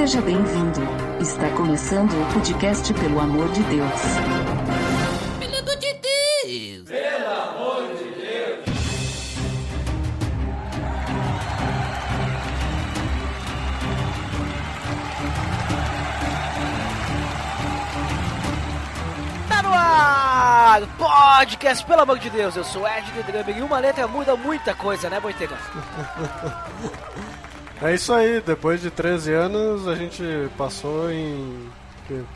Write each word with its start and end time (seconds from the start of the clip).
Seja 0.00 0.22
bem-vindo. 0.22 0.80
Está 1.20 1.50
começando 1.50 2.10
o 2.10 2.32
podcast 2.32 2.90
Pelo 2.94 3.20
Amor 3.20 3.52
de 3.52 3.62
Deus. 3.64 4.00
Pelo 5.38 5.58
amor 5.58 5.76
de 5.76 5.92
Deus! 5.92 6.88
Tá 19.50 19.62
no 19.62 19.74
ar! 19.74 20.80
Podcast, 20.96 21.84
pelo 21.84 22.00
amor 22.00 22.18
de 22.18 22.30
Deus, 22.30 22.56
eu 22.56 22.64
sou 22.64 22.88
Ed 22.88 23.04
Drummer 23.24 23.58
e 23.58 23.60
uma 23.60 23.78
letra 23.78 24.08
muda 24.08 24.34
muita 24.34 24.74
coisa, 24.74 25.10
né, 25.10 25.20
Boitega? 25.20 25.58
É 27.82 27.94
isso 27.94 28.12
aí, 28.12 28.42
depois 28.42 28.82
de 28.82 28.90
13 28.90 29.32
anos 29.32 29.88
a 29.88 29.94
gente 29.94 30.22
passou 30.56 31.10
em 31.10 31.68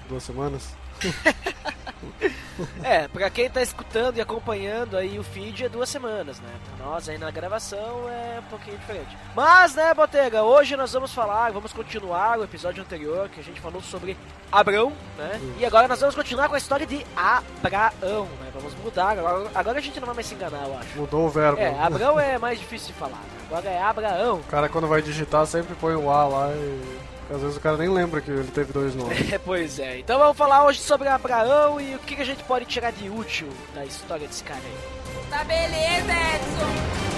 duas 0.08 0.22
semanas. 0.22 0.70
É, 2.84 3.08
pra 3.08 3.30
quem 3.30 3.48
tá 3.48 3.62
escutando 3.62 4.18
e 4.18 4.20
acompanhando 4.20 4.96
aí 4.96 5.18
o 5.18 5.22
feed 5.24 5.64
é 5.64 5.68
duas 5.68 5.88
semanas, 5.88 6.38
né? 6.38 6.48
Pra 6.76 6.86
nós 6.86 7.08
aí 7.08 7.16
na 7.16 7.30
gravação 7.30 8.08
é 8.08 8.40
um 8.40 8.50
pouquinho 8.50 8.76
diferente. 8.76 9.16
Mas, 9.34 9.74
né, 9.74 9.94
Botega, 9.94 10.42
hoje 10.42 10.76
nós 10.76 10.92
vamos 10.92 11.12
falar, 11.12 11.50
vamos 11.50 11.72
continuar 11.72 12.38
o 12.38 12.44
episódio 12.44 12.82
anterior 12.82 13.28
que 13.28 13.40
a 13.40 13.42
gente 13.42 13.60
falou 13.60 13.80
sobre 13.80 14.16
Abrão, 14.52 14.92
né? 15.16 15.40
E 15.58 15.64
agora 15.64 15.88
nós 15.88 16.00
vamos 16.00 16.14
continuar 16.14 16.48
com 16.48 16.54
a 16.54 16.58
história 16.58 16.86
de 16.86 17.04
Abraão, 17.16 18.26
né? 18.40 18.50
Vamos 18.54 18.74
mudar, 18.76 19.10
agora, 19.18 19.50
agora 19.54 19.78
a 19.78 19.82
gente 19.82 19.98
não 19.98 20.06
vai 20.06 20.14
mais 20.16 20.26
se 20.26 20.34
enganar, 20.34 20.66
eu 20.66 20.78
acho. 20.78 20.98
Mudou 20.98 21.26
o 21.26 21.30
verbo. 21.30 21.60
É, 21.60 21.78
Abrão 21.80 22.20
é 22.20 22.38
mais 22.38 22.58
difícil 22.58 22.88
de 22.88 22.94
falar, 22.94 23.12
né? 23.12 23.44
agora 23.48 23.68
é 23.68 23.82
Abraão. 23.82 24.36
O 24.36 24.44
cara 24.44 24.68
quando 24.68 24.86
vai 24.86 25.00
digitar 25.00 25.46
sempre 25.46 25.74
põe 25.74 25.94
o 25.94 26.10
A 26.10 26.26
lá 26.26 26.50
e 26.52 27.13
às 27.30 27.40
vezes 27.40 27.56
o 27.56 27.60
cara 27.60 27.76
nem 27.76 27.88
lembra 27.88 28.20
que 28.20 28.30
ele 28.30 28.50
teve 28.50 28.72
dois 28.72 28.94
nomes. 28.94 29.32
É, 29.32 29.38
pois 29.38 29.78
é. 29.78 29.98
Então 29.98 30.18
vamos 30.18 30.36
falar 30.36 30.66
hoje 30.66 30.80
sobre 30.80 31.08
Abraão 31.08 31.80
e 31.80 31.94
o 31.94 31.98
que 32.00 32.16
que 32.16 32.22
a 32.22 32.26
gente 32.26 32.42
pode 32.44 32.66
tirar 32.66 32.92
de 32.92 33.08
útil 33.08 33.48
da 33.74 33.84
história 33.84 34.26
desse 34.26 34.44
cara 34.44 34.60
aí. 34.60 35.30
Tá 35.30 35.44
beleza, 35.44 36.12
Edson! 36.36 37.14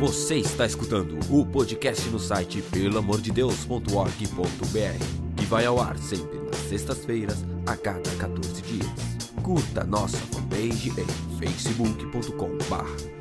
Você 0.00 0.36
está 0.36 0.64
escutando 0.64 1.18
o 1.28 1.44
podcast 1.44 2.08
no 2.08 2.18
site 2.18 2.62
pelamordedeus.org.br, 2.62 5.36
que 5.36 5.44
vai 5.44 5.66
ao 5.66 5.78
ar 5.78 5.98
sempre 5.98 6.38
nas 6.38 6.56
sextas-feiras, 6.56 7.44
a 7.66 7.76
cada 7.76 8.08
14 8.18 8.62
dias. 8.62 8.86
Curta 9.42 9.84
nossa 9.84 10.16
fanpage 10.16 10.88
em 10.98 11.06
facebook.com.br 11.38 13.19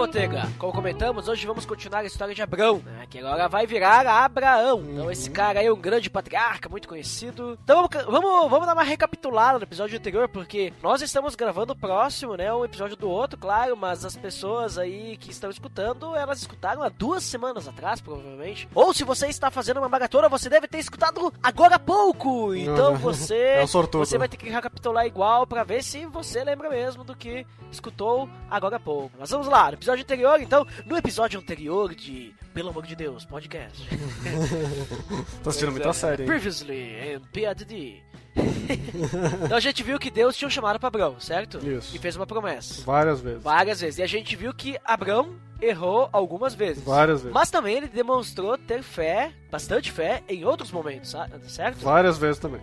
Botega, 0.00 0.48
como 0.58 0.72
comentamos, 0.72 1.28
hoje 1.28 1.46
vamos 1.46 1.66
continuar 1.66 1.98
a 2.00 2.04
história 2.06 2.34
de 2.34 2.40
Abrão, 2.40 2.78
né? 2.78 3.04
Que 3.10 3.18
agora 3.18 3.50
vai 3.50 3.66
virar 3.66 4.06
Abraão. 4.06 4.82
Então, 4.90 5.10
esse 5.10 5.28
cara 5.30 5.60
aí 5.60 5.66
é 5.66 5.72
um 5.72 5.78
grande 5.78 6.08
patriarca, 6.08 6.70
muito 6.70 6.88
conhecido. 6.88 7.58
Então, 7.62 7.86
vamos, 7.86 8.22
vamos, 8.22 8.50
vamos 8.50 8.66
dar 8.66 8.72
uma 8.72 8.82
recapitulada 8.82 9.58
no 9.58 9.64
episódio 9.64 9.98
anterior, 9.98 10.26
porque 10.26 10.72
nós 10.82 11.02
estamos 11.02 11.34
gravando 11.34 11.76
próximo, 11.76 12.34
né? 12.34 12.50
Um 12.50 12.64
episódio 12.64 12.96
do 12.96 13.10
outro, 13.10 13.38
claro, 13.38 13.76
mas 13.76 14.02
as 14.02 14.16
pessoas 14.16 14.78
aí 14.78 15.18
que 15.18 15.30
estão 15.30 15.50
escutando, 15.50 16.16
elas 16.16 16.40
escutaram 16.40 16.82
há 16.82 16.88
duas 16.88 17.22
semanas 17.22 17.68
atrás, 17.68 18.00
provavelmente. 18.00 18.66
Ou 18.74 18.94
se 18.94 19.04
você 19.04 19.26
está 19.26 19.50
fazendo 19.50 19.80
uma 19.80 19.88
maratona, 19.90 20.30
você 20.30 20.48
deve 20.48 20.66
ter 20.66 20.78
escutado 20.78 21.30
agora 21.42 21.74
há 21.74 21.78
pouco. 21.78 22.54
Então, 22.54 22.96
você, 22.96 23.36
É 23.60 23.64
um 23.64 23.66
sortudo. 23.66 24.06
você 24.06 24.16
vai 24.16 24.28
ter 24.30 24.38
que 24.38 24.48
recapitular 24.48 25.04
igual 25.06 25.46
pra 25.46 25.62
ver 25.62 25.84
se 25.84 26.06
você 26.06 26.42
lembra 26.42 26.70
mesmo 26.70 27.04
do 27.04 27.14
que 27.14 27.46
escutou 27.70 28.30
agora 28.50 28.76
há 28.76 28.80
pouco. 28.80 29.10
Mas 29.18 29.28
vamos 29.30 29.46
lá, 29.46 29.66
no 29.68 29.74
episódio 29.74 29.89
anterior, 29.98 30.40
então, 30.40 30.66
no 30.86 30.96
episódio 30.96 31.40
anterior 31.40 31.94
de 31.94 32.34
Pelo 32.54 32.70
Amor 32.70 32.86
de 32.86 32.94
Deus, 32.94 33.24
podcast. 33.24 33.88
Tá 35.42 35.50
assistindo 35.50 35.72
muita 35.72 35.92
série, 35.92 36.22
hein? 36.22 36.28
Previously 36.28 36.74
em 36.74 37.20
PADD. 37.20 38.02
então 39.44 39.56
a 39.56 39.60
gente 39.60 39.82
viu 39.82 39.98
que 39.98 40.10
Deus 40.10 40.36
tinha 40.36 40.48
chamado 40.50 40.78
para 40.78 40.88
Abraão, 40.88 41.18
certo? 41.18 41.58
Isso. 41.66 41.94
E 41.94 41.98
fez 41.98 42.16
uma 42.16 42.26
promessa. 42.26 42.82
Várias 42.84 43.20
vezes. 43.20 43.42
Várias 43.42 43.80
vezes. 43.80 43.98
E 43.98 44.02
a 44.02 44.06
gente 44.06 44.36
viu 44.36 44.52
que 44.54 44.78
Abraão 44.84 45.34
errou 45.60 46.08
algumas 46.12 46.54
vezes. 46.54 46.82
Várias 46.82 47.20
vezes. 47.20 47.34
Mas 47.34 47.50
também 47.50 47.76
ele 47.76 47.88
demonstrou 47.88 48.56
ter 48.56 48.82
fé, 48.82 49.32
bastante 49.50 49.90
fé, 49.90 50.22
em 50.28 50.44
outros 50.44 50.70
momentos, 50.70 51.14
certo? 51.48 51.78
Várias 51.78 52.18
vezes 52.18 52.38
também. 52.38 52.60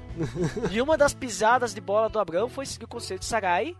E 0.71 0.81
uma 0.81 0.97
das 0.97 1.13
pisadas 1.13 1.73
de 1.73 1.81
bola 1.81 2.09
do 2.09 2.19
Abraão 2.19 2.49
foi 2.49 2.65
seguir 2.65 2.85
o 2.85 2.89
conselho 2.89 3.19
de 3.19 3.25
Sarai 3.25 3.75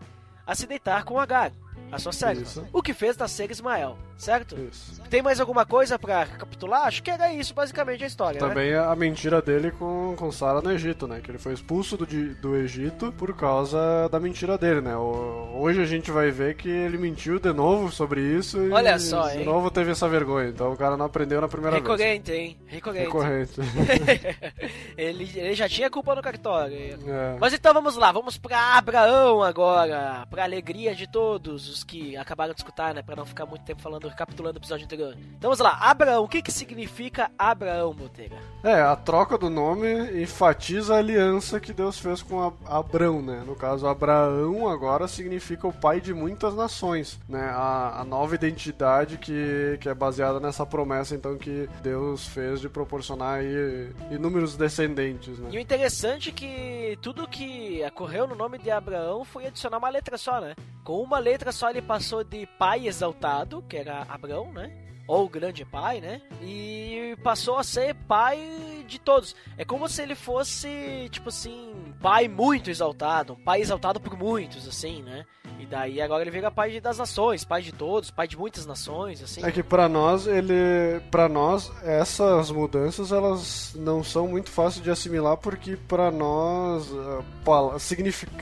a 0.46 0.54
se 0.54 0.66
deitar 0.66 1.04
com 1.04 1.18
Agar, 1.18 1.52
a 1.92 1.98
sua. 1.98 2.32
Isso. 2.32 2.66
O 2.72 2.82
que 2.82 2.92
fez 2.92 3.16
nascer 3.16 3.50
Ismael, 3.50 3.96
certo? 4.18 4.54
Isso. 4.70 5.00
Tem 5.08 5.22
mais 5.22 5.40
alguma 5.40 5.64
coisa 5.64 5.98
pra 5.98 6.24
recapitular? 6.24 6.82
Acho 6.86 7.02
que 7.02 7.10
era 7.10 7.32
isso 7.32 7.54
basicamente 7.54 8.04
a 8.04 8.06
história, 8.06 8.40
né? 8.40 8.46
Também 8.48 8.74
a 8.74 8.94
mentira 8.94 9.40
dele 9.40 9.70
com, 9.70 10.14
com 10.18 10.30
Sara 10.30 10.60
no 10.60 10.70
Egito, 10.70 11.06
né? 11.06 11.20
Que 11.22 11.30
ele 11.30 11.38
foi 11.38 11.52
expulso 11.54 11.96
do, 11.96 12.04
do 12.06 12.56
Egito 12.56 13.12
por 13.12 13.34
causa 13.34 14.08
da 14.10 14.20
mentira 14.20 14.58
dele, 14.58 14.80
né? 14.82 14.96
O- 14.96 15.52
hoje 15.60 15.80
a 15.80 15.86
gente 15.86 16.10
vai 16.10 16.30
ver 16.30 16.56
que 16.56 16.68
ele 16.68 16.98
mentiu 16.98 17.38
de 17.38 17.52
novo 17.52 17.90
sobre 17.90 18.20
isso 18.20 18.60
e 18.62 18.70
Olha 18.70 18.98
só, 18.98 19.28
de 19.28 19.38
hein? 19.38 19.44
novo 19.46 19.70
teve 19.70 19.92
essa 19.92 20.08
vergonha. 20.08 20.48
Então 20.48 20.72
o 20.72 20.76
cara 20.76 20.96
não 20.96 21.06
aprendeu 21.06 21.40
na 21.40 21.48
primeira 21.48 21.76
Recorrente, 21.76 22.32
hein? 22.32 22.58
vez. 22.64 22.72
Recorrente. 22.74 23.04
Recorrente. 23.06 23.60
ele, 24.96 25.30
ele 25.34 25.54
já 25.54 25.68
tinha 25.68 25.90
culpa 25.90 26.14
no 26.14 26.22
cartório. 26.22 26.76
É. 27.06 27.36
Mas 27.40 27.52
então 27.52 27.72
vamos 27.72 27.96
lá, 27.96 28.10
vamos 28.12 28.36
pra 28.36 28.76
Abraão 28.76 29.42
agora, 29.42 30.26
pra 30.30 30.44
alegria 30.44 30.94
de 30.94 31.06
todos 31.10 31.68
os 31.68 31.84
que 31.84 32.16
acabaram 32.16 32.52
de 32.54 32.60
escutar, 32.60 32.94
né, 32.94 33.02
Pra 33.02 33.16
não 33.16 33.24
ficar 33.24 33.46
muito 33.46 33.64
tempo 33.64 33.80
falando, 33.80 34.07
recapitulando 34.08 34.58
o 34.58 34.60
episódio 34.60 34.84
anterior. 34.84 35.14
Então 35.36 35.50
vamos 35.50 35.58
lá, 35.58 35.76
Abraão, 35.80 36.24
o 36.24 36.28
que 36.28 36.42
que 36.42 36.50
significa 36.52 37.30
Abraão, 37.38 37.92
Botega? 37.94 38.36
É, 38.64 38.80
a 38.82 38.96
troca 38.96 39.38
do 39.38 39.48
nome 39.48 39.86
enfatiza 40.22 40.94
a 40.94 40.98
aliança 40.98 41.60
que 41.60 41.72
Deus 41.72 41.98
fez 41.98 42.22
com 42.22 42.42
a- 42.42 42.52
Abrão, 42.78 43.22
né? 43.22 43.42
No 43.46 43.54
caso, 43.54 43.86
Abraão 43.86 44.68
agora 44.68 45.06
significa 45.06 45.66
o 45.66 45.72
pai 45.72 46.00
de 46.00 46.12
muitas 46.12 46.54
nações, 46.54 47.18
né? 47.28 47.50
A, 47.54 48.00
a 48.00 48.04
nova 48.04 48.34
identidade 48.34 49.16
que, 49.18 49.78
que 49.80 49.88
é 49.88 49.94
baseada 49.94 50.40
nessa 50.40 50.66
promessa, 50.66 51.14
então, 51.14 51.36
que 51.38 51.68
Deus 51.82 52.26
fez 52.26 52.60
de 52.60 52.68
proporcionar 52.68 53.38
aí 53.38 53.90
inúmeros 54.10 54.56
descendentes, 54.56 55.38
E 55.38 55.42
o 55.42 55.44
né? 55.44 55.60
interessante 55.60 56.30
é 56.30 56.32
que 56.32 56.98
tudo 57.00 57.28
que 57.28 57.82
ocorreu 57.86 58.26
no 58.26 58.34
nome 58.34 58.58
de 58.58 58.70
Abraão 58.70 59.24
foi 59.24 59.46
adicionar 59.46 59.78
uma 59.78 59.88
letra 59.88 60.18
só, 60.18 60.40
né? 60.40 60.54
Com 60.88 61.02
uma 61.02 61.18
letra 61.18 61.52
só 61.52 61.68
ele 61.68 61.82
passou 61.82 62.24
de 62.24 62.46
pai 62.46 62.88
exaltado, 62.88 63.60
que 63.68 63.76
era 63.76 64.06
Abraão, 64.08 64.50
né? 64.50 64.87
Ou 65.08 65.26
grande 65.28 65.64
pai, 65.64 66.02
né? 66.02 66.20
E 66.42 67.16
passou 67.24 67.56
a 67.56 67.64
ser 67.64 67.94
pai 68.06 68.84
de 68.86 69.00
todos. 69.00 69.34
É 69.56 69.64
como 69.64 69.88
se 69.88 70.02
ele 70.02 70.14
fosse, 70.14 71.08
tipo 71.10 71.30
assim, 71.30 71.72
pai 72.00 72.28
muito 72.28 72.70
exaltado, 72.70 73.32
um 73.32 73.36
pai 73.36 73.62
exaltado 73.62 73.98
por 73.98 74.16
muitos, 74.16 74.68
assim, 74.68 75.02
né? 75.02 75.24
E 75.58 75.66
daí 75.66 76.00
agora 76.00 76.22
ele 76.22 76.30
vira 76.30 76.50
pai 76.50 76.78
das 76.80 76.98
nações, 76.98 77.44
pai 77.44 77.62
de 77.62 77.72
todos, 77.72 78.10
pai 78.10 78.28
de 78.28 78.36
muitas 78.36 78.66
nações, 78.66 79.22
assim. 79.22 79.44
É 79.44 79.50
que 79.50 79.62
pra 79.62 79.88
nós, 79.88 80.26
ele, 80.26 81.00
para 81.10 81.28
nós, 81.28 81.72
essas 81.82 82.50
mudanças 82.50 83.10
elas 83.10 83.74
não 83.74 84.04
são 84.04 84.28
muito 84.28 84.50
fáceis 84.50 84.84
de 84.84 84.90
assimilar 84.90 85.36
porque 85.38 85.76
pra 85.88 86.10
nós 86.10 86.88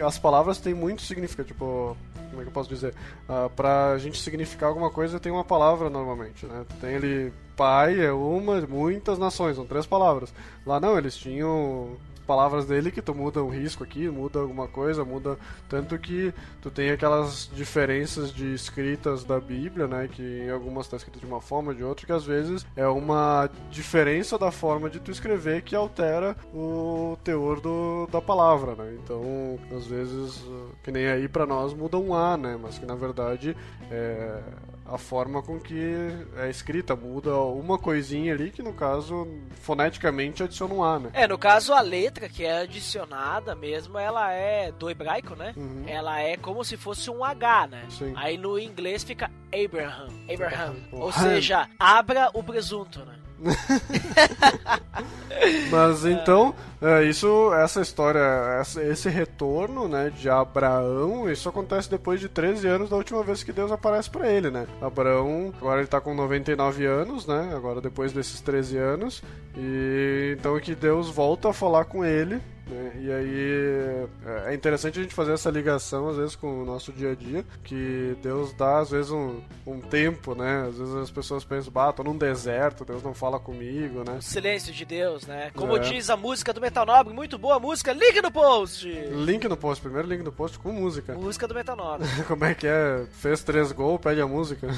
as 0.04 0.18
palavras 0.18 0.58
têm 0.58 0.74
muito 0.74 1.02
significado, 1.02 1.48
tipo, 1.48 1.96
como 2.30 2.42
é 2.42 2.44
que 2.44 2.48
eu 2.48 2.52
posso 2.52 2.68
dizer? 2.68 2.94
Ah, 3.28 3.48
pra 3.54 3.96
gente 3.98 4.20
significar 4.20 4.68
alguma 4.68 4.90
coisa 4.90 5.18
tem 5.18 5.32
uma 5.32 5.44
palavra 5.44 5.88
normalmente, 5.88 6.44
né? 6.44 6.55
Tem 6.80 6.96
ali 6.96 7.32
pai 7.56 8.04
é 8.04 8.12
uma, 8.12 8.60
muitas 8.60 9.18
nações, 9.18 9.56
são 9.56 9.66
três 9.66 9.86
palavras. 9.86 10.32
Lá 10.64 10.78
não, 10.78 10.98
eles 10.98 11.16
tinham 11.16 11.96
palavras 12.26 12.66
dele 12.66 12.90
que 12.90 13.00
tu 13.00 13.14
muda 13.14 13.42
um 13.42 13.48
risco 13.48 13.84
aqui, 13.84 14.08
muda 14.10 14.40
alguma 14.40 14.66
coisa, 14.66 15.04
muda 15.04 15.38
tanto 15.68 15.96
que 15.98 16.34
tu 16.60 16.70
tem 16.70 16.90
aquelas 16.90 17.48
diferenças 17.54 18.32
de 18.32 18.52
escritas 18.52 19.24
da 19.24 19.38
Bíblia, 19.38 19.86
né, 19.86 20.08
que 20.10 20.22
em 20.22 20.50
algumas 20.50 20.86
está 20.86 20.96
escrito 20.96 21.20
de 21.20 21.26
uma 21.26 21.40
forma, 21.40 21.74
de 21.74 21.84
outra, 21.84 22.04
que 22.04 22.12
às 22.12 22.24
vezes 22.24 22.66
é 22.74 22.86
uma 22.86 23.48
diferença 23.70 24.36
da 24.36 24.50
forma 24.50 24.90
de 24.90 24.98
tu 24.98 25.10
escrever 25.10 25.62
que 25.62 25.76
altera 25.76 26.36
o 26.52 27.16
teor 27.22 27.60
do, 27.60 28.08
da 28.10 28.20
palavra, 28.20 28.74
né? 28.74 28.96
Então, 29.02 29.22
às 29.74 29.86
vezes, 29.86 30.44
que 30.82 30.90
nem 30.90 31.06
aí 31.06 31.28
pra 31.28 31.46
nós 31.46 31.72
muda 31.72 31.96
um 31.96 32.12
A, 32.12 32.36
né, 32.36 32.58
mas 32.60 32.78
que 32.78 32.84
na 32.84 32.96
verdade 32.96 33.56
é 33.90 34.40
a 34.88 34.98
forma 34.98 35.42
com 35.42 35.58
que 35.58 35.78
é 36.36 36.48
escrita. 36.48 36.94
Muda 36.96 37.34
uma 37.36 37.78
coisinha 37.78 38.32
ali 38.32 38.50
que, 38.50 38.62
no 38.62 38.72
caso, 38.72 39.26
foneticamente 39.60 40.42
adiciona 40.42 40.74
um 40.74 40.82
A, 40.82 40.98
né? 40.98 41.10
É, 41.12 41.26
no 41.26 41.38
caso, 41.38 41.72
a 41.72 41.80
letra 41.80 42.28
que 42.28 42.44
é 42.44 42.60
adicionada 42.60 43.54
mesmo, 43.54 43.98
ela 43.98 44.32
é 44.32 44.72
do 44.72 44.88
hebraico, 44.88 45.34
né? 45.34 45.52
Uhum. 45.56 45.84
Ela 45.86 46.20
é 46.20 46.36
como 46.36 46.64
se 46.64 46.76
fosse 46.76 47.10
um 47.10 47.24
H, 47.24 47.66
né? 47.68 47.84
Sim. 47.90 48.12
Aí 48.16 48.36
no 48.36 48.58
inglês 48.58 49.04
fica 49.04 49.30
Abraham. 49.52 50.08
Abraham. 50.32 50.76
O 50.92 51.00
Ou 51.00 51.12
seja, 51.12 51.68
abra 51.78 52.30
o 52.34 52.42
presunto, 52.42 53.04
né? 53.04 53.25
Mas 55.70 56.04
então, 56.04 56.54
é, 56.80 57.04
isso, 57.04 57.52
essa 57.54 57.80
história, 57.80 58.20
essa- 58.60 58.82
esse 58.82 59.08
retorno, 59.08 59.86
né, 59.86 60.10
de 60.10 60.28
Abraão, 60.30 61.30
isso 61.30 61.48
acontece 61.48 61.90
depois 61.90 62.20
de 62.20 62.28
13 62.28 62.66
anos 62.66 62.90
da 62.90 62.96
última 62.96 63.22
vez 63.22 63.42
que 63.42 63.52
Deus 63.52 63.70
aparece 63.70 64.08
pra 64.10 64.30
ele, 64.30 64.50
né? 64.50 64.66
Abraão, 64.80 65.52
agora 65.60 65.80
ele 65.80 65.88
tá 65.88 66.00
com 66.00 66.14
99 66.14 66.86
anos, 66.86 67.26
né? 67.26 67.52
Agora 67.54 67.80
depois 67.80 68.12
desses 68.12 68.40
13 68.40 68.78
anos, 68.78 69.22
e 69.56 70.36
então 70.38 70.58
que 70.58 70.74
Deus 70.74 71.08
volta 71.10 71.50
a 71.50 71.52
falar 71.52 71.84
com 71.84 72.04
ele, 72.04 72.40
né? 72.66 72.92
E 73.00 73.12
aí 73.12 74.06
é- 74.46 74.50
é 74.50 74.54
interessante 74.54 74.98
a 74.98 75.02
gente 75.02 75.14
fazer 75.14 75.32
essa 75.32 75.50
ligação 75.50 76.08
às 76.08 76.16
vezes 76.16 76.36
com 76.36 76.62
o 76.62 76.64
nosso 76.64 76.92
dia 76.92 77.12
a 77.12 77.14
dia, 77.14 77.44
que 77.64 78.16
Deus 78.22 78.52
dá 78.54 78.78
às 78.80 78.90
vezes 78.90 79.10
um, 79.10 79.40
um 79.66 79.80
tempo, 79.80 80.34
né? 80.34 80.66
Às 80.68 80.78
vezes 80.78 80.94
as 80.94 81.10
pessoas 81.10 81.44
pensam, 81.44 81.72
bah, 81.72 81.92
tô 81.92 82.02
num 82.02 82.16
deserto, 82.16 82.84
Deus 82.84 83.02
não 83.02 83.14
fala 83.14 83.38
comigo, 83.38 84.02
né? 84.04 84.16
O 84.18 84.22
silêncio 84.22 84.72
de 84.72 84.84
Deus, 84.84 85.26
né? 85.26 85.50
Como 85.54 85.76
É. 85.76 85.80
diz 85.80 86.10
a 86.10 86.16
música 86.16 86.52
do 86.52 86.60
Metal 86.60 86.84
Nobre, 86.84 87.12
muito 87.14 87.38
boa 87.38 87.58
música, 87.58 87.92
link 87.92 88.20
no 88.20 88.30
post! 88.30 88.88
Link 88.88 89.46
no 89.48 89.56
post, 89.56 89.82
primeiro 89.82 90.08
link 90.08 90.22
no 90.22 90.32
post 90.32 90.58
com 90.58 90.72
música. 90.72 91.14
Música 91.14 91.46
do 91.46 91.54
Metal 91.54 91.76
Nobre. 91.76 92.06
Como 92.26 92.44
é 92.44 92.54
que 92.54 92.66
é? 92.66 93.06
Fez 93.12 93.42
três 93.42 93.72
gols, 93.72 94.00
pede 94.00 94.20
a 94.20 94.26
música. 94.26 94.68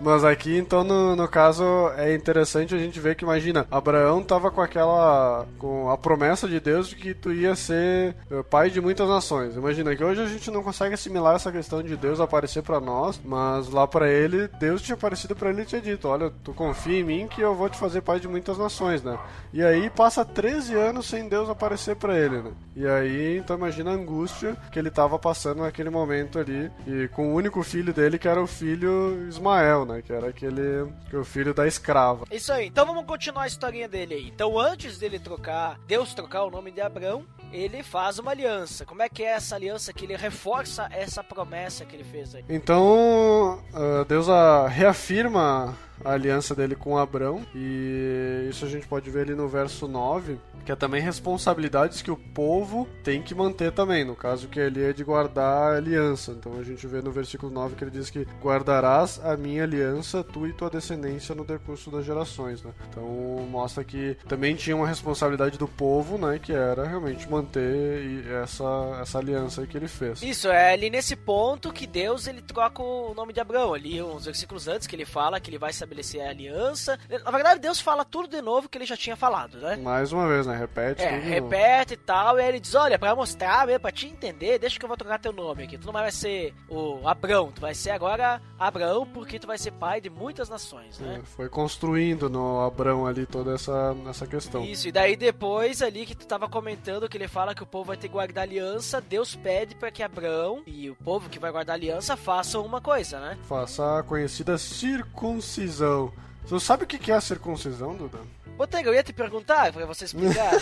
Mas 0.00 0.24
aqui, 0.24 0.56
então, 0.56 0.84
no, 0.84 1.16
no 1.16 1.28
caso, 1.28 1.64
é 1.96 2.14
interessante 2.14 2.74
a 2.74 2.78
gente 2.78 3.00
ver 3.00 3.14
que, 3.16 3.24
imagina, 3.24 3.66
Abraão 3.70 4.22
tava 4.22 4.50
com 4.50 4.60
aquela. 4.60 5.46
com 5.58 5.90
a 5.90 5.98
promessa 5.98 6.48
de 6.48 6.60
Deus 6.60 6.88
de 6.88 6.96
que 6.96 7.14
tu 7.14 7.32
ia 7.32 7.54
ser 7.56 8.14
eh, 8.30 8.42
pai 8.48 8.70
de 8.70 8.80
muitas 8.80 9.08
nações. 9.08 9.56
Imagina 9.56 9.94
que 9.96 10.04
hoje 10.04 10.22
a 10.22 10.26
gente 10.26 10.50
não 10.50 10.62
consegue 10.62 10.94
assimilar 10.94 11.36
essa 11.36 11.50
questão 11.50 11.82
de 11.82 11.96
Deus 11.96 12.20
aparecer 12.20 12.62
pra 12.62 12.80
nós, 12.80 13.20
mas 13.24 13.68
lá 13.68 13.86
pra 13.86 14.08
ele, 14.08 14.48
Deus 14.60 14.82
tinha 14.82 14.94
aparecido 14.94 15.34
pra 15.34 15.50
ele 15.50 15.62
e 15.62 15.66
tinha 15.66 15.80
dito: 15.80 16.08
Olha, 16.08 16.32
tu 16.44 16.52
confia 16.52 17.00
em 17.00 17.04
mim 17.04 17.26
que 17.26 17.40
eu 17.40 17.54
vou 17.54 17.68
te 17.68 17.78
fazer 17.78 18.00
pai 18.00 18.20
de 18.20 18.28
muitas 18.28 18.56
nações, 18.56 19.02
né? 19.02 19.18
E 19.52 19.62
aí 19.62 19.90
passa 19.90 20.24
13 20.24 20.74
anos 20.74 21.06
sem 21.06 21.28
Deus 21.28 21.48
aparecer 21.48 21.96
pra 21.96 22.16
ele, 22.16 22.42
né? 22.42 22.50
E 22.76 22.86
aí, 22.86 23.38
então 23.38 23.56
imagina 23.56 23.90
a 23.90 23.94
angústia 23.94 24.56
que 24.70 24.78
ele 24.78 24.90
tava 24.90 25.18
passando 25.18 25.62
naquele 25.62 25.90
momento 25.90 26.38
ali, 26.38 26.70
e 26.86 27.08
com 27.08 27.32
o 27.32 27.34
único 27.34 27.62
filho 27.62 27.92
dele, 27.92 28.18
que 28.18 28.28
era 28.28 28.40
o 28.40 28.46
filho 28.46 29.26
Ismael, 29.28 29.84
né? 29.88 30.02
Que 30.02 30.12
era 30.12 30.28
aquele. 30.28 30.92
que 31.08 31.16
é 31.16 31.18
o 31.18 31.24
filho 31.24 31.52
da 31.52 31.66
escrava. 31.66 32.24
Isso 32.30 32.52
aí, 32.52 32.66
então 32.66 32.86
vamos 32.86 33.04
continuar 33.06 33.44
a 33.44 33.46
historinha 33.46 33.88
dele 33.88 34.14
aí. 34.14 34.28
Então, 34.28 34.58
antes 34.58 34.98
dele 34.98 35.18
trocar, 35.18 35.78
Deus 35.86 36.14
trocar 36.14 36.44
o 36.44 36.50
nome 36.50 36.70
de 36.70 36.80
Abraão, 36.80 37.24
ele 37.52 37.82
faz 37.82 38.18
uma 38.18 38.30
aliança. 38.30 38.84
Como 38.84 39.02
é 39.02 39.08
que 39.08 39.24
é 39.24 39.30
essa 39.30 39.56
aliança 39.56 39.92
que 39.92 40.04
ele 40.04 40.16
reforça 40.16 40.88
essa 40.92 41.24
promessa 41.24 41.84
que 41.84 41.96
ele 41.96 42.04
fez 42.04 42.34
aí? 42.34 42.44
Então, 42.48 43.60
ah, 43.72 44.04
Deus 44.06 44.28
ah, 44.28 44.68
reafirma 44.68 45.76
a 46.04 46.12
aliança 46.12 46.54
dele 46.54 46.76
com 46.76 46.96
Abrão, 46.96 47.44
e 47.54 48.46
isso 48.48 48.64
a 48.64 48.68
gente 48.68 48.86
pode 48.86 49.10
ver 49.10 49.22
ali 49.22 49.34
no 49.34 49.48
verso 49.48 49.88
9, 49.88 50.38
que 50.68 50.72
é 50.72 50.76
também 50.76 51.00
responsabilidades 51.00 52.02
que 52.02 52.10
o 52.10 52.16
povo 52.16 52.86
tem 53.02 53.22
que 53.22 53.34
manter 53.34 53.72
também, 53.72 54.04
no 54.04 54.14
caso 54.14 54.48
que 54.48 54.60
ali 54.60 54.82
é 54.82 54.92
de 54.92 55.02
guardar 55.02 55.72
a 55.72 55.76
aliança. 55.78 56.32
Então 56.32 56.58
a 56.60 56.62
gente 56.62 56.86
vê 56.86 57.00
no 57.00 57.10
versículo 57.10 57.50
9 57.50 57.74
que 57.74 57.84
ele 57.84 57.90
diz 57.90 58.10
que 58.10 58.26
guardarás 58.38 59.18
a 59.24 59.34
minha 59.34 59.62
aliança, 59.62 60.22
tu 60.22 60.46
e 60.46 60.52
tua 60.52 60.68
descendência 60.68 61.34
no 61.34 61.42
decurso 61.42 61.90
das 61.90 62.04
gerações, 62.04 62.62
né? 62.62 62.70
Então 62.90 63.02
mostra 63.50 63.82
que 63.82 64.14
também 64.28 64.54
tinha 64.54 64.76
uma 64.76 64.86
responsabilidade 64.86 65.56
do 65.56 65.66
povo, 65.66 66.18
né, 66.18 66.38
que 66.38 66.52
era 66.52 66.86
realmente 66.86 67.26
manter 67.30 68.26
essa, 68.42 68.98
essa 69.00 69.16
aliança 69.16 69.66
que 69.66 69.74
ele 69.74 69.88
fez. 69.88 70.20
Isso, 70.22 70.48
é 70.48 70.74
ali 70.74 70.90
nesse 70.90 71.16
ponto 71.16 71.72
que 71.72 71.86
Deus 71.86 72.26
ele 72.26 72.42
troca 72.42 72.82
o 72.82 73.14
nome 73.14 73.32
de 73.32 73.40
Abraão. 73.40 73.72
Ali, 73.72 74.02
uns 74.02 74.26
versículos 74.26 74.68
antes, 74.68 74.86
que 74.86 74.94
ele 74.94 75.06
fala 75.06 75.40
que 75.40 75.48
ele 75.48 75.56
vai 75.56 75.70
estabelecer 75.70 76.20
a 76.20 76.28
aliança. 76.28 76.98
Na 77.24 77.30
verdade, 77.30 77.58
Deus 77.58 77.80
fala 77.80 78.04
tudo 78.04 78.28
de 78.28 78.42
novo 78.42 78.68
que 78.68 78.76
ele 78.76 78.84
já 78.84 78.98
tinha 78.98 79.16
falado, 79.16 79.56
né? 79.56 79.76
Mais 79.76 80.12
uma 80.12 80.28
vez, 80.28 80.46
né? 80.46 80.57
Repete 80.58 81.02
É, 81.02 81.18
repete 81.18 81.94
e 81.94 81.96
tal, 81.96 82.38
e 82.38 82.42
aí 82.42 82.48
ele 82.48 82.60
diz, 82.60 82.74
olha, 82.74 82.98
pra 82.98 83.14
mostrar 83.14 83.66
mesmo, 83.66 83.80
pra 83.80 83.92
te 83.92 84.06
entender, 84.06 84.58
deixa 84.58 84.78
que 84.78 84.84
eu 84.84 84.88
vou 84.88 84.96
trocar 84.96 85.18
teu 85.18 85.32
nome 85.32 85.64
aqui. 85.64 85.78
Tu 85.78 85.86
não 85.86 85.92
vai 85.92 86.10
ser 86.10 86.54
o 86.68 87.06
Abrão, 87.06 87.52
tu 87.52 87.60
vai 87.60 87.74
ser 87.74 87.90
agora 87.90 88.40
Abraão, 88.58 89.06
porque 89.06 89.38
tu 89.38 89.46
vai 89.46 89.58
ser 89.58 89.72
pai 89.72 90.00
de 90.00 90.10
muitas 90.10 90.48
nações, 90.48 90.98
né? 90.98 91.20
É, 91.22 91.26
Foi 91.26 91.48
construindo 91.48 92.28
no 92.28 92.60
Abrão 92.60 93.06
ali 93.06 93.26
toda 93.26 93.54
essa, 93.54 93.94
essa 94.08 94.26
questão. 94.26 94.64
Isso, 94.64 94.88
e 94.88 94.92
daí 94.92 95.16
depois 95.16 95.82
ali 95.82 96.04
que 96.04 96.14
tu 96.14 96.26
tava 96.26 96.48
comentando 96.48 97.08
que 97.08 97.16
ele 97.16 97.28
fala 97.28 97.54
que 97.54 97.62
o 97.62 97.66
povo 97.66 97.86
vai 97.86 97.96
ter 97.96 98.08
que 98.08 98.12
guardar 98.12 98.44
aliança, 98.44 99.00
Deus 99.00 99.34
pede 99.34 99.74
pra 99.74 99.90
que 99.90 100.02
Abraão 100.02 100.62
e 100.66 100.90
o 100.90 100.96
povo 100.96 101.28
que 101.28 101.38
vai 101.38 101.50
guardar 101.50 101.74
aliança 101.74 102.16
façam 102.16 102.64
uma 102.64 102.80
coisa, 102.80 103.20
né? 103.20 103.38
Faça 103.48 103.98
a 103.98 104.02
conhecida 104.02 104.58
circuncisão. 104.58 106.12
Você 106.44 106.64
sabe 106.64 106.84
o 106.84 106.86
que 106.86 106.98
que 106.98 107.12
é 107.12 107.14
a 107.14 107.20
circuncisão, 107.20 107.94
Duda? 107.94 108.18
Botega, 108.58 108.90
eu 108.90 108.94
ia 108.94 109.02
te 109.04 109.12
perguntar 109.12 109.72
pra 109.72 109.86
você 109.86 110.04
explicar. 110.04 110.52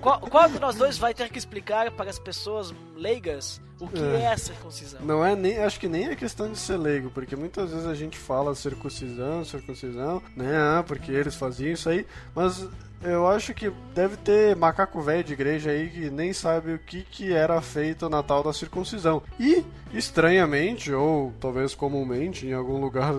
qual, 0.00 0.18
qual 0.20 0.48
de 0.48 0.58
nós 0.58 0.74
dois 0.76 0.96
vai 0.98 1.12
ter 1.14 1.28
que 1.28 1.38
explicar 1.38 1.90
para 1.92 2.08
as 2.10 2.18
pessoas 2.18 2.74
leigas 2.96 3.60
o 3.78 3.86
que 3.86 4.00
é, 4.00 4.22
É. 4.22 4.32
a 4.32 4.36
circuncisão? 4.38 5.00
Não 5.04 5.24
é 5.24 5.36
nem, 5.36 5.58
acho 5.58 5.78
que 5.78 5.86
nem 5.86 6.06
é 6.08 6.16
questão 6.16 6.50
de 6.50 6.58
ser 6.58 6.78
leigo, 6.78 7.10
porque 7.10 7.36
muitas 7.36 7.70
vezes 7.70 7.86
a 7.86 7.94
gente 7.94 8.16
fala 8.16 8.54
circuncisão, 8.54 9.44
circuncisão, 9.44 10.22
né? 10.34 10.56
Ah, 10.56 10.82
porque 10.86 11.12
eles 11.12 11.34
faziam 11.34 11.72
isso 11.72 11.88
aí, 11.90 12.06
mas 12.34 12.66
eu 13.02 13.28
acho 13.28 13.52
que 13.52 13.70
deve 13.94 14.16
ter 14.16 14.56
macaco 14.56 15.02
velho 15.02 15.22
de 15.22 15.34
igreja 15.34 15.70
aí 15.70 15.90
que 15.90 16.08
nem 16.08 16.32
sabe 16.32 16.72
o 16.72 16.78
que 16.78 17.02
que 17.02 17.30
era 17.34 17.60
feito 17.60 18.08
na 18.08 18.22
tal 18.22 18.42
da 18.42 18.54
circuncisão. 18.54 19.22
E 19.38 19.62
estranhamente 19.92 20.90
ou 20.92 21.32
talvez 21.38 21.74
comumente 21.74 22.46
em 22.46 22.54
algum 22.54 22.80
lugar 22.80 23.14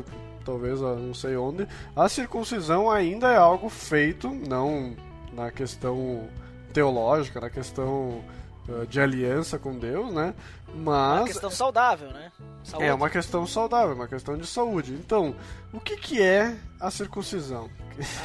talvez 0.46 0.80
não 0.80 1.14
sei 1.14 1.36
onde, 1.36 1.68
a 1.96 2.08
circuncisão 2.08 2.90
ainda 2.90 3.30
é 3.30 3.38
algo 3.38 3.68
feito, 3.68 4.30
não 4.30 4.96
na 5.34 5.52
questão 5.52 6.30
teológica, 6.72 7.42
na 7.42 7.50
questão 7.50 8.24
ah, 8.70 8.86
de 8.86 9.02
aliança 9.02 9.60
com 9.60 9.78
Deus, 9.78 10.14
né? 10.14 10.34
É 10.68 10.72
uma 10.72 11.20
Mas 11.20 11.26
questão 11.26 11.50
saudável, 11.50 12.10
né? 12.10 12.32
Saúde. 12.66 12.88
é 12.88 12.94
uma 12.94 13.10
questão 13.10 13.46
saudável, 13.46 13.96
uma 13.96 14.08
questão 14.08 14.38
de 14.38 14.48
saúde. 14.48 14.94
Então, 14.94 15.36
o 15.72 15.80
que 15.80 15.98
que 15.98 16.22
é 16.22 16.56
a 16.80 16.90
circuncisão? 16.90 17.70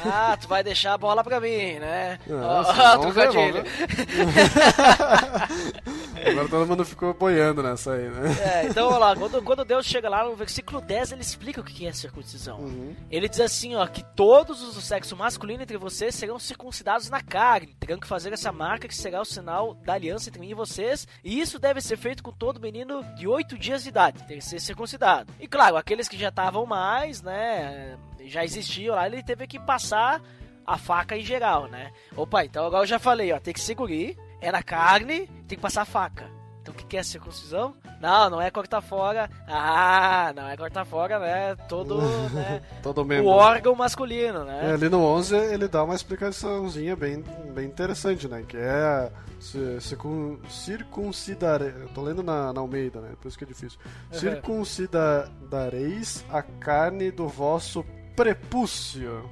Ah, 0.05 0.37
tu 0.39 0.47
vai 0.47 0.63
deixar 0.63 0.93
a 0.93 0.97
bola 0.97 1.23
pra 1.23 1.39
mim, 1.39 1.79
né? 1.79 2.19
Ó, 2.29 2.63
vamos 2.97 3.15
ver, 3.15 3.29
trocadilho. 3.29 3.63
Agora 6.29 6.47
todo 6.49 6.67
mundo 6.67 6.85
ficou 6.85 7.13
boiando 7.13 7.63
nessa 7.63 7.93
aí, 7.93 8.09
né? 8.09 8.35
É, 8.41 8.67
então, 8.67 8.89
olha 8.89 8.97
lá, 8.97 9.15
quando, 9.15 9.41
quando 9.41 9.65
Deus 9.65 9.85
chega 9.85 10.09
lá 10.09 10.25
no 10.25 10.35
versículo 10.35 10.81
10, 10.81 11.13
ele 11.13 11.21
explica 11.21 11.61
o 11.61 11.63
que 11.63 11.87
é 11.87 11.93
circuncisão. 11.93 12.59
Uhum. 12.59 12.93
Ele 13.09 13.29
diz 13.29 13.39
assim, 13.39 13.75
ó, 13.75 13.87
que 13.87 14.03
todos 14.15 14.61
os 14.61 14.75
do 14.75 14.81
sexo 14.81 15.15
masculino 15.15 15.63
entre 15.63 15.77
vocês 15.77 16.13
serão 16.13 16.37
circuncidados 16.37 17.09
na 17.09 17.21
carne, 17.21 17.75
terão 17.79 17.99
que 17.99 18.07
fazer 18.07 18.33
essa 18.33 18.51
marca 18.51 18.87
que 18.87 18.95
será 18.95 19.21
o 19.21 19.25
sinal 19.25 19.73
da 19.73 19.93
aliança 19.93 20.29
entre 20.29 20.39
mim 20.39 20.49
e 20.49 20.55
vocês, 20.55 21.07
e 21.23 21.39
isso 21.39 21.57
deve 21.57 21.81
ser 21.81 21.97
feito 21.97 22.21
com 22.21 22.31
todo 22.31 22.59
menino 22.59 23.03
de 23.15 23.27
8 23.27 23.57
dias 23.57 23.83
de 23.83 23.89
idade, 23.89 24.23
que 24.37 24.45
ser 24.45 24.59
circuncidado. 24.59 25.33
E 25.39 25.47
claro, 25.47 25.77
aqueles 25.77 26.07
que 26.07 26.17
já 26.17 26.29
estavam 26.29 26.65
mais, 26.65 27.21
né, 27.21 27.97
já 28.25 28.43
existiam 28.43 28.95
lá, 28.95 29.05
ele 29.05 29.23
teve 29.23 29.47
que 29.47 29.59
passar 29.59 30.21
a 30.65 30.77
faca 30.77 31.17
em 31.17 31.23
geral, 31.23 31.67
né? 31.67 31.91
Opa, 32.15 32.45
então 32.45 32.65
agora 32.65 32.83
eu 32.83 32.87
já 32.87 32.99
falei, 32.99 33.31
ó, 33.33 33.39
tem 33.39 33.53
que 33.53 33.59
segurir, 33.59 34.17
é 34.39 34.51
na 34.51 34.63
carne, 34.63 35.27
tem 35.47 35.57
que 35.57 35.61
passar 35.61 35.81
a 35.81 35.85
faca. 35.85 36.40
Então 36.71 36.85
o 36.85 36.87
que 36.87 36.97
é 36.97 37.03
circuncisão? 37.03 37.75
Não, 37.99 38.29
não 38.29 38.41
é 38.41 38.49
cortar 38.49 38.79
fora. 38.81 39.29
Ah, 39.47 40.31
não 40.35 40.49
é 40.49 40.57
cortar 40.57 40.83
fora, 40.85 41.19
né? 41.19 41.55
Todo, 41.67 42.01
né? 42.33 42.61
Todo 42.81 43.01
o 43.01 43.27
órgão 43.27 43.75
masculino, 43.75 44.41
É, 44.41 44.45
né? 44.45 44.73
ali 44.73 44.89
no 44.89 45.03
11 45.03 45.35
ele 45.35 45.67
dá 45.67 45.83
uma 45.83 45.93
explicaçãozinha 45.95 46.95
bem, 46.95 47.23
bem 47.53 47.65
interessante, 47.65 48.27
né? 48.27 48.43
Que 48.47 48.57
é 48.57 49.11
se, 49.39 49.79
circun, 49.81 50.39
circuncidar. 50.49 51.61
Eu 51.61 51.89
tô 51.89 52.01
lendo 52.01 52.23
na, 52.23 52.51
na 52.53 52.61
Almeida, 52.61 53.01
né? 53.01 53.11
Por 53.21 53.27
isso 53.27 53.37
que 53.37 53.43
é 53.43 53.47
difícil. 53.47 53.79
Uhum. 54.11 54.19
Circuncidareis 54.19 56.25
a 56.29 56.41
carne 56.41 57.11
do 57.11 57.27
vosso 57.27 57.85
prepúcio. 58.15 59.29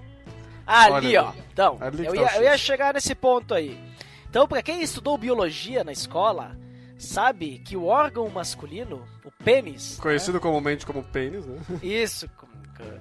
Ali, 0.65 1.17
Olha 1.17 1.23
ó. 1.23 1.33
Então, 1.51 1.77
que 1.77 2.05
eu 2.05 2.13
tá 2.13 2.21
ia, 2.21 2.37
eu 2.37 2.43
ia 2.43 2.57
chegar 2.57 2.93
nesse 2.93 3.15
ponto 3.15 3.55
aí. 3.55 3.79
Então, 4.29 4.47
pra 4.47 4.61
quem 4.61 4.83
estudou 4.83 5.17
biologia 5.17 5.83
na 5.83 5.91
escola, 5.91 6.55
sabe 6.99 7.59
que 7.59 7.75
o 7.75 7.85
órgão 7.85 8.29
masculino, 8.29 9.03
o 9.23 9.31
pênis. 9.43 9.97
né? 9.97 10.03
Conhecido 10.03 10.39
comumente 10.39 10.85
como 10.85 11.01
pênis, 11.03 11.45
né? 11.45 11.57
Isso. 11.81 12.29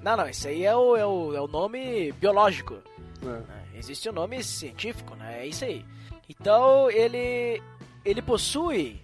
Não, 0.02 0.16
não, 0.16 0.28
esse 0.28 0.48
aí 0.48 0.64
é 0.64 0.74
o, 0.74 0.96
é 0.96 1.06
o, 1.06 1.34
é 1.34 1.40
o 1.40 1.46
nome 1.46 2.12
biológico. 2.12 2.78
É. 3.22 3.26
né? 3.26 3.64
Existe 3.76 4.08
o 4.08 4.12
nome 4.12 4.42
científico, 4.42 5.14
né? 5.14 5.42
É 5.42 5.46
isso 5.46 5.64
aí. 5.64 5.84
Então 6.28 6.90
ele 6.90 7.62
ele 8.04 8.20
possui 8.22 9.00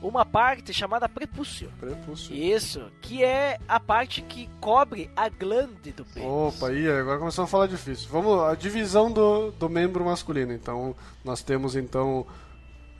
uma 0.00 0.24
parte 0.24 0.72
chamada 0.72 1.08
prepúcio. 1.08 1.70
Prepúcio. 1.78 2.34
Isso, 2.34 2.90
que 3.02 3.24
é 3.24 3.58
a 3.66 3.80
parte 3.80 4.22
que 4.22 4.48
cobre 4.60 5.10
a 5.16 5.28
glande 5.28 5.92
do 5.92 6.04
pênis. 6.04 6.28
Opa, 6.28 6.68
aí 6.68 6.88
agora 6.88 7.18
começamos 7.18 7.48
a 7.48 7.50
falar 7.50 7.66
difícil. 7.66 8.08
Vamos, 8.10 8.40
a 8.42 8.54
divisão 8.54 9.10
do, 9.10 9.50
do 9.52 9.68
membro 9.68 10.04
masculino. 10.04 10.52
Então, 10.52 10.94
nós 11.24 11.42
temos 11.42 11.76
então. 11.76 12.26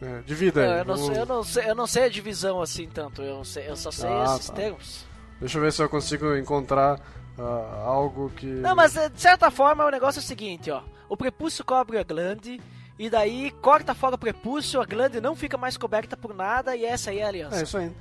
É, 0.00 0.20
divida 0.26 0.60
aí. 0.62 0.78
eu, 0.80 0.84
não 0.84 0.96
sei, 0.96 1.16
eu, 1.20 1.26
não 1.26 1.42
sei, 1.44 1.70
eu 1.70 1.74
não 1.74 1.86
sei 1.86 2.04
a 2.04 2.08
divisão 2.08 2.60
assim 2.60 2.88
tanto, 2.88 3.22
eu, 3.22 3.44
sei- 3.44 3.68
eu 3.68 3.76
só 3.76 3.90
sei 3.90 4.10
Ah, 4.10 4.24
esses 4.36 4.46
tá. 4.48 4.52
termos. 4.54 5.06
Deixa 5.40 5.56
eu 5.58 5.62
ver 5.62 5.72
se 5.72 5.82
eu 5.82 5.88
consigo 5.88 6.36
encontrar 6.36 7.00
ah, 7.38 7.82
algo 7.84 8.30
que. 8.30 8.46
Não, 8.46 8.74
mas 8.74 8.96
eh, 8.96 9.08
de 9.08 9.20
certa 9.20 9.50
forma 9.50 9.84
o 9.84 9.90
negócio 9.90 10.18
é 10.18 10.22
o 10.22 10.26
seguinte, 10.26 10.70
ó. 10.70 10.82
O 11.08 11.16
prepúcio 11.16 11.64
cobre 11.64 11.98
a 11.98 12.02
glande, 12.02 12.60
e 12.98 13.08
daí 13.08 13.50
corta 13.62 13.94
fora 13.94 14.16
o 14.16 14.18
prepúcio, 14.18 14.80
a 14.80 14.84
glande 14.84 15.20
não 15.20 15.34
fica 15.36 15.56
mais 15.56 15.76
coberta 15.76 16.16
por 16.16 16.34
nada, 16.34 16.74
e 16.76 16.84
essa 16.84 17.10
aí 17.10 17.20
é 17.20 17.24
a 17.24 17.28
aliança. 17.28 17.58
É 17.58 17.62
isso 17.62 17.78
aí. 17.78 17.92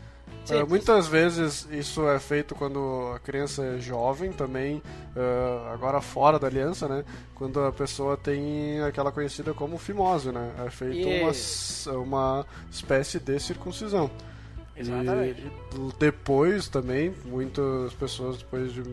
É, 0.49 0.63
muitas 0.63 1.07
vezes 1.07 1.67
isso 1.71 2.07
é 2.07 2.19
feito 2.19 2.53
quando 2.53 3.13
a 3.15 3.19
criança 3.19 3.63
é 3.63 3.79
jovem 3.79 4.31
também, 4.31 4.81
ah, 5.15 5.71
agora 5.73 5.99
fora 6.01 6.37
da 6.37 6.45
aliança, 6.47 6.87
né? 6.87 7.03
Quando 7.33 7.59
a 7.59 7.71
pessoa 7.71 8.15
tem 8.15 8.79
aquela 8.81 9.11
conhecida 9.11 9.53
como 9.53 9.77
fimose, 9.77 10.31
né? 10.31 10.51
É 10.65 10.69
feito 10.69 11.07
uma, 11.07 11.99
uma 12.03 12.45
espécie 12.69 13.19
de 13.19 13.39
circuncisão. 13.39 14.09
Exatamente. 14.77 15.41
E, 15.41 15.93
depois 15.97 16.67
também, 16.67 17.13
muitas 17.25 17.93
pessoas 17.93 18.37
depois 18.37 18.73
de 18.73 18.83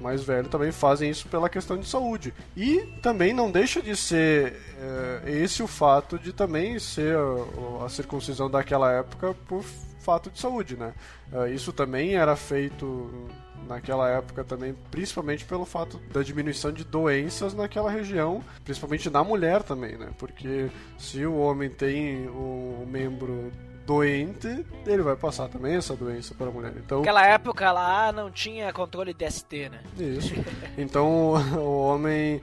mais 0.00 0.22
velho 0.22 0.46
também 0.48 0.70
fazem 0.70 1.10
isso 1.10 1.26
pela 1.28 1.48
questão 1.48 1.76
de 1.78 1.86
saúde. 1.86 2.32
E 2.56 2.80
também 3.02 3.32
não 3.32 3.50
deixa 3.50 3.80
de 3.80 3.96
ser 3.96 4.60
eh, 4.78 5.22
esse 5.42 5.62
o 5.62 5.66
fato 5.66 6.18
de 6.18 6.34
também 6.34 6.78
ser 6.78 7.16
a, 7.16 7.86
a 7.86 7.88
circuncisão 7.88 8.50
daquela 8.50 8.92
época 8.92 9.34
por 9.48 9.64
fato 10.06 10.30
de 10.30 10.38
saúde, 10.38 10.76
né? 10.76 10.94
Eh, 11.32 11.50
isso 11.50 11.72
também 11.72 12.14
era 12.14 12.36
feito 12.36 13.28
naquela 13.66 14.08
época 14.08 14.44
também, 14.44 14.72
principalmente 14.88 15.44
pelo 15.44 15.64
fato 15.64 15.98
da 16.12 16.22
diminuição 16.22 16.70
de 16.70 16.84
doenças 16.84 17.52
naquela 17.52 17.90
região, 17.90 18.40
principalmente 18.64 19.10
na 19.10 19.24
mulher 19.24 19.64
também, 19.64 19.96
né? 19.98 20.10
Porque 20.16 20.70
se 20.96 21.26
o 21.26 21.36
homem 21.36 21.68
tem 21.68 22.28
um 22.28 22.86
membro 22.88 23.50
doente, 23.84 24.64
ele 24.86 25.02
vai 25.02 25.16
passar 25.16 25.48
também 25.48 25.74
essa 25.74 25.96
doença 25.96 26.34
para 26.36 26.46
a 26.46 26.50
mulher. 26.50 26.72
Então, 26.76 26.98
Naquela 26.98 27.26
época 27.26 27.72
lá 27.72 28.12
não 28.12 28.30
tinha 28.30 28.72
controle 28.72 29.12
de 29.12 29.28
ST, 29.28 29.68
né? 29.70 29.80
isso. 29.98 30.34
Então, 30.78 31.34
o 31.58 31.80
homem 31.88 32.40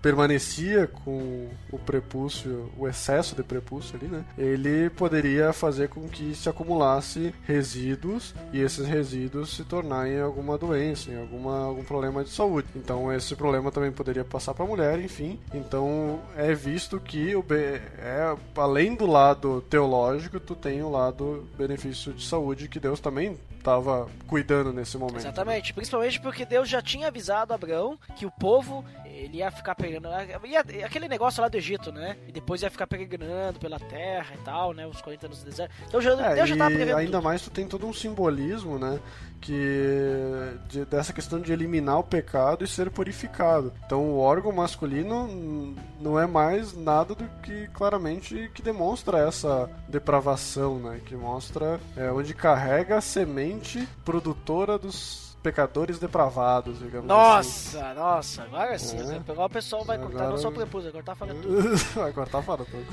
permanecia 0.00 0.86
com 0.86 1.48
o 1.72 1.78
prepúcio, 1.78 2.70
o 2.76 2.86
excesso 2.86 3.34
de 3.34 3.42
prepúcio 3.42 3.96
ali, 3.96 4.06
né? 4.06 4.24
Ele 4.36 4.90
poderia 4.90 5.52
fazer 5.52 5.88
com 5.88 6.08
que 6.08 6.34
se 6.34 6.48
acumulasse 6.48 7.34
resíduos 7.44 8.34
e 8.52 8.60
esses 8.60 8.86
resíduos 8.86 9.56
se 9.56 9.64
tornarem 9.64 10.20
alguma 10.20 10.56
doença, 10.56 11.10
em 11.10 11.20
alguma, 11.20 11.64
algum 11.64 11.84
problema 11.84 12.22
de 12.22 12.30
saúde. 12.30 12.68
Então, 12.76 13.12
esse 13.12 13.34
problema 13.34 13.70
também 13.72 13.92
poderia 13.92 14.24
passar 14.24 14.54
para 14.54 14.64
a 14.64 14.68
mulher, 14.68 15.00
enfim. 15.00 15.38
Então, 15.52 16.20
é 16.36 16.54
visto 16.54 17.00
que 17.00 17.34
o 17.34 17.44
é 17.50 18.36
além 18.56 18.94
do 18.94 19.06
lado 19.06 19.62
teológico, 19.62 20.38
tu 20.38 20.54
tem 20.54 20.82
o 20.82 20.90
lado 20.90 21.48
benefício 21.56 22.12
de 22.12 22.24
saúde 22.24 22.68
que 22.68 22.78
Deus 22.78 23.00
também 23.00 23.38
estava 23.58 24.08
cuidando 24.26 24.72
nesse 24.72 24.96
momento. 24.96 25.14
né? 25.14 25.20
Exatamente, 25.20 25.74
principalmente 25.74 26.20
porque 26.20 26.44
Deus 26.44 26.68
já 26.68 26.80
tinha 26.80 27.08
avisado 27.08 27.52
Abraão 27.52 27.98
que 28.16 28.24
o 28.24 28.30
povo 28.30 28.84
ele 29.24 29.38
ia 29.38 29.50
ficar 29.50 29.74
pegando 29.74 30.08
ia, 30.44 30.60
aquele 30.86 31.08
negócio 31.08 31.42
lá 31.42 31.48
do 31.48 31.56
Egito, 31.56 31.90
né? 31.92 32.16
E 32.26 32.32
depois 32.32 32.62
ia 32.62 32.70
ficar 32.70 32.86
peregrinando 32.86 33.58
pela 33.58 33.78
terra 33.78 34.34
e 34.34 34.38
tal, 34.44 34.72
né? 34.72 34.86
Os 34.86 35.00
40 35.00 35.26
anos 35.26 35.38
do 35.42 35.44
deserto. 35.50 35.72
Então 35.86 36.00
já, 36.00 36.10
É, 36.12 36.34
Deus 36.36 36.48
já 36.48 36.56
tava 36.56 36.70
prevendo 36.74 36.96
ainda 36.96 37.12
tudo. 37.18 37.24
mais 37.24 37.42
tu 37.42 37.50
tem 37.50 37.66
todo 37.66 37.86
um 37.86 37.92
simbolismo, 37.92 38.78
né? 38.78 38.98
Que 39.40 40.58
de- 40.68 40.84
dessa 40.84 41.12
questão 41.12 41.40
de 41.40 41.52
eliminar 41.52 41.98
o 41.98 42.04
pecado 42.04 42.64
e 42.64 42.68
ser 42.68 42.90
purificado. 42.90 43.72
Então 43.86 44.02
o 44.10 44.18
órgão 44.18 44.52
masculino 44.52 45.74
não 46.00 46.18
é 46.18 46.26
mais 46.26 46.76
nada 46.76 47.14
do 47.14 47.24
que 47.42 47.68
claramente 47.68 48.50
que 48.54 48.62
demonstra 48.62 49.18
essa 49.18 49.70
depravação, 49.88 50.78
né? 50.78 51.00
Que 51.04 51.14
mostra 51.14 51.78
é, 51.96 52.10
onde 52.10 52.34
carrega 52.34 52.96
a 52.96 53.00
semente 53.00 53.88
produtora 54.04 54.78
dos 54.78 55.27
pecadores 55.42 55.98
depravados, 55.98 56.78
digamos 56.78 57.08
assim. 57.10 57.20
Nossa, 57.20 57.94
nossa, 57.94 58.42
agora 58.42 58.78
sim. 58.78 58.98
É. 58.98 59.16
Agora 59.30 59.46
o 59.46 59.50
pessoal 59.50 59.84
vai 59.84 59.96
cortar 59.98 60.14
Agora- 60.16 60.30
não 60.30 60.38
só 60.38 60.48
o 60.48 60.52
prepúcio, 60.52 60.90
vai 60.92 61.02
cortar 61.02 61.14
fora 61.16 61.34
tudo. 61.34 61.76
Vai 61.94 62.12
cortar 62.12 62.42
fora 62.42 62.64
tudo. 62.64 62.86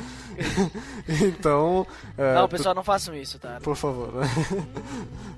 então. 1.28 1.86
é, 2.18 2.34
Não, 2.36 2.48
tu- 2.48 2.52
pessoal, 2.52 2.76
não 2.76 2.84
façam 2.84 3.16
isso, 3.16 3.40
tá? 3.40 3.60
Por 3.62 3.76
favor. 3.76 4.10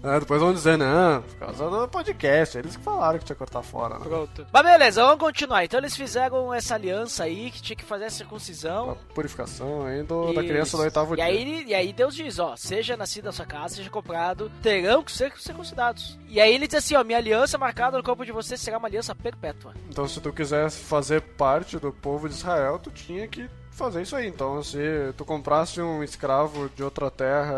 É, 0.03 0.19
depois 0.19 0.39
vão 0.39 0.53
dizer, 0.53 0.77
não, 0.77 1.21
por 1.23 1.35
causa 1.37 1.69
do 1.69 1.87
podcast. 1.87 2.57
Eles 2.57 2.77
que 2.77 2.83
falaram 2.83 3.17
que 3.17 3.25
tinha 3.25 3.35
que 3.35 3.39
cortar 3.39 3.63
fora, 3.63 3.97
né? 3.97 4.05
Pronto. 4.05 4.45
Mas 4.53 4.63
beleza, 4.63 5.01
vamos 5.03 5.17
continuar. 5.19 5.65
Então 5.65 5.79
eles 5.79 5.95
fizeram 5.97 6.53
essa 6.53 6.75
aliança 6.75 7.23
aí 7.23 7.49
que 7.51 7.61
tinha 7.61 7.75
que 7.75 7.83
fazer 7.83 8.05
a 8.05 8.09
circuncisão. 8.09 8.91
A 8.91 8.95
purificação 9.13 9.85
aí 9.85 10.03
do, 10.03 10.33
da 10.33 10.43
criança 10.43 10.77
do 10.77 10.83
oitavo 10.83 11.13
e 11.13 11.17
dia. 11.17 11.25
aí, 11.25 11.63
e 11.67 11.73
aí 11.73 11.91
Deus 11.91 12.15
diz, 12.15 12.37
ó, 12.39 12.55
seja 12.55 12.95
nascido 12.95 13.25
na 13.25 13.31
sua 13.31 13.45
casa, 13.45 13.75
seja 13.75 13.89
comprado, 13.89 14.51
terão 14.61 15.01
que 15.03 15.11
ser 15.11 15.33
circuncidados. 15.37 16.17
E 16.29 16.39
aí 16.39 16.53
ele 16.53 16.67
diz 16.67 16.75
assim, 16.75 16.95
ó, 16.97 17.03
minha 17.03 17.17
aliança 17.17 17.57
marcada 17.57 17.97
no 17.97 18.03
corpo 18.03 18.25
de 18.25 18.31
vocês 18.31 18.59
será 18.59 18.77
uma 18.77 18.87
aliança 18.87 19.15
perpétua. 19.15 19.73
Então, 19.89 20.07
se 20.07 20.19
tu 20.19 20.33
quisesse 20.33 20.79
fazer 20.79 21.21
parte 21.21 21.77
do 21.77 21.91
povo 21.91 22.27
de 22.27 22.35
Israel, 22.35 22.79
tu 22.79 22.91
tinha 22.91 23.27
que 23.27 23.49
fazer 23.77 24.01
isso 24.01 24.15
aí. 24.15 24.27
Então, 24.27 24.61
se 24.63 24.77
tu 25.15 25.23
comprasse 25.25 25.81
um 25.81 26.03
escravo 26.03 26.69
de 26.75 26.83
outra 26.83 27.09
terra, 27.11 27.55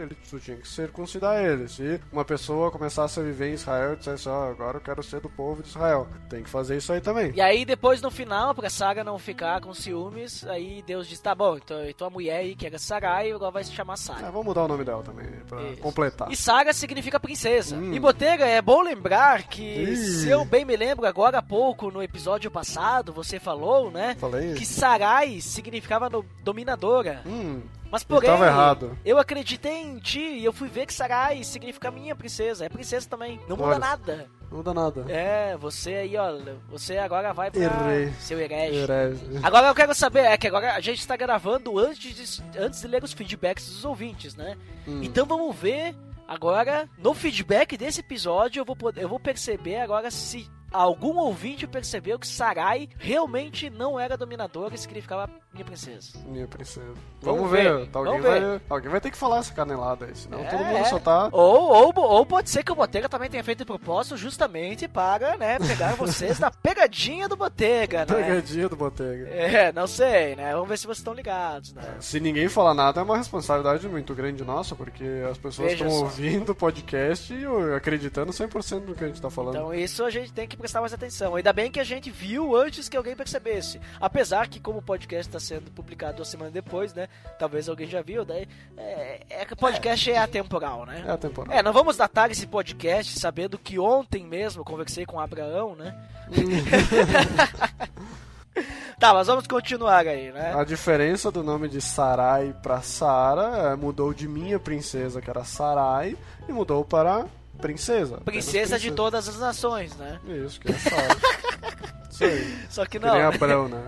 ele, 0.00 0.16
tu 0.28 0.38
tinha 0.38 0.56
que 0.56 0.68
circuncidar 0.68 1.42
ele. 1.44 1.68
Se 1.68 2.00
uma 2.12 2.24
pessoa 2.24 2.70
começasse 2.70 3.18
a 3.18 3.22
viver 3.22 3.50
em 3.50 3.54
Israel 3.54 3.94
e 3.94 3.96
dissesse, 3.96 4.28
ó, 4.28 4.50
agora 4.50 4.76
eu 4.76 4.80
quero 4.80 5.02
ser 5.02 5.20
do 5.20 5.28
povo 5.28 5.62
de 5.62 5.68
Israel, 5.68 6.06
tem 6.28 6.42
que 6.42 6.50
fazer 6.50 6.76
isso 6.76 6.92
aí 6.92 7.00
também. 7.00 7.32
E 7.34 7.40
aí 7.40 7.64
depois 7.64 8.00
no 8.02 8.10
final, 8.10 8.54
pra 8.54 8.68
Saga 8.70 9.02
não 9.02 9.18
ficar 9.18 9.60
com 9.60 9.72
ciúmes, 9.74 10.46
aí 10.46 10.82
Deus 10.86 11.08
diz, 11.08 11.18
tá 11.20 11.34
bom, 11.34 11.56
então 11.56 11.78
tua 11.96 12.10
mulher 12.10 12.38
aí 12.38 12.54
que 12.54 12.66
era 12.66 12.78
Sarai, 12.78 13.32
agora 13.32 13.50
vai 13.50 13.64
se 13.64 13.72
chamar 13.72 13.94
Ah, 13.94 13.96
Saga. 13.96 14.30
vamos 14.30 14.44
mudar 14.46 14.64
o 14.64 14.68
nome 14.68 14.84
dela 14.84 15.02
também, 15.02 15.26
pra 15.48 15.62
Isso. 15.62 15.80
completar. 15.80 16.30
E 16.30 16.36
Saga 16.36 16.72
significa 16.72 17.18
princesa. 17.20 17.76
Hum. 17.76 17.92
E 17.94 18.00
Botega, 18.00 18.44
é 18.46 18.60
bom 18.60 18.82
lembrar 18.82 19.44
que, 19.44 19.62
Ih. 19.62 19.96
se 19.96 20.28
eu 20.28 20.44
bem 20.44 20.64
me 20.64 20.76
lembro, 20.76 21.06
agora 21.06 21.38
há 21.38 21.42
pouco, 21.42 21.90
no 21.90 22.02
episódio 22.02 22.50
passado, 22.50 23.12
você 23.12 23.38
falou, 23.38 23.90
né? 23.90 24.16
Falei? 24.18 24.54
Que 24.54 24.66
Sarai 24.66 25.40
significava 25.54 26.10
no- 26.10 26.24
dominadora. 26.42 27.22
Hum, 27.26 27.62
Mas 27.90 28.02
porém, 28.04 28.28
errado. 28.30 28.98
eu 29.04 29.18
acreditei 29.18 29.82
em 29.82 29.98
ti 29.98 30.20
e 30.20 30.44
eu 30.44 30.52
fui 30.52 30.68
ver 30.68 30.86
que 30.86 30.92
Sarai 30.94 31.42
significa 31.44 31.90
minha 31.90 32.14
princesa. 32.14 32.64
É 32.64 32.68
princesa 32.68 33.08
também. 33.08 33.40
Não 33.48 33.56
muda 33.56 33.70
Olha. 33.70 33.78
nada. 33.78 34.28
não 34.50 34.58
muda 34.58 34.74
nada. 34.74 35.04
É, 35.08 35.56
você 35.56 35.94
aí, 35.94 36.16
ó. 36.16 36.32
Você 36.70 36.96
agora 36.98 37.32
vai 37.32 37.50
pra 37.50 37.62
Errei. 37.62 38.12
seu 38.20 38.38
herege. 38.40 38.76
Herege. 38.78 39.24
Agora 39.42 39.68
eu 39.68 39.74
quero 39.74 39.94
saber, 39.94 40.20
é 40.26 40.36
que 40.36 40.46
agora 40.46 40.74
a 40.74 40.80
gente 40.80 40.98
está 41.00 41.16
gravando 41.16 41.78
antes 41.78 41.98
de, 41.98 42.42
antes 42.60 42.80
de 42.80 42.86
ler 42.88 43.02
os 43.02 43.12
feedbacks 43.12 43.66
dos 43.68 43.84
ouvintes, 43.84 44.34
né? 44.36 44.56
Hum. 44.86 45.00
Então 45.02 45.24
vamos 45.26 45.54
ver 45.56 45.94
agora, 46.26 46.88
no 46.98 47.12
feedback 47.14 47.76
desse 47.76 48.00
episódio, 48.00 48.60
eu 48.60 48.64
vou, 48.64 48.74
poder- 48.76 49.02
eu 49.02 49.08
vou 49.08 49.20
perceber 49.20 49.76
agora 49.76 50.10
se 50.10 50.48
algum 50.74 51.16
ouvinte 51.18 51.66
percebeu 51.66 52.18
que 52.18 52.26
Sarai 52.26 52.88
realmente 52.98 53.70
não 53.70 53.98
era 53.98 54.16
dominadora 54.16 54.74
e 54.74 54.78
significava 54.78 55.30
minha 55.52 55.64
princesa. 55.64 56.18
Minha 56.26 56.48
princesa. 56.48 56.92
Vamos 57.22 57.42
Vamos, 57.42 57.50
ver, 57.50 57.62
ver. 57.62 57.90
Alguém, 57.92 58.12
vamos 58.12 58.26
vai, 58.26 58.40
ver. 58.40 58.62
alguém 58.68 58.90
vai 58.90 59.00
ter 59.00 59.10
que 59.10 59.16
falar 59.16 59.38
essa 59.38 59.54
canelada 59.54 60.06
aí, 60.06 60.16
senão 60.16 60.40
É, 60.40 60.44
todo 60.44 60.64
mundo 60.64 60.76
é. 60.76 60.84
só 60.84 60.98
tá. 60.98 61.28
Ou, 61.32 61.72
ou, 61.72 61.92
ou 61.96 62.26
pode 62.26 62.50
ser 62.50 62.64
que 62.64 62.72
o 62.72 62.74
Botega 62.74 63.08
também 63.08 63.30
tenha 63.30 63.44
feito 63.44 63.64
propósito 63.64 64.16
justamente 64.16 64.88
para, 64.88 65.36
né, 65.36 65.58
pegar 65.60 65.94
vocês 65.96 66.38
na 66.40 66.50
pegadinha 66.50 67.28
do 67.28 67.36
Botega, 67.36 68.00
né? 68.00 68.06
Pegadinha 68.06 68.68
do 68.68 68.76
Botega. 68.76 69.28
É, 69.28 69.72
não 69.72 69.86
sei, 69.86 70.34
né? 70.34 70.52
Vamos 70.52 70.68
ver 70.68 70.76
se 70.78 70.86
vocês 70.86 70.98
estão 70.98 71.14
ligados, 71.14 71.72
né? 71.72 71.82
Se 72.00 72.18
ninguém 72.18 72.48
falar 72.48 72.74
nada, 72.74 73.00
é 73.00 73.04
uma 73.04 73.16
responsabilidade 73.16 73.88
muito 73.88 74.12
grande 74.14 74.42
nossa, 74.44 74.74
porque 74.74 75.04
as 75.30 75.38
pessoas 75.38 75.72
estão 75.72 75.88
ouvindo 75.88 76.50
o 76.50 76.54
podcast 76.54 77.32
e 77.32 77.44
acreditando 77.76 78.32
100% 78.32 78.84
no 78.86 78.94
que 78.94 79.04
a 79.04 79.06
gente 79.06 79.22
tá 79.22 79.30
falando. 79.30 79.54
Então 79.54 79.72
isso 79.72 80.04
a 80.04 80.10
gente 80.10 80.32
tem 80.32 80.48
que 80.48 80.56
prestar 80.64 80.80
mais 80.80 80.94
atenção. 80.94 81.34
Ainda 81.34 81.52
bem 81.52 81.70
que 81.70 81.78
a 81.78 81.84
gente 81.84 82.10
viu 82.10 82.56
antes 82.56 82.88
que 82.88 82.96
alguém 82.96 83.14
percebesse. 83.14 83.78
Apesar 84.00 84.48
que 84.48 84.58
como 84.58 84.78
o 84.78 84.82
podcast 84.82 85.28
está 85.28 85.38
sendo 85.38 85.70
publicado 85.70 86.20
uma 86.20 86.24
semana 86.24 86.50
depois, 86.50 86.94
né? 86.94 87.06
Talvez 87.38 87.68
alguém 87.68 87.86
já 87.86 88.00
viu, 88.00 88.24
daí 88.24 88.48
é, 88.74 89.20
é 89.28 89.44
que 89.44 89.52
o 89.52 89.56
podcast 89.56 90.10
é, 90.10 90.16
atemporal, 90.16 90.86
né? 90.86 91.04
é 91.06 91.10
a 91.10 91.18
temporada. 91.18 91.54
É, 91.54 91.62
não 91.62 91.70
vamos 91.70 91.98
datar 91.98 92.30
esse 92.30 92.46
podcast 92.46 93.18
sabendo 93.18 93.58
que 93.58 93.78
ontem 93.78 94.24
mesmo 94.24 94.62
eu 94.62 94.64
conversei 94.64 95.04
com 95.04 95.18
o 95.18 95.20
Abraão, 95.20 95.76
né? 95.76 95.94
tá, 98.98 99.12
mas 99.12 99.26
vamos 99.26 99.46
continuar 99.46 100.06
aí, 100.06 100.32
né? 100.32 100.54
A 100.54 100.64
diferença 100.64 101.30
do 101.30 101.42
nome 101.42 101.68
de 101.68 101.82
Sarai 101.82 102.56
pra 102.62 102.80
Sara 102.80 103.72
é, 103.72 103.76
mudou 103.76 104.14
de 104.14 104.26
minha 104.26 104.58
princesa, 104.58 105.20
que 105.20 105.28
era 105.28 105.44
Sarai, 105.44 106.16
e 106.48 106.52
mudou 106.54 106.86
para 106.86 107.26
princesa. 107.60 108.18
Princesa 108.24 108.78
de 108.78 108.90
todas 108.90 109.28
as 109.28 109.38
nações, 109.38 109.96
né? 109.96 110.20
Isso, 110.26 110.60
que 110.60 110.70
é. 110.70 110.74
Isso 112.10 112.24
aí. 112.24 112.58
Só 112.70 112.84
que 112.84 112.92
Que 112.92 112.98
não. 113.00 113.12
nem 113.12 113.22
né? 113.22 113.26
Abraão, 113.26 113.68
né? 113.68 113.80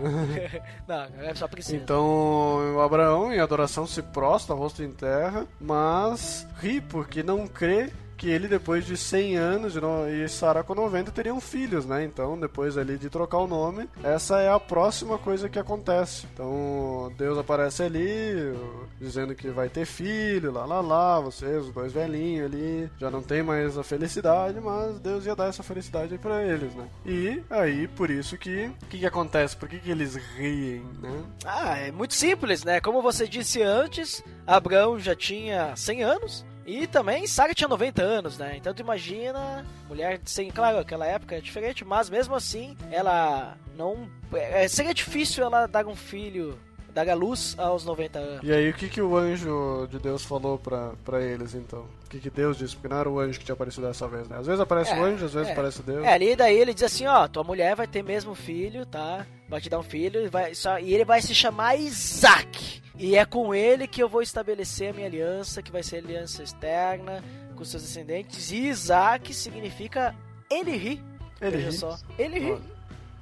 não, 0.88 1.06
é 1.23 1.35
só 1.35 1.46
princesa. 1.46 1.76
Então, 1.76 2.80
Abraão, 2.80 3.32
em 3.32 3.38
adoração, 3.38 3.87
se 3.87 4.02
prostra, 4.02 4.54
rosto 4.54 4.82
em 4.82 4.90
terra, 4.90 5.46
mas 5.61 6.46
ri 6.61 6.80
porque 6.80 7.23
não 7.23 7.46
crê 7.46 7.92
que 8.16 8.28
ele, 8.28 8.49
depois 8.49 8.85
de 8.85 8.96
100 8.96 9.37
anos 9.37 9.75
e 9.76 10.28
Sara 10.28 10.62
com 10.62 10.75
90, 10.75 11.11
teriam 11.11 11.40
filhos, 11.40 11.85
né? 11.87 12.04
Então, 12.04 12.38
depois 12.38 12.78
ali 12.78 12.96
de 12.96 13.11
trocar 13.11 13.38
o 13.38 13.46
nome, 13.46 13.88
essa 14.02 14.40
é 14.40 14.50
a 14.50 14.58
próxima 14.58 15.18
coisa 15.18 15.49
que 15.49 15.58
acontece. 15.58 16.26
Então, 16.32 17.12
Deus 17.16 17.38
aparece 17.38 17.82
ali, 17.82 18.54
dizendo 19.00 19.35
que 19.35 19.49
vai 19.49 19.68
ter 19.68 19.85
filho, 19.85 20.50
lá, 20.52 20.64
lá, 20.64 20.80
lá, 20.80 21.20
vocês, 21.20 21.66
os 21.66 21.73
dois 21.73 21.92
velhinhos 21.92 22.46
ali, 22.46 22.90
já 22.99 23.11
não 23.11 23.23
tem 23.23 23.42
mais 23.42 23.76
a 23.76 23.82
felicidade, 23.82 24.61
mas 24.61 24.99
Deus 24.99 25.26
ia 25.26 25.37
dar 25.37 25.49
essa 25.49 25.62
felicidade 25.62 26.16
pra 26.18 26.42
eles, 26.42 26.75
né? 26.75 26.88
E 27.04 27.42
aí, 27.50 27.87
por 27.88 28.11
isso 28.11 28.38
que, 28.38 28.66
o 28.82 28.87
que 28.87 28.99
que 28.99 29.06
acontece? 29.06 29.56
Por 29.56 29.68
que 29.68 29.78
que 29.78 29.90
eles 29.90 30.16
riem, 30.16 30.82
né? 31.00 31.23
Ah, 31.44 31.76
é 31.76 31.92
muito 31.92 32.14
simples, 32.14 32.64
né? 32.64 32.80
Como 32.80 33.02
você 33.02 33.28
disse 33.28 33.62
antes, 33.62 34.23
Abraão 34.46 34.99
já 34.99 35.14
tinha 35.14 35.75
100 35.76 36.02
anos 36.02 36.55
e 36.66 36.87
também 36.87 37.26
Sara 37.26 37.54
tinha 37.54 37.68
90 37.68 38.02
anos, 38.02 38.37
né? 38.37 38.56
Então 38.56 38.75
tu 38.75 38.80
imagina, 38.80 39.64
mulher 39.88 40.20
100, 40.25 40.50
claro, 40.50 40.78
aquela 40.78 41.06
época 41.06 41.37
é 41.37 41.40
diferente, 41.40 41.85
mas 41.85 42.11
mesmo 42.11 42.35
assim, 42.35 42.76
ela 42.90 43.56
não 43.76 44.11
é, 44.35 44.66
seria 44.66 44.92
difícil 44.92 45.44
ela 45.44 45.66
dar 45.66 45.87
um 45.87 45.94
filho, 45.94 46.58
dar 46.97 47.11
a 47.11 47.15
luz 47.15 47.55
aos 47.59 47.85
90 47.85 48.19
anos. 48.19 48.41
E 48.43 48.50
aí, 48.50 48.71
o 48.71 48.73
que, 48.73 48.88
que 48.88 49.03
o 49.03 49.17
anjo 49.17 49.87
de 49.91 49.99
Deus 49.99 50.25
falou 50.25 50.59
pra, 50.59 50.93
pra 51.05 51.21
eles, 51.21 51.55
então? 51.55 51.81
O 51.81 52.09
que, 52.09 52.19
que 52.19 52.31
Deus 52.31 52.57
disse? 52.57 52.75
Porque 52.75 52.88
não 52.88 52.99
era 52.99 53.11
o 53.11 53.21
anjo 53.21 53.38
que 53.38 53.45
tinha 53.45 53.53
aparecido 53.53 53.87
dessa 53.87 54.09
vez, 54.09 54.26
né? 54.26 54.38
Às 54.38 54.47
vezes 54.47 54.61
aparece 54.61 54.93
É, 54.93 54.99
o 54.99 55.05
anjo, 55.05 55.26
às 55.26 55.35
vezes 55.35 55.49
é. 55.49 55.53
aparece 55.53 55.83
Deus. 55.83 56.05
É, 56.05 56.12
ali 56.15 56.35
daí 56.35 56.57
ele 56.57 56.73
diz 56.73 56.85
assim, 56.85 57.07
ó, 57.07 57.29
tua 57.29 57.45
mulher 57.45 57.76
vai 57.76 57.87
ter 57.87 58.03
mesmo 58.03 58.35
filho, 58.35 58.87
tá? 58.87 59.26
Vai 59.47 59.61
te 59.61 59.69
dar 59.69 59.79
um 59.79 59.83
filho 59.83 60.25
e, 60.25 60.29
vai, 60.29 60.55
só, 60.55 60.79
e 60.79 60.95
ele 60.95 61.05
vai 61.05 61.21
se 61.21 61.35
chamar 61.35 61.76
Isaac. 61.76 62.83
E 62.99 63.15
é 63.15 63.26
com 63.26 63.55
ele 63.55 63.87
que 63.87 64.03
eu 64.03 64.09
vou 64.09 64.23
estabelecer 64.23 64.91
a 64.91 64.93
minha 64.95 65.07
aliança, 65.07 65.61
que 65.61 65.71
vai 65.71 65.83
ser 65.83 65.99
aliança 65.99 66.43
externa 66.43 67.23
com 67.55 67.65
seus 67.65 67.83
descendentes. 67.83 68.50
E 68.50 68.69
Isaac 68.69 69.35
significa 69.35 70.15
ele 70.50 70.75
ri. 70.76 71.03
Ele 71.43 71.59
ri. 71.59 71.73
só. 71.73 71.99
Ele 72.19 72.38
ri. 72.38 72.59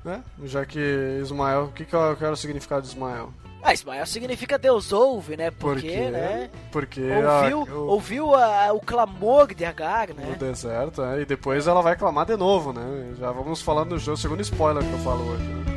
Né? 0.04 0.22
Já 0.44 0.64
que 0.64 0.78
Ismael... 1.20 1.64
O 1.64 1.72
que, 1.72 1.84
que, 1.84 1.96
é 1.96 2.14
que 2.14 2.24
era 2.24 2.34
o 2.34 2.36
significado 2.36 2.82
de 2.82 2.88
Ismael? 2.88 3.32
Ah, 3.66 3.72
Ismael 3.72 4.04
significa 4.04 4.58
Deus 4.58 4.92
ouve, 4.92 5.38
né? 5.38 5.50
Por 5.50 5.72
Porque, 5.72 5.88
quê? 5.88 6.10
né? 6.10 6.50
Porque 6.70 7.00
Ouviu, 7.00 7.60
a- 7.62 7.74
o, 7.74 7.86
ouviu 7.88 8.34
a- 8.34 8.72
o 8.74 8.80
clamor 8.80 9.54
de 9.54 9.64
Agar, 9.64 10.08
no 10.08 10.14
né? 10.16 10.36
deserto, 10.38 11.00
né? 11.00 11.22
E 11.22 11.24
depois 11.24 11.66
ela 11.66 11.80
vai 11.80 11.96
clamar 11.96 12.26
de 12.26 12.36
novo, 12.36 12.74
né? 12.74 13.14
Já 13.18 13.32
vamos 13.32 13.62
falando 13.62 13.88
do 13.90 13.98
jogo, 13.98 14.18
segundo 14.18 14.42
spoiler 14.42 14.84
que 14.84 14.92
eu 14.92 14.98
falo 14.98 15.26
hoje. 15.32 15.42
né? 15.44 15.73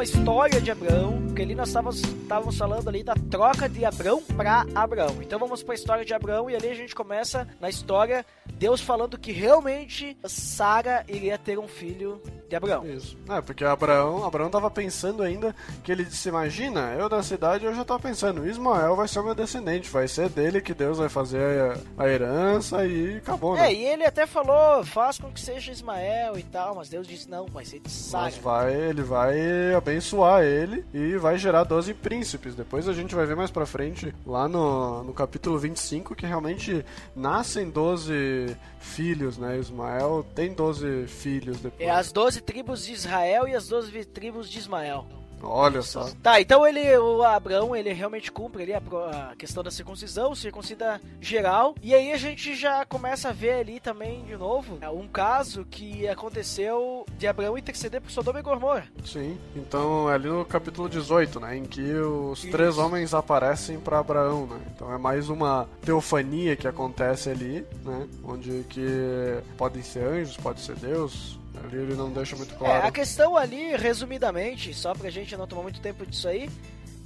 À 0.00 0.04
história 0.04 0.60
de 0.62 0.70
Abraão, 0.70 1.20
porque 1.26 1.42
ali 1.42 1.54
nós 1.54 1.68
estávamos, 1.68 2.00
estávamos 2.00 2.56
falando 2.56 2.88
ali 2.88 3.02
da 3.02 3.14
troca 3.30 3.68
de 3.68 3.84
Abraão 3.84 4.22
para 4.34 4.64
Abraão. 4.74 5.16
Então 5.20 5.38
vamos 5.38 5.62
para 5.62 5.74
a 5.74 5.76
história 5.76 6.04
de 6.06 6.14
Abraão 6.14 6.48
e 6.48 6.56
ali 6.56 6.68
a 6.68 6.74
gente 6.74 6.94
começa 6.94 7.46
na 7.60 7.68
história 7.68 8.24
Deus 8.54 8.80
falando 8.80 9.18
que 9.18 9.30
realmente 9.30 10.16
Sara 10.24 11.04
iria 11.06 11.36
ter 11.36 11.58
um 11.58 11.68
filho 11.68 12.20
de 12.48 12.56
Abraão. 12.56 12.84
Isso. 12.84 13.16
É, 13.28 13.40
porque 13.40 13.64
Abraão, 13.64 14.24
Abraão 14.24 14.50
tava 14.50 14.70
pensando 14.70 15.22
ainda 15.22 15.54
que 15.84 15.92
ele 15.92 16.04
disse, 16.04 16.28
imagina, 16.28 16.94
eu 16.98 17.08
da 17.08 17.22
cidade 17.22 17.64
eu 17.64 17.74
já 17.74 17.84
tava 17.84 18.00
pensando, 18.00 18.46
Ismael 18.46 18.96
vai 18.96 19.06
ser 19.06 19.20
o 19.20 19.24
meu 19.24 19.34
descendente, 19.34 19.88
vai 19.88 20.08
ser 20.08 20.28
dele 20.28 20.60
que 20.60 20.74
Deus 20.74 20.98
vai 20.98 21.08
fazer 21.08 21.78
a, 21.98 22.04
a 22.04 22.08
herança 22.08 22.84
e 22.86 23.18
acabou, 23.18 23.54
né? 23.54 23.68
É, 23.68 23.74
e 23.74 23.84
ele 23.84 24.04
até 24.04 24.26
falou, 24.26 24.84
faz 24.84 25.18
com 25.18 25.30
que 25.30 25.40
seja 25.40 25.70
Ismael 25.70 26.38
e 26.38 26.42
tal, 26.42 26.74
mas 26.74 26.88
Deus 26.88 27.06
disse, 27.06 27.30
não, 27.30 27.46
vai 27.46 27.64
ser 27.64 27.80
de 27.80 27.90
Sara. 27.90 28.24
Mas 28.24 28.36
vai, 28.38 28.74
ele 28.74 29.02
vai 29.02 29.74
abençoar 29.74 29.89
ele 30.44 30.84
e 30.92 31.16
vai 31.16 31.38
gerar 31.38 31.64
12 31.64 31.94
príncipes. 31.94 32.54
Depois 32.54 32.88
a 32.88 32.92
gente 32.92 33.14
vai 33.14 33.26
ver 33.26 33.36
mais 33.36 33.50
pra 33.50 33.66
frente, 33.66 34.14
lá 34.26 34.48
no, 34.48 35.02
no 35.04 35.12
capítulo 35.12 35.58
25, 35.58 36.14
que 36.14 36.26
realmente 36.26 36.84
nascem 37.14 37.70
12 37.70 38.56
filhos, 38.78 39.38
né? 39.38 39.58
Ismael 39.58 40.26
tem 40.34 40.52
12 40.52 41.06
filhos 41.06 41.60
depois. 41.60 41.88
É 41.88 41.90
as 41.90 42.12
12 42.12 42.40
tribos 42.40 42.84
de 42.84 42.92
Israel 42.92 43.48
e 43.48 43.54
as 43.54 43.68
12 43.68 44.04
tribos 44.06 44.48
de 44.48 44.58
Ismael. 44.58 45.06
Olha 45.42 45.82
só. 45.82 46.10
Tá, 46.22 46.40
então 46.40 46.66
ele, 46.66 46.96
o 46.98 47.22
Abraão, 47.22 47.74
ele 47.74 47.92
realmente 47.92 48.30
cumpre 48.30 48.62
ali 48.62 48.74
a, 48.74 48.80
a 49.30 49.36
questão 49.36 49.62
da 49.62 49.70
circuncisão, 49.70 50.34
circuncida 50.34 51.00
geral. 51.20 51.74
E 51.82 51.94
aí 51.94 52.12
a 52.12 52.16
gente 52.16 52.54
já 52.54 52.84
começa 52.84 53.30
a 53.30 53.32
ver 53.32 53.52
ali 53.52 53.80
também, 53.80 54.24
de 54.24 54.36
novo, 54.36 54.78
é, 54.80 54.88
um 54.88 55.08
caso 55.08 55.64
que 55.64 56.06
aconteceu 56.08 57.04
de 57.16 57.26
Abraão 57.26 57.56
interceder 57.56 58.00
por 58.00 58.10
Sodoma 58.10 58.40
e 58.40 58.42
Gomorra. 58.42 58.88
Sim, 59.04 59.38
então 59.56 60.10
é 60.10 60.14
ali 60.14 60.28
no 60.28 60.44
capítulo 60.44 60.88
18, 60.88 61.40
né, 61.40 61.56
em 61.56 61.64
que 61.64 61.92
os 61.94 62.40
Isso. 62.40 62.50
três 62.50 62.78
homens 62.78 63.14
aparecem 63.14 63.78
para 63.78 63.98
Abraão, 63.98 64.46
né? 64.46 64.60
Então 64.74 64.92
é 64.92 64.98
mais 64.98 65.28
uma 65.28 65.68
teofania 65.82 66.56
que 66.56 66.68
acontece 66.68 67.30
ali, 67.30 67.66
né, 67.84 68.08
onde 68.24 68.64
que 68.68 69.40
podem 69.56 69.82
ser 69.82 70.04
anjos, 70.04 70.36
pode 70.36 70.60
ser 70.60 70.76
Deus. 70.76 71.39
Ali 71.64 71.76
ele 71.78 71.94
não 71.94 72.10
deixa 72.10 72.36
muito 72.36 72.54
É, 72.54 72.58
claro. 72.58 72.86
a 72.86 72.90
questão 72.90 73.36
ali, 73.36 73.76
resumidamente, 73.76 74.72
só 74.74 74.94
pra 74.94 75.10
gente 75.10 75.36
não 75.36 75.46
tomar 75.46 75.62
muito 75.62 75.80
tempo 75.80 76.06
disso 76.06 76.28
aí, 76.28 76.48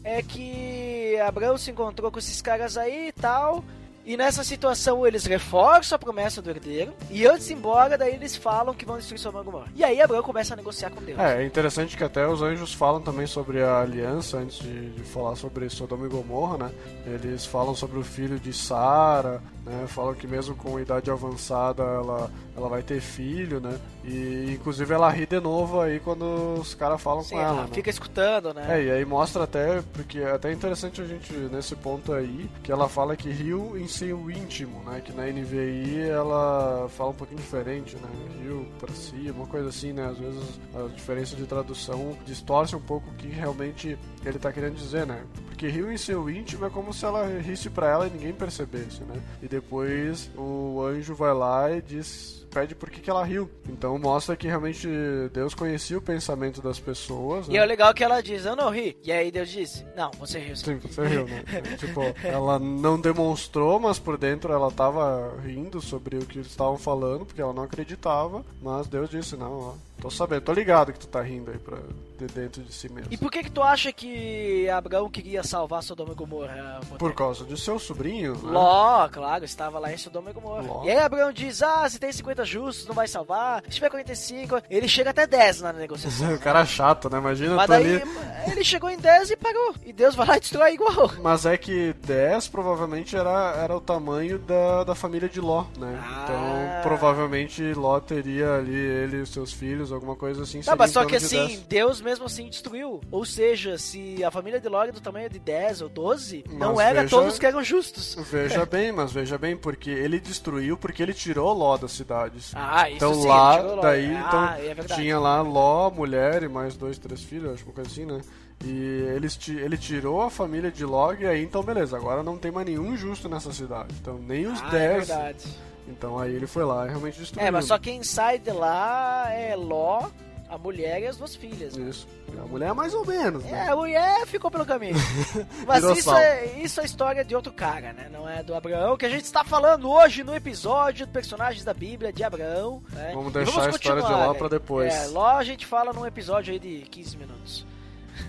é 0.03 0.23
que 0.23 1.19
Abraão 1.27 1.57
se 1.59 1.71
encontrou 1.71 2.11
com 2.11 2.19
esses 2.19 2.41
caras 2.43 2.77
aí 2.77 3.09
e 3.09 3.13
tal. 3.13 3.65
E 4.07 4.19
nessa 4.19 4.45
situação 4.45 5.07
eles 5.07 5.25
reforçam 5.25 5.97
a 5.97 5.99
promessa 5.99 6.43
do 6.43 6.51
herdeiro. 6.51 6.93
E 7.11 7.27
antes 7.27 7.47
de 7.47 7.55
ir 7.55 7.57
embora, 7.57 7.97
daí 7.97 8.13
eles 8.15 8.37
falam 8.37 8.75
que 8.75 8.85
vão 8.85 8.99
destruir 8.99 9.19
Sodoma 9.19 9.43
e. 9.43 9.65
E 9.77 9.83
aí 9.83 9.99
Abraão 10.03 10.23
começa 10.23 10.53
a 10.53 10.57
negociar 10.59 10.91
com 10.91 11.03
Deus. 11.03 11.19
É, 11.19 11.43
é 11.43 11.47
interessante 11.47 11.97
que 11.97 12.05
até 12.05 12.29
os 12.29 12.43
anjos 12.43 12.75
falam 12.75 13.01
também 13.01 13.27
sobre 13.27 13.63
a 13.63 13.81
aliança 13.81 14.37
antes 14.37 14.59
de, 14.59 14.91
de 14.91 15.03
falar 15.05 15.37
sobre 15.37 15.71
Sodoma 15.71 16.05
e 16.05 16.11
Gomorra, 16.11 16.59
né? 16.59 16.71
Eles 17.07 17.47
falam 17.47 17.75
sobre 17.75 17.99
o 17.99 18.05
filho 18.05 18.39
de 18.39 18.53
Sara, 18.53 19.43
né? 19.65 19.87
Falam 19.89 20.15
que 20.15 20.27
mesmo 20.27 20.55
com 20.55 20.79
idade 20.79 21.11
avançada 21.11 21.83
ela, 21.83 22.31
ela 22.57 22.69
vai 22.69 22.83
ter 22.83 23.01
filho, 23.01 23.61
né? 23.61 23.79
E 24.05 24.53
inclusive 24.55 24.93
ela 24.93 25.09
ri 25.11 25.27
de 25.27 25.41
novo 25.41 25.81
aí 25.81 25.99
quando 26.01 26.25
os 26.61 26.75
caras 26.75 27.01
falam 27.01 27.23
Sim, 27.23 27.37
com 27.37 27.41
ela, 27.41 27.51
ela 27.51 27.63
né? 27.63 27.69
fica 27.73 27.91
escutando, 27.91 28.53
né? 28.53 28.67
É, 28.69 28.85
e 28.85 28.91
aí 28.91 29.05
mostra 29.05 29.45
até, 29.45 29.83
porque 29.93 30.19
é 30.19 30.33
até 30.33 30.53
interessante 30.53 31.01
a 31.01 31.05
gente, 31.05 31.33
nesse 31.33 31.75
ponto 31.75 32.13
aí, 32.13 32.49
que 32.63 32.71
ela 32.71 32.89
fala 32.89 33.17
que 33.17 33.31
riu 33.31 33.77
em 33.79 33.89
seu 33.89 34.31
íntimo, 34.31 34.83
né? 34.85 35.01
Que 35.01 35.13
na 35.13 35.27
NVI 35.27 36.09
ela 36.09 36.89
fala 36.91 37.11
um 37.11 37.15
pouquinho 37.15 37.41
diferente, 37.41 37.97
né? 37.97 38.09
Riu 38.43 38.67
pra 38.79 38.93
si, 38.93 39.31
uma 39.31 39.47
coisa 39.47 39.69
assim, 39.69 39.93
né? 39.93 40.07
Às 40.07 40.19
vezes 40.19 40.61
a 40.75 40.89
diferença 40.89 41.37
de 41.37 41.47
tradução 41.47 42.17
distorce 42.27 42.77
um 42.77 42.81
pouco 42.81 43.11
o 43.11 43.15
que 43.15 43.29
realmente 43.29 43.99
ele 44.29 44.39
tá 44.39 44.53
querendo 44.53 44.77
dizer, 44.77 45.07
né? 45.07 45.23
Porque 45.47 45.69
riu 45.69 45.93
em 45.93 45.97
seu 45.97 46.29
íntimo 46.29 46.65
é 46.65 46.71
como 46.71 46.93
se 46.93 47.05
ela 47.05 47.27
risse 47.39 47.71
pra 47.71 47.89
ela 47.89 48.07
e 48.07 48.11
ninguém 48.11 48.33
percebesse, 48.33 49.03
né? 49.03 49.21
E 49.43 49.49
depois 49.49 50.31
o 50.37 50.83
anjo 50.83 51.15
vai 51.15 51.35
lá 51.35 51.71
e 51.71 51.83
diz 51.83 52.44
pede 52.55 52.75
por 52.75 52.89
que, 52.89 53.01
que 53.01 53.11
ela 53.11 53.25
riu. 53.25 53.51
Então 53.69 53.99
mostra 53.99 54.37
que 54.37 54.47
realmente 54.47 54.89
Deus 55.33 55.55
conhecia 55.55 55.99
o 55.99 56.03
pensamento 56.03 56.63
das 56.63 56.79
pessoas. 56.79 57.49
E 57.49 57.53
né? 57.53 57.59
é 57.59 57.63
o 57.63 57.67
legal 57.67 57.93
que 57.93 58.05
ela 58.05 58.23
diz, 58.23 58.45
eu 58.47 58.55
não 58.55 58.71
ri. 58.71 58.97
E 59.03 59.11
aí 59.11 59.33
Deus 59.33 59.49
diz, 59.49 59.85
não, 59.97 60.11
você 60.13 60.39
riu. 60.39 60.55
sim." 60.55 60.79
Você 60.79 61.07
riu, 61.07 61.27
né? 61.27 61.43
tipo, 61.77 62.01
ela 62.23 62.59
não 62.59 63.01
demonstrou, 63.01 63.81
mas 63.81 63.99
por 63.99 64.17
dentro 64.17 64.53
ela 64.53 64.71
tava 64.71 65.35
rindo 65.43 65.81
sobre 65.81 66.19
o 66.19 66.27
que 66.27 66.39
eles 66.39 66.49
estavam 66.49 66.79
falando, 66.79 67.27
porque 67.27 67.41
ela 67.41 67.53
não 67.53 67.65
acreditava, 67.65 68.45
mas 68.63 68.87
Deus 68.87 69.11
disse, 69.11 69.37
não, 69.37 69.61
ó, 69.61 69.75
tô 70.01 70.11
sabendo, 70.11 70.43
tô 70.43 70.53
ligado 70.53 70.93
que 70.93 70.99
tu 70.99 71.09
tá 71.09 71.23
rindo 71.23 71.51
aí 71.51 71.59
pra, 71.59 71.79
de 72.19 72.27
dentro 72.27 72.63
de 72.63 72.73
si 72.73 72.89
mesmo. 72.89 73.13
E 73.13 73.17
por 73.17 73.31
que 73.31 73.43
que 73.43 73.51
tu 73.51 73.63
acha 73.63 73.93
que 73.93 74.69
Abraão 74.69 75.09
queria 75.09 75.43
salvar 75.43 75.83
Sodoma 75.83 76.13
e 76.13 76.15
Gomorra? 76.15 76.81
Por 76.99 77.15
causa 77.15 77.45
de 77.45 77.59
seu 77.59 77.79
sobrinho, 77.79 78.35
né? 78.35 78.51
Ló, 78.51 79.09
claro, 79.09 79.45
estava 79.45 79.79
lá 79.79 79.93
em 79.93 79.97
Sodoma 79.97 80.31
e 80.31 80.33
Gomorra. 80.33 80.63
Ló. 80.63 80.85
E 80.85 80.91
aí 80.91 80.99
Abraão 80.99 81.33
diz, 81.33 81.63
ah, 81.63 81.89
se 81.89 81.99
tem 81.99 82.13
50 82.13 82.44
justos, 82.49 82.87
não 82.87 82.95
vai 82.95 83.09
salvar. 83.09 83.63
Se 83.65 83.71
tiver 83.71 83.91
45, 83.91 84.63
ele 84.71 84.89
chega 84.89 85.11
até 85.11 85.27
10 85.27 85.63
na 85.63 85.73
negociação. 85.73 86.35
o 86.35 86.39
cara 86.39 86.61
é 86.61 86.67
chato, 86.67 87.09
né? 87.11 87.19
Imagina 87.19 87.55
Mas 87.57 87.67
tu 87.67 87.69
daí 87.69 87.97
ali... 87.97 88.11
ele 88.53 88.65
chegou 88.65 88.91
em 88.91 88.99
10 88.99 89.31
e 89.31 89.37
parou. 89.37 89.75
E 89.85 89.93
Deus 89.93 90.15
vai 90.15 90.27
lá 90.27 90.37
e 90.37 90.41
destrói 90.41 90.75
igual. 90.75 91.13
Mas 91.23 91.47
é 91.47 91.57
que 91.57 91.95
10 92.05 92.49
provavelmente 92.49 93.17
era, 93.17 93.55
era 93.57 93.77
o 93.77 93.81
tamanho 93.81 94.39
da, 94.39 94.85
da 94.85 94.95
família 94.95 95.29
de 95.29 95.41
Ló, 95.41 95.65
né? 95.79 96.03
Ah. 96.03 96.23
Então 96.25 96.83
provavelmente 96.83 97.73
Ló 97.75 98.01
teria 98.01 98.55
ali 98.57 98.75
ele 98.75 99.19
e 99.19 99.21
os 99.21 99.31
seus 99.31 99.53
filhos 99.53 99.93
alguma 99.93 100.17
coisa 100.17 100.43
assim. 100.43 100.61
Tá, 100.61 100.77
mas 100.77 100.91
só 100.91 101.05
que 101.05 101.19
de 101.19 101.25
assim, 101.25 101.47
10. 101.47 101.61
Deus 101.61 102.01
mesmo 102.01 102.27
assim 102.27 102.49
destruiu. 102.49 103.01
Ou 103.11 103.25
seja, 103.25 103.79
se 103.79 104.23
a 104.25 104.31
família 104.31 104.61
de 104.61 104.69
Log 104.69 104.89
é 104.89 104.93
do 104.93 105.01
tamanho 105.01 105.29
de 105.29 105.39
10 105.39 105.83
ou 105.83 105.89
12, 105.89 106.45
não 106.51 106.75
Mas 106.75 106.87
era 106.87 107.03
veja- 107.03 107.17
todos 107.17 107.39
que 107.39 107.47
eram 107.47 107.63
justos. 107.63 108.17
Veja 108.31 108.65
bem, 108.67 108.93
mas 108.93 109.13
veja 109.13 109.39
bem, 109.39 109.57
porque 109.57 109.91
ele 109.91 110.21
destruiu 110.21 110.77
porque 110.77 111.03
ele 111.03 111.15
tirou 111.15 111.53
Ló 111.53 111.77
das 111.77 111.93
cidades. 112.41 112.55
Ah, 112.55 112.89
isso 112.89 112.97
então 112.97 113.15
sim, 113.15 113.29
lá, 113.29 113.63
daí, 113.83 114.15
Ah, 114.15 114.25
então, 114.29 114.45
é 114.71 114.75
verdade. 114.75 115.01
tinha 115.03 115.19
lá 115.19 115.41
Ló, 115.43 115.91
mulher 115.91 116.43
e 116.43 116.49
mais 116.49 116.77
dois, 116.77 116.99
três 116.99 117.23
filhos, 117.23 117.53
acho 117.55 117.63
que 117.65 117.69
uma 117.71 117.75
coisa 117.75 117.91
assim, 117.91 118.05
né? 118.07 118.21
E 118.65 118.71
eles, 119.15 119.37
ti- 119.37 119.57
ele 119.57 119.77
tirou 119.77 120.23
a 120.23 120.31
família 120.31 120.71
de 120.71 120.85
Log 120.85 121.23
e 121.23 121.27
aí, 121.27 121.43
então 121.43 121.63
beleza, 121.63 121.97
agora 121.97 122.23
não 122.23 122.37
tem 122.39 122.51
mais 122.51 122.67
nenhum 122.67 122.97
justo 122.97 123.29
nessa 123.29 123.53
cidade. 123.53 123.89
Então 124.01 124.17
nem 124.19 124.47
os 124.47 124.61
Ah, 124.63 124.67
é 124.69 124.71
10. 124.71 125.09
verdade. 125.09 125.45
então 125.89 126.19
aí 126.19 126.33
ele 126.35 126.47
foi 126.47 126.65
lá 126.65 126.87
e 126.87 126.89
realmente 126.89 127.19
destruiu. 127.19 127.47
É, 127.47 127.51
mas 127.51 127.67
só 127.67 127.79
quem 127.79 128.03
sai 128.03 128.39
de 128.39 128.51
lá 128.53 129.27
é 129.31 129.55
Ló, 129.57 130.09
a 130.49 130.57
mulher 130.57 131.03
e 131.03 131.07
as 131.07 131.17
duas 131.17 131.35
filhas. 131.35 131.77
né? 131.77 131.89
Isso. 131.91 132.07
A 132.43 132.47
mulher 132.47 132.75
mais 132.75 132.93
ou 132.95 133.05
menos, 133.07 133.45
É, 133.45 133.51
né? 133.51 133.69
a 133.71 133.77
mulher 133.77 134.27
ficou 134.27 134.51
pelo 134.51 134.65
caminho. 134.67 134.95
Mas 135.67 135.83
isso 135.85 136.03
sal. 136.11 136.19
é, 136.19 136.47
isso 136.61 136.81
é 136.81 136.85
história 136.85 137.25
de 137.25 137.35
outro 137.35 137.53
cara, 137.53 137.93
né? 137.93 138.09
Não 138.13 138.29
é 138.29 138.43
do 138.43 138.55
Abraão, 138.55 138.97
que 138.97 139.07
a 139.07 139.11
gente 139.11 139.25
está 139.25 139.45
falando 139.45 139.91
hoje 139.91 140.23
no 140.25 140.35
episódio 140.35 141.07
de 141.07 141.13
personagens 141.13 141.65
da 141.65 141.73
Bíblia 141.75 142.13
de 142.13 142.23
Abraão. 142.25 142.83
né? 142.93 143.13
Vamos 143.15 143.33
deixar 143.33 143.67
a 143.67 143.71
história 143.71 144.03
de 144.03 144.11
Ló 144.13 144.35
pra 144.35 144.49
depois. 144.49 144.93
É, 144.93 145.07
Ló 145.09 145.37
a 145.37 145.45
gente 145.45 145.67
fala 145.67 145.93
num 145.93 146.07
episódio 146.07 146.53
aí 146.53 146.59
de 146.59 146.83
15 146.91 147.17
minutos. 147.17 147.67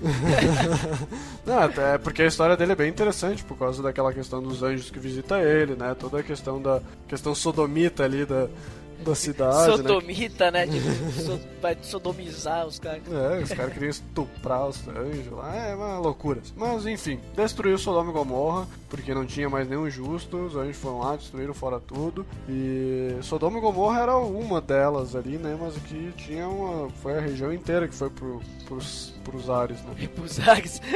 Não, 1.46 1.60
até 1.60 1.98
porque 1.98 2.24
a 2.24 2.28
história 2.28 2.58
dele 2.58 2.72
é 2.72 2.76
bem 2.76 2.89
interessante 2.89 3.44
por 3.44 3.58
causa 3.58 3.82
daquela 3.84 4.12
questão 4.13 4.41
dos 4.41 4.63
anjos 4.63 4.89
que 4.89 5.00
visita 5.00 5.39
ele, 5.39 5.76
né? 5.76 5.96
Toda 5.98 6.20
a 6.20 6.24
questão 6.24 6.62
da 6.62 6.82
questão 7.08 7.36
sodomita 7.36 8.04
ali 8.04 8.26
da, 8.26 8.48
da 9.06 9.15
cidade, 9.15 9.70
né? 9.70 9.78
Sodomita, 9.78 10.52
né? 10.52 10.65
De, 10.65 10.82
so- 11.22 11.39
vai 11.62 11.78
sodomizar 11.82 12.65
os 12.65 12.80
caras. 12.80 13.02
É, 13.12 13.44
os 13.44 13.50
caras 13.52 13.74
queriam 13.74 13.89
estuprar 13.89 14.68
os 14.68 14.88
anjos 14.88 15.32
lá, 15.32 15.56
é 15.56 15.76
uma 15.76 16.00
loucura. 16.00 16.41
Mas 16.56 16.86
enfim, 16.86 17.20
destruiu 17.36 17.78
Sodoma 17.78 18.10
e 18.10 18.13
Gomorra, 18.13 18.68
porque 18.89 19.13
não 19.13 19.26
tinha 19.26 19.50
mais 19.50 19.68
nenhum 19.70 19.89
justo, 19.89 20.38
os 20.46 20.56
anjos 20.56 20.78
foram 20.78 21.00
lá, 21.00 21.15
destruíram 21.15 21.54
fora 21.54 21.80
tudo. 21.80 22.26
E 22.50 23.15
Sodoma 23.22 23.58
e 23.58 23.62
Gomorra 23.62 24.02
era 24.02 24.18
uma 24.18 24.60
delas 24.60 25.15
ali, 25.15 25.38
né? 25.38 25.58
Mas 25.60 25.78
aqui 25.78 26.12
tinha 26.18 26.48
uma. 26.48 26.89
Foi 27.02 27.18
a 27.18 27.22
região 27.22 27.54
inteira 27.54 27.88
que 27.88 27.96
foi 27.96 28.10
pro, 28.10 28.41
pros, 28.65 29.13
pros 29.24 29.50
ares, 29.50 29.82
né? 29.84 29.94
E 30.00 30.08
pros 30.10 30.39
ares. 30.39 30.82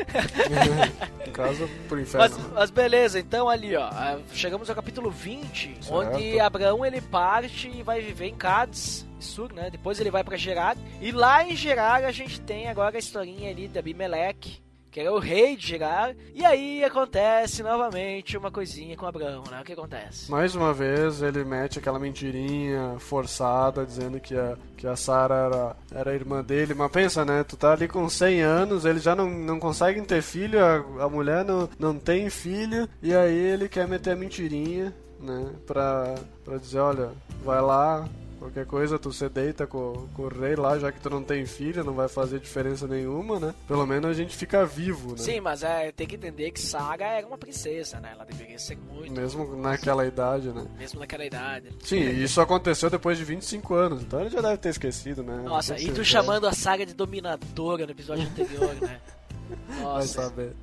No 1.25 1.31
caso, 1.33 1.69
pro 1.87 1.99
inferno. 1.99 2.27
Mas, 2.35 2.37
né? 2.37 2.51
mas 2.53 2.69
beleza, 2.71 3.19
então 3.19 3.47
ali, 3.49 3.75
ó, 3.75 3.83
ah, 3.83 4.17
chegamos 4.33 4.69
ao 4.69 4.75
capítulo 4.75 5.11
20, 5.11 5.77
Certo. 5.81 5.93
onde 5.93 6.39
Abraão 6.39 6.85
ele 6.85 7.01
parte 7.01 7.69
e 7.69 7.83
vai 7.83 7.98
viver 8.01 8.27
em 8.27 8.35
Cádiz, 8.35 9.07
Sur, 9.19 9.51
né? 9.53 9.69
Depois 9.69 9.99
ele 9.99 10.11
vai 10.11 10.23
pra 10.23 10.37
Gerar. 10.37 10.77
E 11.01 11.11
lá 11.11 11.43
em 11.43 11.55
Gerar 11.55 12.03
a 12.05 12.11
gente 12.11 12.39
tem 12.41 12.67
agora 12.67 12.95
a 12.95 12.99
historinha 12.99 13.49
ali 13.49 13.67
de 13.67 13.77
Abimeleque, 13.77 14.61
que 14.91 14.99
era 14.99 15.11
o 15.13 15.19
rei 15.19 15.55
de 15.55 15.67
Gerar. 15.67 16.15
E 16.33 16.43
aí 16.45 16.83
acontece 16.83 17.61
novamente 17.61 18.37
uma 18.37 18.49
coisinha 18.49 18.95
com 18.95 19.05
Abraão, 19.05 19.43
né? 19.49 19.61
O 19.61 19.63
que 19.63 19.73
acontece? 19.73 20.31
Mais 20.31 20.55
uma 20.55 20.73
vez 20.73 21.21
ele 21.21 21.43
mete 21.43 21.79
aquela 21.79 21.99
mentirinha 21.99 22.95
forçada 22.99 23.85
dizendo 23.85 24.19
que 24.19 24.35
a, 24.35 24.57
que 24.77 24.87
a 24.87 24.95
Sarah 24.95 25.45
era, 25.45 25.75
era 25.91 26.15
irmã 26.15 26.43
dele. 26.43 26.73
Mas 26.73 26.91
pensa, 26.91 27.25
né? 27.25 27.43
Tu 27.43 27.57
tá 27.57 27.73
ali 27.73 27.87
com 27.87 28.07
100 28.09 28.41
anos, 28.41 28.85
ele 28.85 28.99
já 28.99 29.15
não, 29.15 29.29
não 29.29 29.59
consegue 29.59 30.01
ter 30.01 30.21
filho, 30.21 30.63
a, 30.63 31.05
a 31.05 31.09
mulher 31.09 31.43
não, 31.45 31.69
não 31.77 31.99
tem 31.99 32.29
filho, 32.29 32.87
e 33.01 33.13
aí 33.13 33.37
ele 33.37 33.69
quer 33.69 33.87
meter 33.87 34.11
a 34.11 34.15
mentirinha, 34.15 34.93
né? 35.19 35.51
Pra, 35.65 36.15
pra 36.43 36.57
dizer: 36.57 36.79
olha, 36.79 37.11
vai 37.43 37.61
lá. 37.61 38.07
Qualquer 38.39 38.65
coisa, 38.65 38.97
tu 38.97 39.11
se 39.11 39.27
deita 39.27 39.67
com, 39.67 40.07
com 40.15 40.21
o 40.21 40.27
rei 40.29 40.55
lá, 40.55 40.79
já 40.79 40.93
que 40.93 41.01
tu 41.01 41.09
não 41.09 41.21
tem 41.21 41.45
filho, 41.45 41.83
não 41.83 41.91
vai 41.91 42.07
fazer 42.07 42.39
diferença 42.39 42.87
nenhuma, 42.87 43.37
né? 43.37 43.53
Pelo 43.67 43.85
menos 43.85 44.09
a 44.09 44.13
gente 44.13 44.33
fica 44.33 44.65
vivo, 44.65 45.11
né? 45.11 45.17
Sim, 45.17 45.41
mas 45.41 45.61
é, 45.61 45.91
tem 45.91 46.07
que 46.07 46.15
entender 46.15 46.49
que 46.51 46.61
Saga 46.61 47.05
era 47.05 47.27
uma 47.27 47.37
princesa, 47.37 47.99
né? 47.99 48.11
Ela 48.13 48.23
deveria 48.23 48.57
ser 48.57 48.77
muito, 48.77 49.11
Mesmo 49.11 49.57
naquela 49.57 50.05
idade, 50.05 50.47
né? 50.53 50.65
mesmo 50.77 51.01
naquela 51.01 51.25
idade. 51.25 51.67
Sim, 51.83 51.97
e 51.99 52.23
isso 52.23 52.39
aconteceu 52.39 52.89
depois 52.89 53.17
de 53.17 53.25
25 53.25 53.73
anos, 53.75 54.03
então 54.03 54.21
ele 54.21 54.29
já 54.29 54.39
deve 54.39 54.55
ter 54.55 54.69
esquecido, 54.69 55.21
né? 55.21 55.41
Nossa, 55.43 55.77
e 55.77 55.91
tu 55.91 56.05
chamando 56.05 56.47
a 56.47 56.53
saga 56.53 56.85
de 56.85 56.93
dominadora 56.93 57.85
no 57.85 57.91
episódio 57.91 58.23
anterior, 58.23 58.73
né? 58.75 59.01
Vai 59.67 59.81
Nossa. 59.83 60.07
saber. 60.29 60.55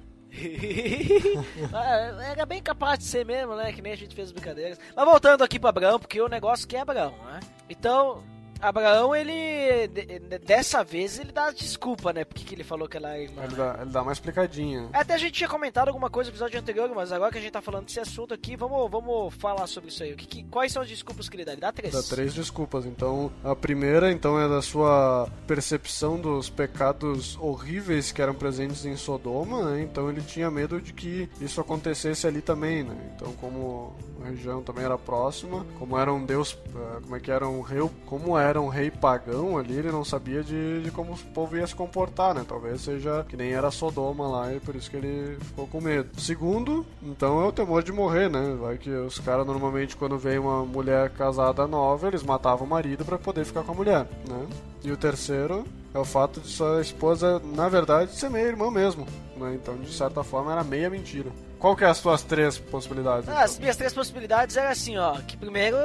Ah, 1.73 2.23
Era 2.31 2.47
bem 2.47 2.63
capaz 2.63 2.99
de 2.99 3.05
ser 3.05 3.25
mesmo, 3.25 3.55
né? 3.57 3.73
Que 3.73 3.83
nem 3.83 3.93
a 3.93 3.97
gente 3.97 4.15
fez 4.15 4.29
as 4.29 4.33
brincadeiras. 4.33 4.79
Mas 4.95 5.05
voltando 5.05 5.43
aqui 5.43 5.59
pra 5.59 5.71
Abraão, 5.71 5.99
porque 5.99 6.21
o 6.21 6.29
negócio 6.29 6.67
que 6.67 6.77
é 6.77 6.81
Abraão, 6.81 7.15
né? 7.25 7.41
Então, 7.69 8.23
Abraão, 8.61 9.15
ele. 9.15 9.89
de- 9.89 10.19
de- 10.21 10.39
Dessa 10.39 10.83
vez 10.85 11.19
ele 11.19 11.33
dá 11.33 11.51
desculpa, 11.51 12.13
né? 12.13 12.25
Porque 12.25 12.45
que 12.45 12.55
ele 12.55 12.65
falou 12.65 12.89
que 12.89 12.97
ela 12.97 13.15
é 13.17 13.23
irmã. 13.25 13.43
Ele 13.45 13.55
dá, 13.57 13.79
ele 13.81 13.91
dá 13.91 14.03
uma 14.03 14.13
explicadinha. 14.13 14.89
Até 14.93 15.15
a 15.15 15.19
gente 15.19 15.33
tinha 15.33 15.49
comentado 15.49 15.89
alguma 15.89 16.09
coisa 16.11 16.31
no 16.31 16.33
episódio 16.35 16.59
anterior, 16.59 16.89
mas 16.95 17.11
agora 17.13 17.33
que 17.33 17.39
a 17.39 17.41
gente 17.41 17.51
tá 17.53 17.61
falando 17.63 17.87
desse 17.87 17.99
assunto 18.01 18.33
aqui, 18.35 18.57
vamos, 18.57 18.91
vamos 18.91 19.35
falar 19.35 19.67
sobre 19.67 19.91
isso 19.91 20.03
aí. 20.03 20.15
Que, 20.15 20.27
que- 20.27 20.45
quais 20.45 20.73
são 20.73 20.83
as 20.83 20.89
desculpas 20.89 21.29
que 21.29 21.37
ele 21.37 21.45
dá? 21.45 21.53
Ele 21.53 21.61
dá 21.61 21.73
três. 21.73 21.93
Dá 21.95 22.03
três 22.03 22.35
desculpas. 22.35 22.87
Então, 22.87 23.31
a 23.45 23.55
primeira, 23.57 24.11
então, 24.13 24.39
é 24.41 24.49
da 24.49 24.63
sua 24.63 25.29
percepção 25.47 26.19
dos 26.19 26.49
pecados 26.51 27.37
horríveis 27.41 28.13
que 28.13 28.21
eram 28.23 28.35
presentes 28.35 28.85
em 28.85 28.97
Sodoma, 28.97 29.71
né? 29.73 29.83
Então 29.83 30.09
ele 30.11 30.21
tinha 30.23 30.51
medo 30.51 30.81
de 30.81 30.93
que 30.93 31.29
isso 31.41 31.61
acontecesse 31.61 32.27
ali 32.27 32.41
também, 32.41 32.83
né? 32.85 32.97
Então, 33.15 33.33
como 33.35 33.95
a 34.25 34.29
região 34.29 34.63
também 34.63 34.85
era 34.85 34.97
próxima, 34.99 35.65
como 35.79 35.99
era 35.99 36.13
um 36.13 36.25
deus, 36.25 36.57
eh, 36.75 37.01
como 37.03 37.17
é 37.17 37.21
que 37.21 37.31
era 37.31 37.47
um 37.49 37.61
rei, 37.61 37.81
como 38.07 38.37
era 38.39 38.46
um 38.55 38.69
rei 38.69 38.91
pagão 38.91 39.59
ali, 39.59 39.75
ele 39.75 39.91
não 39.91 40.05
sabia 40.05 40.43
de, 40.43 40.83
de 40.83 40.91
como 40.91 41.15
o 41.15 41.19
povo 41.33 41.57
ia 41.57 41.67
se 41.67 41.75
comportar, 41.75 42.35
né? 42.35 42.45
Talvez 42.47 42.81
seja 42.81 43.25
que 43.29 43.37
nem 43.37 43.53
era 43.53 43.71
Sodoma 43.71 44.29
lá 44.29 44.53
e 44.53 44.61
por 44.61 44.75
isso 44.75 44.91
que 44.91 44.97
ele 44.97 45.37
ficou 45.41 45.67
com 45.67 45.81
medo. 45.81 46.09
Segundo, 46.21 46.87
então 47.03 47.41
é 47.41 47.47
o 47.47 47.53
temor 47.53 47.83
de 47.83 47.93
morrer, 47.93 48.31
né? 48.31 48.57
Vai 48.61 48.79
que 48.79 48.91
os 48.91 49.19
caras 49.19 49.47
normalmente 49.47 49.97
quando 49.97 50.19
vem 50.19 50.39
uma 50.39 50.65
mulher 50.65 51.11
casada 51.11 51.67
nova, 51.67 52.07
eles 52.07 52.23
matavam 52.23 52.67
o 52.67 52.71
marido 52.71 53.05
pra 53.05 53.19
poder 53.19 53.45
ficar 53.45 53.63
com 53.63 53.73
a 53.73 53.75
mulher, 53.75 54.07
né? 54.29 54.47
E 54.85 54.93
o 54.93 54.97
terceiro 54.97 55.65
é 55.93 55.99
o 55.99 56.05
fato 56.05 56.41
de 56.41 56.49
sua 56.49 56.81
esposa, 56.81 57.41
na 57.55 57.69
verdade, 57.69 58.15
ser 58.15 58.29
meia 58.29 58.47
irmã 58.47 58.71
mesmo, 58.71 59.07
né? 59.37 59.55
Então, 59.55 59.77
de 59.77 59.93
certa 59.93 60.23
forma, 60.23 60.53
era 60.53 60.63
meia 60.63 60.91
mentira. 60.91 61.31
Qual 61.59 61.75
que 61.75 61.85
é 61.85 61.89
as 61.89 62.01
tuas 62.01 62.23
três 62.23 62.59
possibilidades? 62.59 63.29
Ah, 63.29 63.33
então? 63.33 63.45
as 63.45 63.59
minhas 63.59 63.77
três 63.77 63.95
possibilidades 63.95 64.57
eram 64.57 64.71
assim, 64.71 64.97
ó. 64.99 65.15
Que 65.23 65.37
primeiro, 65.37 65.77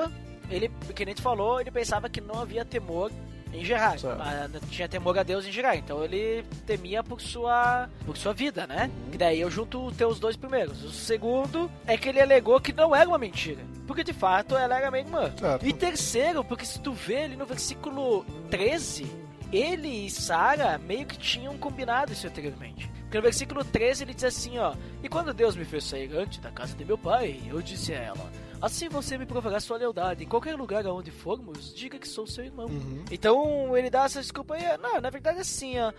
ele, 0.52 0.70
que 0.94 1.06
nem 1.06 1.16
tu 1.16 1.22
falou, 1.22 1.60
ele 1.60 1.72
pensava 1.72 2.10
que 2.10 2.22
não 2.22 2.42
havia 2.42 2.66
temor 2.66 3.12
em 3.54 3.64
Gerar. 3.66 4.00
Certo. 4.00 4.18
Mas 4.18 4.52
não 4.52 4.60
tinha 4.62 4.88
temor 4.88 5.18
a 5.18 5.24
Deus 5.24 5.46
em 5.46 5.52
Gerar. 5.52 5.76
Então 5.76 6.04
ele 6.04 6.44
temia 6.66 7.04
por 7.04 7.22
sua, 7.22 7.90
por 8.06 8.18
sua 8.18 8.34
vida, 8.34 8.68
né? 8.68 8.90
Que 9.12 9.18
daí 9.18 9.40
eu 9.40 9.50
junto 9.50 9.88
os 9.88 9.96
teus 9.96 10.20
dois 10.20 10.36
primeiros. 10.36 10.84
O 10.84 10.92
segundo 10.92 11.72
é 11.86 11.98
que 11.98 12.10
ele 12.10 12.22
alegou 12.22 12.60
que 12.60 12.74
não 12.74 12.96
era 12.96 13.08
uma 13.08 13.18
mentira. 13.18 13.62
Porque 13.88 14.04
de 14.04 14.14
fato 14.14 14.56
ela 14.56 14.78
era 14.78 14.92
minha 14.92 15.04
irmã. 15.04 15.34
Certo. 15.38 15.66
E 15.66 15.74
terceiro, 15.74 16.44
porque 16.44 16.66
se 16.66 16.80
tu 16.80 16.94
vê 16.94 17.24
ali 17.24 17.36
no 17.36 17.46
versículo 17.46 18.26
13, 18.50 19.06
ele 19.52 20.06
e 20.06 20.10
Sara 20.10 20.78
meio 20.78 21.06
que 21.06 21.18
tinham 21.18 21.58
combinado 21.58 22.14
isso 22.14 22.28
anteriormente. 22.28 22.90
Porque 23.02 23.18
no 23.18 23.24
versículo 23.24 23.66
13 23.66 24.06
ele 24.06 24.14
diz 24.14 24.24
assim, 24.24 24.58
ó: 24.58 24.74
E 25.04 25.10
quando 25.10 25.34
Deus 25.34 25.56
me 25.58 25.66
fez 25.66 25.84
sair 25.84 26.16
antes 26.16 26.40
da 26.40 26.50
casa 26.50 26.74
de 26.74 26.86
meu 26.86 26.98
pai, 26.98 27.42
eu 27.50 27.62
disse 27.62 27.94
a 27.94 27.98
ela: 27.98 28.32
Assim 28.62 28.88
você 28.90 29.18
me 29.18 29.26
provará 29.26 29.60
sua 29.60 29.78
lealdade. 29.78 30.24
Em 30.24 30.28
qualquer 30.28 30.56
lugar 30.56 30.86
aonde 30.86 31.10
formos, 31.10 31.74
diga 31.74 31.98
que 31.98 32.08
sou 32.08 32.28
seu 32.28 32.46
irmão. 32.46 32.68
Uhum. 32.68 33.04
Então 33.10 33.76
ele 33.76 33.90
dá 33.90 34.06
essa 34.06 34.22
desculpa 34.22 34.56
aí. 34.56 34.78
Não, 34.78 35.02
na 35.02 35.10
verdade 35.10 35.40
é 35.40 35.42
assim, 35.42 35.80
ó. 35.80 35.92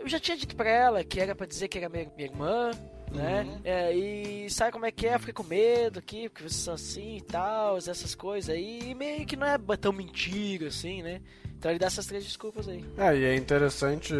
Eu 0.00 0.08
já 0.08 0.18
tinha 0.18 0.36
dito 0.36 0.56
pra 0.56 0.68
ela 0.68 1.04
que 1.04 1.20
era 1.20 1.34
pra 1.34 1.46
dizer 1.46 1.68
que 1.68 1.78
era 1.78 1.88
minha, 1.88 2.10
minha 2.16 2.28
irmã, 2.28 2.70
né? 3.12 3.44
Uhum. 3.44 3.60
É, 3.64 3.94
e 3.94 4.50
sabe 4.50 4.72
como 4.72 4.86
é 4.86 4.90
que 4.90 5.06
é? 5.06 5.18
Fiquei 5.18 5.34
com 5.34 5.44
medo 5.44 6.00
aqui, 6.00 6.28
porque 6.28 6.42
vocês 6.42 6.62
são 6.62 6.74
assim 6.74 7.18
e 7.18 7.22
tal, 7.22 7.76
essas 7.78 8.14
coisas 8.14 8.50
aí. 8.50 8.90
E 8.90 8.94
meio 8.94 9.24
que 9.24 9.36
não 9.36 9.46
é 9.46 9.58
tão 9.76 9.92
mentira 9.92 10.68
assim, 10.68 11.02
né? 11.02 11.20
Então 11.58 11.70
ele 11.70 11.78
dá 11.78 11.86
essas 11.86 12.06
três 12.06 12.24
desculpas 12.24 12.68
aí. 12.68 12.84
É, 12.96 13.16
e 13.16 13.24
é 13.24 13.36
interessante, 13.36 14.14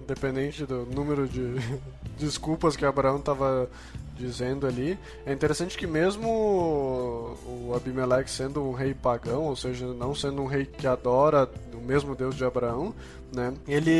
independente 0.00 0.64
do 0.64 0.86
número 0.86 1.28
de 1.28 1.54
desculpas 2.16 2.76
que 2.76 2.84
Abraão 2.84 3.18
estava 3.18 3.68
dizendo 4.16 4.66
ali, 4.66 4.98
é 5.24 5.32
interessante 5.32 5.76
que 5.76 5.86
mesmo 5.86 6.28
o 6.28 7.72
Abimeleque 7.74 8.30
sendo 8.30 8.62
um 8.62 8.72
rei 8.72 8.94
pagão, 8.94 9.44
ou 9.44 9.56
seja, 9.56 9.86
não 9.86 10.14
sendo 10.14 10.42
um 10.42 10.46
rei 10.46 10.64
que 10.64 10.86
adora 10.86 11.48
o 11.74 11.80
mesmo 11.80 12.14
Deus 12.14 12.34
de 12.34 12.44
Abraão, 12.44 12.94
né, 13.32 13.52
ele, 13.68 13.90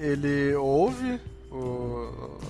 ele 0.00 0.54
ouve 0.54 1.20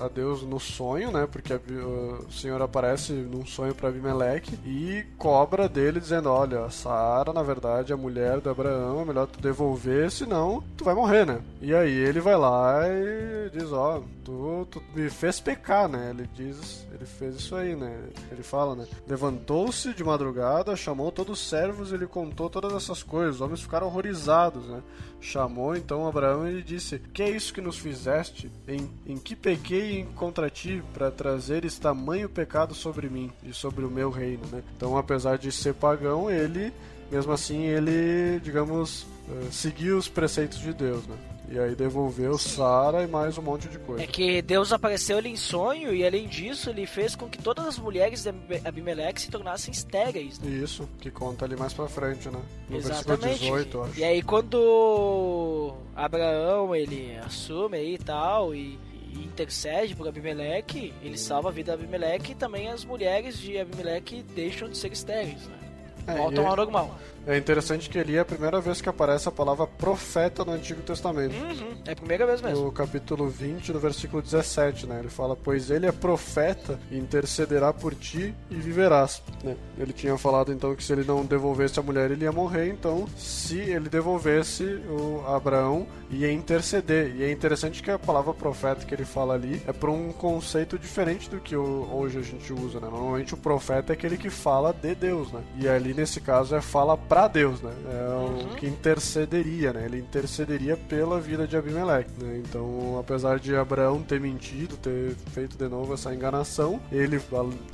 a 0.01 0.09
Deus 0.09 0.43
no 0.43 0.59
sonho, 0.61 1.11
né? 1.11 1.27
Porque 1.31 1.53
a, 1.53 1.57
o 1.57 2.31
Senhor 2.31 2.61
aparece 2.63 3.13
num 3.13 3.45
sonho 3.45 3.75
para 3.75 3.89
Abimeleque 3.89 4.59
e 4.65 5.05
cobra 5.19 5.69
dele 5.69 6.01
dizendo: 6.01 6.29
Olha, 6.29 6.71
Sara, 6.71 7.33
na 7.33 7.43
verdade, 7.43 7.93
é 7.93 7.95
a 7.95 7.99
mulher 7.99 8.41
de 8.41 8.49
Abraão, 8.49 9.03
é 9.03 9.05
melhor 9.05 9.27
tu 9.27 9.41
devolver, 9.41 10.11
senão 10.11 10.63
tu 10.77 10.85
vai 10.85 10.95
morrer, 10.95 11.27
né? 11.27 11.41
E 11.61 11.75
aí 11.75 11.93
ele 11.93 12.21
vai 12.21 12.37
lá 12.37 12.83
e 12.89 13.51
diz: 13.51 13.73
Ó, 13.73 13.99
oh, 13.99 14.03
tu, 14.25 14.67
tu 14.71 14.83
me 14.95 15.11
fez 15.11 15.41
pecar, 15.41 15.89
né? 15.89 16.11
Ele 16.11 16.29
diz, 16.35 16.87
ele 16.93 17.05
fez 17.05 17.37
isso 17.37 17.55
aí, 17.55 17.75
né? 17.75 18.09
Ele 18.31 18.43
fala, 18.43 18.75
né? 18.75 18.87
Levantou-se 19.07 19.93
de 19.95 20.05
madrugada, 20.05 20.77
chamou 20.77 21.11
todos 21.11 21.41
os 21.41 21.49
servos 21.49 21.93
e 21.93 21.97
lhe 21.97 22.07
contou 22.07 22.49
todas 22.49 22.73
essas 22.73 23.03
coisas. 23.03 23.37
Os 23.37 23.41
homens 23.41 23.61
ficaram 23.61 23.87
horrorizados, 23.87 24.67
né? 24.67 24.83
Chamou 25.23 25.77
então 25.77 26.07
Abraão 26.07 26.51
e 26.51 26.63
disse: 26.63 26.99
Que 26.99 27.23
é 27.23 27.31
isso 27.31 27.55
que 27.55 27.61
nos 27.61 27.79
fizeste? 27.79 28.51
Em, 28.67 28.91
em 29.07 29.17
que 29.17 29.37
pequei 29.37 30.05
contra 30.17 30.51
ti 30.51 30.83
para 30.93 31.13
trazeres 31.13 31.79
tamanho 31.79 32.29
pecado 32.29 32.75
sobre 32.75 33.09
mim 33.09 33.31
e 33.45 33.53
sobre 33.53 33.85
o 33.85 33.91
meu 33.91 34.11
reino, 34.11 34.43
né? 34.51 34.65
Então, 34.77 34.99
apesar 34.99 35.39
de 35.39 35.53
ser 35.53 35.75
pagão, 35.75 36.29
ele, 36.29 36.73
mesmo 37.11 37.33
assim, 37.33 37.63
ele, 37.67 38.41
digamos, 38.41 39.03
uh, 39.29 39.53
seguiu 39.53 39.97
os 39.97 40.09
preceitos 40.09 40.59
de 40.59 40.73
Deus, 40.73 41.07
né? 41.07 41.17
E 41.53 41.59
aí 41.59 41.75
devolveu 41.75 42.39
Sara 42.39 43.03
e 43.03 43.07
mais 43.07 43.37
um 43.37 43.43
monte 43.43 43.69
de 43.69 43.79
coisa. 43.79 44.03
É 44.03 44.07
que 44.07 44.41
Deus 44.41 44.73
apareceu 44.73 45.19
ele 45.19 45.29
em 45.29 45.37
sonho 45.37 45.95
e 45.95 46.03
além 46.03 46.27
disso 46.27 46.71
ele 46.71 46.87
fez 46.87 47.15
com 47.15 47.29
que 47.29 47.37
todas 47.37 47.67
as 47.67 47.79
mulheres 47.79 48.23
de 48.23 48.31
Abimeleque 48.65 49.21
se 49.21 49.31
tornassem 49.31 49.71
estéreis. 49.71 50.39
Né? 50.39 50.51
Isso, 50.51 50.89
que 50.99 51.11
conta 51.11 51.45
ali 51.45 51.55
mais 51.55 51.75
pra 51.75 51.87
frente, 51.89 52.31
né? 52.31 52.41
No 52.71 52.79
Exatamente. 52.79 53.21
versículo 53.21 53.59
18, 53.59 53.83
acho. 53.83 54.01
E 54.01 54.05
aí 54.05 54.23
quando 54.23 55.75
Abraão 55.95 56.75
ele 56.75 57.19
assume 57.19 57.77
aí 57.77 57.95
e 57.97 57.99
tal 57.99 58.55
e 58.55 58.79
intercede 59.13 59.95
por 59.95 60.09
Abimeleque, 60.09 60.95
ele 61.03 61.19
salva 61.19 61.51
a 61.51 61.53
vida 61.53 61.77
de 61.77 61.83
Abimeleque 61.83 62.33
e 62.33 62.35
também 62.35 62.71
as 62.71 62.83
mulheres 62.83 63.39
de 63.39 63.59
Abimeleque 63.59 64.23
deixam 64.35 64.71
de 64.71 64.79
ser 64.79 64.91
estéreis, 64.91 65.47
né? 65.49 65.62
É, 66.07 66.19
ao 66.19 66.31
normal. 66.31 66.99
É 67.25 67.39
interessante 67.39 67.89
que 67.89 67.99
ali 67.99 68.17
é 68.17 68.21
a 68.21 68.25
primeira 68.25 68.61
vez 68.61 68.81
que 68.81 68.89
aparece 68.89 69.29
a 69.29 69.33
palavra 69.33 69.65
profeta 69.65 70.45
no 70.45 70.53
Antigo 70.53 70.83
Testamento. 70.83 71.35
Uhum, 71.35 71.77
é 71.87 71.93
a 71.93 71.97
primeira 71.97 72.27
vez 72.27 72.43
mesmo. 72.43 72.65
No 72.65 72.73
capítulo 72.73 73.29
20, 73.29 73.73
no 73.73 73.79
versículo 73.79 74.21
17, 74.21 74.87
né? 74.89 74.99
Ele 74.99 75.09
fala, 75.09 75.37
pois 75.37 75.71
ele 75.71 75.87
é 75.87 75.93
profeta 75.93 76.81
e 76.91 76.99
intercederá 76.99 77.73
por 77.73 77.95
ti 77.95 78.35
e 78.51 78.55
viverás. 78.57 79.23
Né? 79.45 79.57
Ele 79.79 79.93
tinha 79.93 80.19
falado 80.19 80.53
então 80.53 80.75
que 80.75 80.83
se 80.83 80.93
ele 80.93 81.05
não 81.05 81.25
devolvesse 81.25 81.79
a 81.79 81.83
mulher, 81.83 82.11
ele 82.11 82.25
ia 82.25 82.33
morrer. 82.33 82.69
Então, 82.69 83.07
se 83.17 83.59
ele 83.59 83.89
devolvesse 83.89 84.65
o 84.65 85.23
Abraão, 85.25 85.87
ia 86.11 86.33
interceder. 86.33 87.15
E 87.15 87.23
é 87.23 87.31
interessante 87.31 87.83
que 87.85 87.91
a 87.91 87.99
palavra 88.01 88.35
profeta 88.35 88.85
que 88.85 88.93
ele 88.93 89.05
fala 89.05 89.35
ali 89.35 89.63
é 89.67 89.73
para 89.73 89.91
um 89.91 90.13
conceito 90.13 90.77
diferente 90.77 91.31
do 91.31 91.41
que 91.41 91.55
hoje 91.55 92.19
a 92.19 92.23
gente 92.23 92.53
usa, 92.53 92.81
né? 92.81 92.89
Normalmente 92.91 93.33
o 93.35 93.37
profeta 93.37 93.93
é 93.93 93.95
aquele 93.95 94.17
que 94.17 94.29
fala 94.29 94.73
de 94.73 94.95
Deus, 94.97 95.31
né? 95.31 95.41
E 95.57 95.69
ali 95.69 95.92
nesse 95.95 96.21
caso 96.21 96.55
é 96.55 96.61
fala 96.61 96.97
para 96.97 97.29
Deus, 97.29 97.61
né? 97.61 97.73
É 97.91 98.15
uhum. 98.15 98.45
o 98.45 98.57
que 98.57 98.67
intercederia, 98.67 99.73
né? 99.73 99.85
Ele 99.85 99.99
intercederia 99.99 100.77
pela 100.77 101.21
vida 101.21 101.47
de 101.47 101.57
Abimeleque, 101.57 102.11
né? 102.23 102.43
Então, 102.45 102.99
apesar 102.99 103.39
de 103.39 103.55
Abraão 103.55 104.03
ter 104.03 104.21
mentido, 104.21 104.77
ter 104.77 105.15
feito 105.33 105.57
de 105.57 105.69
novo 105.69 105.95
essa 105.95 106.15
enganação, 106.15 106.81
ele 106.91 107.21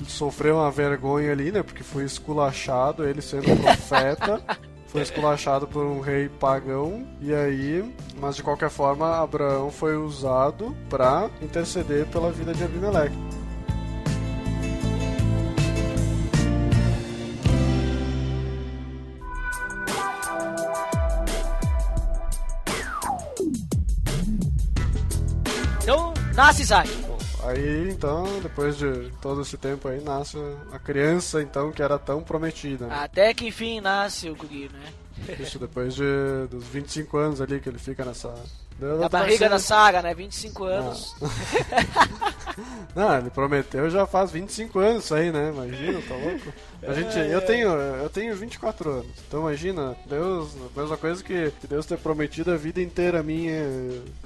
sofreu 0.06 0.56
uma 0.56 0.70
vergonha 0.70 1.32
ali, 1.32 1.52
né? 1.52 1.62
Porque 1.62 1.82
foi 1.82 2.04
esculachado, 2.04 3.06
ele 3.06 3.22
sendo 3.22 3.44
profeta. 3.60 4.42
foi 4.86 5.02
esculachado 5.02 5.66
por 5.66 5.84
um 5.84 6.00
rei 6.00 6.28
pagão 6.28 7.06
e 7.20 7.34
aí, 7.34 7.94
mas 8.18 8.36
de 8.36 8.42
qualquer 8.42 8.70
forma, 8.70 9.22
Abraão 9.22 9.70
foi 9.70 9.96
usado 9.96 10.74
para 10.88 11.28
interceder 11.42 12.06
pela 12.06 12.32
vida 12.32 12.54
de 12.54 12.64
Abimeleque. 12.64 13.37
Nasce 26.38 26.62
Isaac. 26.62 26.88
Aí 27.42 27.90
então, 27.90 28.24
depois 28.40 28.76
de 28.76 29.10
todo 29.20 29.42
esse 29.42 29.56
tempo 29.56 29.88
aí, 29.88 30.00
nasce 30.00 30.38
a 30.70 30.78
criança 30.78 31.42
então 31.42 31.72
que 31.72 31.82
era 31.82 31.98
tão 31.98 32.22
prometida. 32.22 32.86
Né? 32.86 32.94
Até 32.94 33.34
que 33.34 33.48
enfim 33.48 33.80
nasce 33.80 34.30
o 34.30 34.36
guri, 34.36 34.70
né? 34.72 35.34
Isso, 35.40 35.58
depois 35.58 35.96
de, 35.96 36.04
dos 36.48 36.62
25 36.68 37.16
anos 37.16 37.40
ali 37.40 37.58
que 37.58 37.68
ele 37.68 37.80
fica 37.80 38.04
nessa. 38.04 38.32
Na 38.78 39.08
barriga 39.08 39.48
da 39.48 39.58
saga, 39.58 40.00
né? 40.00 40.14
25 40.14 40.62
anos. 40.62 41.16
Não. 41.20 41.28
Não, 43.08 43.18
ele 43.18 43.30
prometeu 43.30 43.90
já 43.90 44.06
faz 44.06 44.30
25 44.30 44.78
anos 44.78 45.04
isso 45.04 45.14
aí, 45.14 45.32
né? 45.32 45.50
Imagina, 45.50 46.00
tá 46.02 46.14
louco? 46.14 46.52
A 46.82 46.92
gente, 46.92 47.18
eu 47.18 47.40
tenho, 47.40 47.68
eu 47.70 48.08
tenho 48.08 48.36
24 48.36 48.90
anos. 48.90 49.12
Então 49.26 49.40
imagina, 49.40 49.96
Deus, 50.06 50.50
a 50.76 50.80
mesma 50.80 50.96
coisa 50.96 51.22
que, 51.22 51.50
que 51.60 51.66
Deus 51.66 51.84
ter 51.84 51.98
prometido 51.98 52.52
a 52.52 52.56
vida 52.56 52.80
inteira 52.80 53.22
minha 53.24 53.60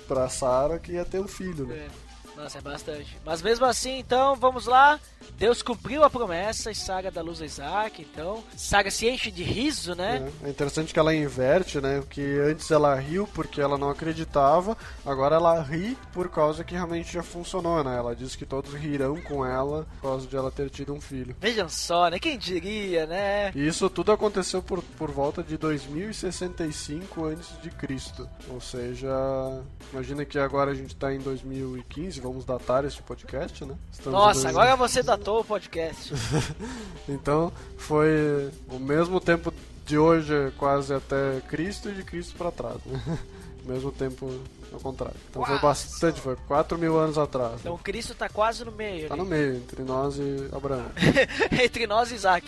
pra 0.07 0.29
Sara 0.29 0.79
que 0.79 0.93
ia 0.93 1.05
ter 1.05 1.21
um 1.21 1.29
filho, 1.29 1.67
né? 1.67 1.77
É. 1.77 2.02
Nossa, 2.43 2.59
é 2.59 2.61
bastante. 2.61 3.17
Mas 3.25 3.41
mesmo 3.41 3.65
assim, 3.65 3.99
então, 3.99 4.35
vamos 4.35 4.67
lá. 4.67 4.99
Deus 5.39 5.63
cumpriu 5.63 6.03
a 6.03 6.11
promessa 6.11 6.73
e 6.73 6.75
Saga 6.75 7.09
da 7.09 7.23
luz 7.23 7.41
a 7.41 7.45
Isaac, 7.45 8.03
então. 8.03 8.43
Saga 8.57 8.91
se 8.91 9.09
enche 9.09 9.31
de 9.31 9.45
riso, 9.45 9.95
né? 9.95 10.29
É, 10.43 10.49
é 10.49 10.51
interessante 10.51 10.93
que 10.93 10.99
ela 10.99 11.15
inverte, 11.15 11.81
né? 11.81 12.01
Porque 12.01 12.41
antes 12.45 12.69
ela 12.71 12.95
riu 12.97 13.29
porque 13.33 13.61
ela 13.61 13.79
não 13.79 13.91
acreditava, 13.91 14.77
agora 15.07 15.37
ela 15.37 15.61
ri 15.63 15.97
por 16.13 16.29
causa 16.29 16.65
que 16.65 16.75
realmente 16.75 17.13
já 17.13 17.23
funcionou, 17.23 17.85
né? 17.85 17.97
Ela 17.97 18.15
diz 18.15 18.35
que 18.35 18.45
todos 18.45 18.75
rirão 18.75 19.21
com 19.21 19.45
ela 19.45 19.87
por 20.01 20.09
causa 20.11 20.27
de 20.27 20.37
ela 20.37 20.51
ter 20.51 20.69
tido 20.69 20.93
um 20.93 21.01
filho. 21.01 21.37
Vejam 21.41 21.69
só, 21.69 22.09
né? 22.09 22.19
Quem 22.19 22.37
diria, 22.37 23.07
né? 23.07 23.53
E 23.55 23.67
isso 23.67 23.89
tudo 23.89 24.11
aconteceu 24.11 24.63
por, 24.63 24.83
por 24.83 25.11
volta 25.11 25.43
de 25.43 25.57
2065 25.57 27.25
antes 27.25 27.61
de 27.63 27.71
Cristo. 27.71 28.29
Ou 28.49 28.61
seja, 28.61 29.09
imagina 29.93 30.25
que 30.25 30.39
agora 30.39 30.73
a 30.73 30.75
gente 30.75 30.97
tá 30.97 31.15
em 31.15 31.19
2015, 31.19 32.21
vamos 32.21 32.32
datar 32.41 32.85
este 32.85 33.03
podcast, 33.03 33.65
né? 33.65 33.75
Estamos 33.91 34.19
Nossa, 34.19 34.49
agora 34.49 34.77
você 34.77 35.03
datou 35.03 35.41
o 35.41 35.45
podcast. 35.45 36.13
então, 37.09 37.53
foi 37.77 38.51
o 38.69 38.79
mesmo 38.79 39.21
tempo 39.21 39.53
de 39.85 39.99
hoje 39.99 40.53
quase 40.57 40.95
até 40.95 41.41
Cristo 41.49 41.91
e 41.91 41.95
de 41.95 42.03
Cristo 42.03 42.35
para 42.37 42.51
trás, 42.51 42.79
né? 42.87 43.19
mesmo 43.65 43.93
tempo 43.93 44.31
ao 44.73 44.81
contrário. 44.81 45.17
Então 45.31 45.45
foi 45.45 45.59
bastante, 45.59 46.21
foi 46.21 46.37
4 46.49 46.79
mil 46.79 46.99
anos 46.99 47.19
atrás. 47.19 47.61
Então 47.61 47.79
Cristo 47.79 48.15
tá 48.15 48.29
quase 48.29 48.65
no 48.65 48.73
meio. 48.73 49.09
Tá 49.09 49.15
ali. 49.15 49.23
no 49.23 49.29
meio, 49.29 49.57
entre 49.57 49.83
nós 49.83 50.17
e 50.17 50.49
Abraão. 50.53 50.87
entre 51.63 51.87
nós 51.87 52.11
e 52.11 52.15
Isaac. 52.15 52.47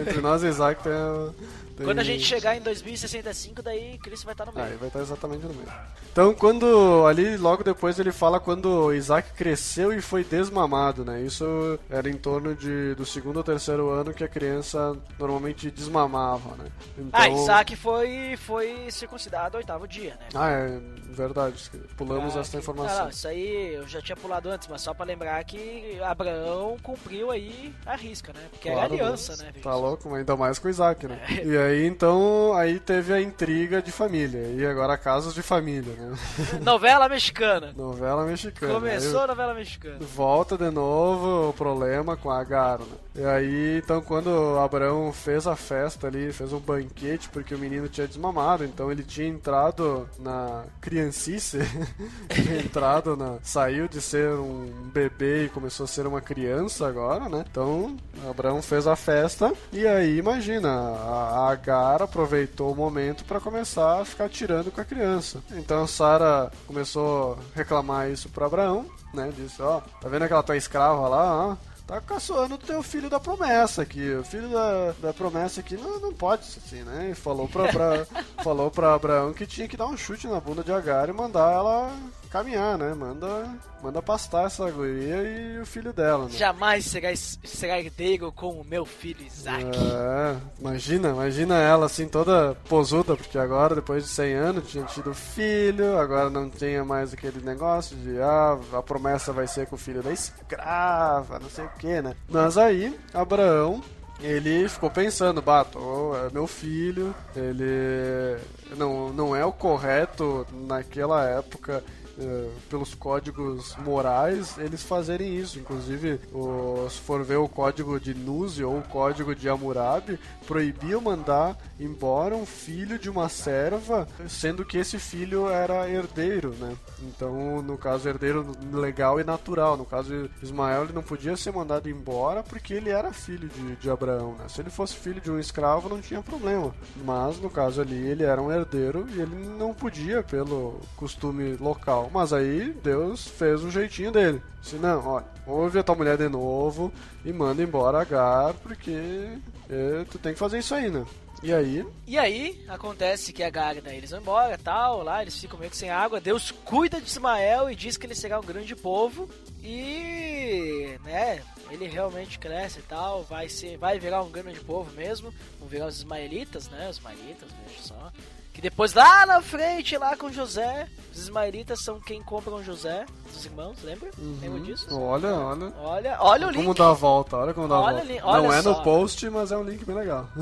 entre 0.00 0.20
nós 0.20 0.42
e 0.42 0.48
Isaac 0.48 0.82
tem, 0.82 0.92
tem... 0.92 1.34
Quando 1.82 1.98
a 1.98 2.04
gente 2.04 2.22
chegar 2.22 2.56
em 2.56 2.60
2065, 2.60 3.62
daí 3.62 3.98
Cristo 3.98 4.24
vai 4.24 4.34
estar 4.34 4.46
no 4.46 4.52
meio. 4.52 4.66
Aí 4.66 4.76
vai 4.76 4.88
estar 4.88 5.00
exatamente 5.00 5.44
no 5.44 5.54
meio. 5.54 5.68
Então, 6.12 6.32
quando 6.32 7.04
ali 7.06 7.36
logo 7.36 7.64
depois 7.64 7.98
ele 7.98 8.12
fala 8.12 8.38
quando 8.38 8.92
Isaac 8.94 9.32
cresceu 9.32 9.92
e 9.92 10.00
foi 10.00 10.22
desmamado, 10.22 11.04
né? 11.04 11.20
Isso 11.22 11.78
era 11.90 12.08
em 12.08 12.16
torno 12.16 12.54
de 12.54 12.94
do 12.94 13.04
segundo 13.04 13.38
ou 13.38 13.44
terceiro 13.44 13.90
ano 13.90 14.14
que 14.14 14.22
a 14.22 14.28
criança 14.28 14.96
normalmente 15.18 15.70
desmamava, 15.70 16.56
né? 16.56 16.70
Então... 16.96 17.20
Ah, 17.20 17.28
Isaac 17.28 17.74
foi 17.74 18.36
foi 18.36 18.90
circuncidado 18.90 19.56
oitavo 19.56 19.88
dia, 19.88 20.10
né? 20.20 20.28
Ah, 20.34 20.50
é 20.50 20.80
verdade. 21.12 21.70
Pulamos 21.96 22.36
ah, 22.36 22.40
essa 22.40 22.58
informação. 22.58 22.96
Não, 22.96 23.04
não, 23.04 23.10
isso 23.10 23.26
aí 23.26 23.74
eu 23.74 23.88
já 23.88 24.00
tinha 24.00 24.16
pulado 24.16 24.48
antes, 24.48 24.68
mas 24.68 24.82
só 24.82 24.94
para 24.94 25.06
lembrar 25.06 25.42
que 25.44 25.98
Abraão 26.00 26.76
cumpriu 26.82 27.30
aí 27.30 27.74
a 27.84 27.96
risca, 27.96 28.32
né? 28.32 28.40
Porque 28.50 28.70
claro, 28.70 28.94
era 28.94 29.04
aliança, 29.04 29.36
né? 29.42 29.52
Tá 29.62 29.74
louco, 29.74 30.08
mas 30.08 30.20
ainda 30.20 30.36
mais 30.36 30.58
com 30.58 30.68
Isaac, 30.68 31.06
né? 31.08 31.20
É. 31.28 31.44
E 31.44 31.56
aí 31.64 31.86
então 31.86 32.54
aí 32.54 32.78
teve 32.78 33.12
a 33.12 33.20
intriga 33.20 33.82
de 33.82 33.90
família 33.90 34.40
e 34.56 34.64
agora 34.66 34.96
casos 34.96 35.34
de 35.34 35.42
família, 35.42 35.92
né? 35.94 36.16
Novela 36.62 37.08
mexicana. 37.08 37.72
novela 37.76 38.24
mexicana. 38.24 38.74
Começou 38.74 39.18
aí, 39.18 39.24
a 39.24 39.26
novela 39.28 39.54
mexicana. 39.54 39.98
Volta 40.00 40.56
de 40.56 40.70
novo 40.70 41.50
o 41.50 41.52
problema 41.52 42.16
com 42.16 42.30
a 42.30 42.40
Agar, 42.40 42.80
né? 42.80 42.86
E 43.16 43.24
aí 43.24 43.78
então 43.78 44.00
quando 44.00 44.58
Abraão 44.58 45.12
fez 45.12 45.46
a 45.46 45.56
festa 45.56 46.06
ali, 46.06 46.32
fez 46.32 46.52
um 46.52 46.58
banquete 46.58 47.28
porque 47.28 47.54
o 47.54 47.58
menino 47.58 47.88
tinha 47.88 48.06
desmamado, 48.06 48.64
então 48.64 48.90
ele 48.90 49.02
tinha 49.02 49.26
entrado 49.26 50.08
na 50.18 50.64
criancice, 50.80 51.58
tinha 52.28 52.60
entrado 52.60 53.16
na 53.16 53.38
saiu 53.42 53.88
de 53.88 54.00
ser 54.00 54.30
um 54.30 54.90
bebê 54.92 55.44
e 55.44 55.48
começou 55.48 55.84
a 55.84 55.86
ser 55.86 56.06
uma 56.06 56.20
criança 56.20 56.86
agora, 56.86 57.28
né? 57.28 57.44
Então 57.50 57.96
Abraão 58.28 58.60
fez 58.62 58.86
a 58.86 58.96
festa 58.96 59.52
e 59.72 59.86
aí 59.86 60.18
imagina 60.18 60.68
a, 60.70 61.50
a 61.52 61.53
Agar 61.54 62.02
aproveitou 62.02 62.72
o 62.72 62.76
momento 62.76 63.24
para 63.24 63.40
começar 63.40 64.00
a 64.00 64.04
ficar 64.04 64.28
tirando 64.28 64.70
com 64.70 64.80
a 64.80 64.84
criança. 64.84 65.42
Então 65.52 65.86
Sara 65.86 66.52
começou 66.66 67.38
a 67.54 67.58
reclamar 67.58 68.10
isso 68.10 68.28
para 68.28 68.46
Abraão, 68.46 68.86
né? 69.12 69.32
Disse: 69.34 69.62
Ó, 69.62 69.78
oh, 69.78 70.00
tá 70.00 70.08
vendo 70.08 70.22
aquela 70.22 70.42
tua 70.42 70.56
escrava 70.56 71.08
lá? 71.08 71.48
Ó? 71.48 71.56
tá 71.86 72.00
caçoando 72.00 72.54
o 72.54 72.58
teu 72.58 72.82
filho 72.82 73.10
da 73.10 73.20
promessa 73.20 73.82
aqui. 73.82 74.14
O 74.14 74.24
filho 74.24 74.48
da, 74.48 74.92
da 75.00 75.12
promessa 75.12 75.60
aqui 75.60 75.76
não, 75.76 76.00
não 76.00 76.12
pode 76.12 76.46
ser 76.46 76.60
assim, 76.64 76.82
né? 76.82 77.10
E 77.10 77.14
falou 77.14 77.48
pra, 77.48 77.68
pra, 77.68 78.06
falou 78.42 78.70
pra 78.70 78.94
Abraão 78.94 79.32
que 79.32 79.46
tinha 79.46 79.68
que 79.68 79.76
dar 79.76 79.86
um 79.86 79.96
chute 79.96 80.26
na 80.26 80.40
bunda 80.40 80.62
de 80.62 80.72
Agar 80.72 81.08
e 81.08 81.12
mandar 81.12 81.52
ela 81.52 81.92
caminhar, 82.34 82.76
né? 82.76 82.92
Manda, 82.94 83.48
manda 83.80 84.02
pastar 84.02 84.46
essa 84.46 84.68
guria 84.68 85.22
e 85.22 85.60
o 85.60 85.64
filho 85.64 85.92
dela, 85.92 86.24
né? 86.24 86.32
Jamais 86.32 86.84
será, 86.84 87.14
será 87.14 87.78
herdeiro 87.78 88.32
com 88.32 88.60
o 88.60 88.64
meu 88.64 88.84
filho 88.84 89.24
Isaac. 89.24 89.64
É, 89.64 90.36
imagina, 90.58 91.10
imagina 91.10 91.56
ela 91.60 91.86
assim 91.86 92.08
toda 92.08 92.56
posuda, 92.68 93.14
porque 93.14 93.38
agora, 93.38 93.76
depois 93.76 94.02
de 94.02 94.10
100 94.10 94.34
anos, 94.34 94.68
tinha 94.68 94.84
tido 94.84 95.14
filho, 95.14 95.96
agora 95.96 96.28
não 96.28 96.50
tinha 96.50 96.84
mais 96.84 97.12
aquele 97.12 97.40
negócio 97.40 97.96
de, 97.98 98.20
ah, 98.20 98.58
a 98.72 98.82
promessa 98.82 99.32
vai 99.32 99.46
ser 99.46 99.68
com 99.68 99.76
o 99.76 99.78
filho 99.78 100.02
da 100.02 100.10
escrava, 100.10 101.38
não 101.38 101.48
sei 101.48 101.66
o 101.66 101.70
que, 101.78 102.02
né? 102.02 102.16
Mas 102.28 102.58
aí, 102.58 102.98
Abraão 103.12 103.80
ele 104.20 104.68
ficou 104.68 104.90
pensando, 104.90 105.42
bato, 105.42 105.78
é 106.26 106.32
meu 106.32 106.46
filho, 106.46 107.14
ele 107.36 108.38
não, 108.76 109.12
não 109.12 109.36
é 109.36 109.44
o 109.44 109.52
correto 109.52 110.46
naquela 110.66 111.24
época 111.24 111.82
eh, 112.18 112.48
pelos 112.68 112.94
códigos 112.94 113.76
morais, 113.78 114.56
eles 114.58 114.82
fazerem 114.82 115.36
isso. 115.36 115.58
Inclusive, 115.58 116.20
o, 116.32 116.86
se 116.88 117.00
for 117.00 117.24
ver 117.24 117.36
o 117.36 117.48
código 117.48 117.98
de 117.98 118.14
Nuzi 118.14 118.62
ou 118.62 118.78
o 118.78 118.82
código 118.82 119.34
de 119.34 119.48
Hammurabi, 119.48 120.18
proibiam 120.46 121.00
mandar 121.00 121.56
embora 121.78 122.36
um 122.36 122.46
filho 122.46 122.98
de 122.98 123.10
uma 123.10 123.28
serva, 123.28 124.06
sendo 124.28 124.64
que 124.64 124.78
esse 124.78 124.98
filho 124.98 125.48
era 125.48 125.88
herdeiro, 125.88 126.50
né? 126.54 126.76
Então, 127.02 127.60
no 127.62 127.76
caso, 127.76 128.08
herdeiro 128.08 128.52
legal 128.72 129.20
e 129.20 129.24
natural. 129.24 129.76
No 129.76 129.84
caso, 129.84 130.30
Ismael 130.42 130.84
ele 130.84 130.92
não 130.92 131.02
podia 131.02 131.36
ser 131.36 131.52
mandado 131.52 131.88
embora 131.88 132.42
porque 132.42 132.74
ele 132.74 132.90
era 132.90 133.12
filho 133.12 133.48
de, 133.48 133.76
de 133.76 133.90
Abraão, 133.90 134.34
né? 134.34 134.46
Se 134.48 134.60
ele 134.60 134.70
fosse 134.70 134.96
filho 134.96 135.20
de 135.20 135.30
um 135.30 135.38
escravo, 135.38 135.88
não 135.88 136.00
tinha 136.00 136.22
problema. 136.22 136.74
Mas, 137.04 137.40
no 137.40 137.50
caso 137.50 137.80
ali, 137.80 137.96
ele 138.06 138.22
era 138.22 138.40
um 138.40 138.52
herdeiro 138.52 139.06
e 139.10 139.20
ele 139.20 139.34
não 139.58 139.74
podia, 139.74 140.22
pelo 140.22 140.80
costume 140.96 141.56
local 141.56 142.03
mas 142.12 142.32
aí 142.32 142.72
Deus 142.82 143.26
fez 143.26 143.62
um 143.62 143.70
jeitinho 143.70 144.12
dele. 144.12 144.42
Disse, 144.60 144.76
não, 144.76 145.06
olha, 145.06 145.26
ouve 145.46 145.78
a 145.78 145.82
tua 145.82 145.94
mulher 145.94 146.16
de 146.16 146.28
novo 146.28 146.92
e 147.24 147.32
manda 147.32 147.62
embora 147.62 148.00
Agar, 148.00 148.54
porque 148.54 149.38
é, 149.68 150.04
tu 150.10 150.18
tem 150.18 150.32
que 150.32 150.38
fazer 150.38 150.58
isso 150.58 150.74
aí, 150.74 150.90
né? 150.90 151.04
E 151.42 151.52
aí? 151.52 151.86
E 152.06 152.16
aí, 152.16 152.64
acontece 152.68 153.32
que 153.32 153.42
a 153.42 153.48
Agar, 153.48 153.74
daí 153.82 153.98
eles 153.98 154.10
vão 154.10 154.20
embora 154.20 154.56
tal, 154.56 155.02
lá, 155.02 155.20
eles 155.20 155.38
ficam 155.38 155.58
meio 155.58 155.70
que 155.70 155.76
sem 155.76 155.90
água. 155.90 156.20
Deus 156.20 156.50
cuida 156.50 157.00
de 157.00 157.06
Ismael 157.06 157.70
e 157.70 157.76
diz 157.76 157.98
que 157.98 158.06
ele 158.06 158.14
será 158.14 158.40
um 158.40 158.44
grande 158.44 158.74
povo. 158.74 159.28
E, 159.62 160.98
né, 161.04 161.42
ele 161.70 161.86
realmente 161.86 162.38
cresce 162.38 162.78
e 162.78 162.82
tal, 162.82 163.24
vai 163.24 163.48
ser, 163.48 163.76
vai 163.76 163.98
virar 163.98 164.22
um 164.22 164.30
grande 164.30 164.60
povo 164.60 164.90
mesmo. 164.92 165.34
Vão 165.58 165.68
virar 165.68 165.86
os 165.86 165.98
ismaelitas, 165.98 166.68
né? 166.68 166.88
Os 166.88 166.96
ismaelitas, 166.96 167.48
veja 167.66 167.82
só. 167.82 168.12
Que 168.54 168.60
depois 168.62 168.94
lá 168.94 169.26
na 169.26 169.42
frente, 169.42 169.98
lá 169.98 170.16
com 170.16 170.30
José, 170.32 170.88
os 171.12 171.18
ismaelitas 171.18 171.80
são 171.80 172.00
quem 172.00 172.22
compram 172.22 172.62
José, 172.62 173.04
dos 173.32 173.44
irmãos, 173.44 173.76
lembra? 173.82 174.08
Uhum. 174.16 174.38
Lembra 174.40 174.60
disso? 174.60 174.86
Olha, 174.98 175.28
olha. 175.34 175.72
Olha, 175.80 176.16
olha 176.20 176.46
o 176.46 176.50
link. 176.50 176.62
Como 176.62 176.72
dá 176.72 176.90
a 176.90 176.92
volta, 176.92 177.36
olha 177.36 177.52
como 177.52 177.66
dá 177.66 177.74
Olha 177.80 177.98
a 177.98 178.00
volta. 178.00 178.12
ali, 178.12 178.20
olha 178.22 178.42
Não 178.42 178.52
é 178.54 178.62
só. 178.62 178.70
no 178.70 178.82
post, 178.84 179.28
mas 179.28 179.50
é 179.50 179.56
um 179.58 179.64
link 179.64 179.84
bem 179.84 179.96
legal. 179.96 180.28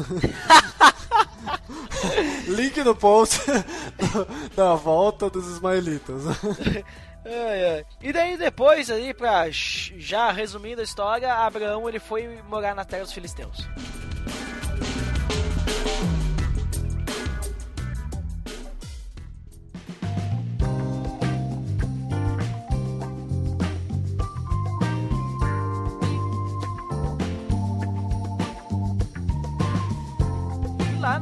link 2.49 2.83
no 2.85 2.95
post 2.95 3.41
da 4.55 4.75
volta 4.75 5.31
dos 5.31 5.47
ismaelitas. 5.49 6.23
Ai, 7.25 7.65
ai. 7.77 7.85
E 8.03 8.13
daí 8.13 8.37
depois 8.37 8.91
aí, 8.91 9.15
pra 9.15 9.49
sh- 9.53 9.93
já 9.97 10.33
resumindo 10.33 10.81
a 10.81 10.85
história, 10.85 11.33
Abraão 11.33 11.89
ele 11.89 12.01
foi 12.01 12.27
morar 12.49 12.75
na 12.75 12.85
terra 12.85 13.05
dos 13.05 13.13
filisteus. 13.13 13.65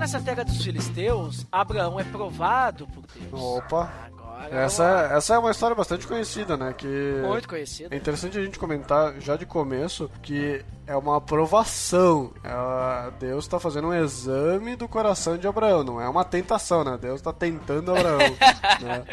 Nessa 0.01 0.21
terra 0.21 0.43
dos 0.45 0.65
filisteus, 0.65 1.47
Abraão 1.53 2.01
é 2.01 2.05
provado 2.05 2.87
por 2.89 3.05
Deus. 3.07 3.41
Opa. 3.41 3.93
Agora, 4.07 4.57
Essa, 4.63 4.85
vamos 4.85 5.11
é- 5.11 5.17
essa 5.19 5.35
é 5.35 5.39
uma 5.39 5.51
história 5.51 5.77
bastante 5.77 6.07
conhecida, 6.07 6.57
né? 6.57 6.73
Que 6.73 7.23
muito 7.23 7.47
conhecido. 7.47 7.93
É 7.93 7.97
interessante 7.97 8.39
a 8.39 8.43
gente 8.43 8.59
comentar 8.59 9.21
já 9.21 9.37
de 9.37 9.45
começo 9.45 10.11
que 10.23 10.65
é 10.87 10.97
uma 10.97 11.19
aprovação. 11.19 12.33
Deus 13.19 13.45
está 13.45 13.61
fazendo 13.61 13.89
um 13.89 13.95
exame 13.95 14.75
do 14.77 14.89
coração 14.89 15.37
de 15.37 15.47
Abraão, 15.47 15.85
não 15.85 16.01
é 16.01 16.09
uma 16.09 16.25
tentação, 16.25 16.83
né? 16.83 16.99
Deus 16.99 17.17
está 17.21 17.35
tentando 17.35 17.95
Abraão. 17.95 18.19
né? 18.81 19.05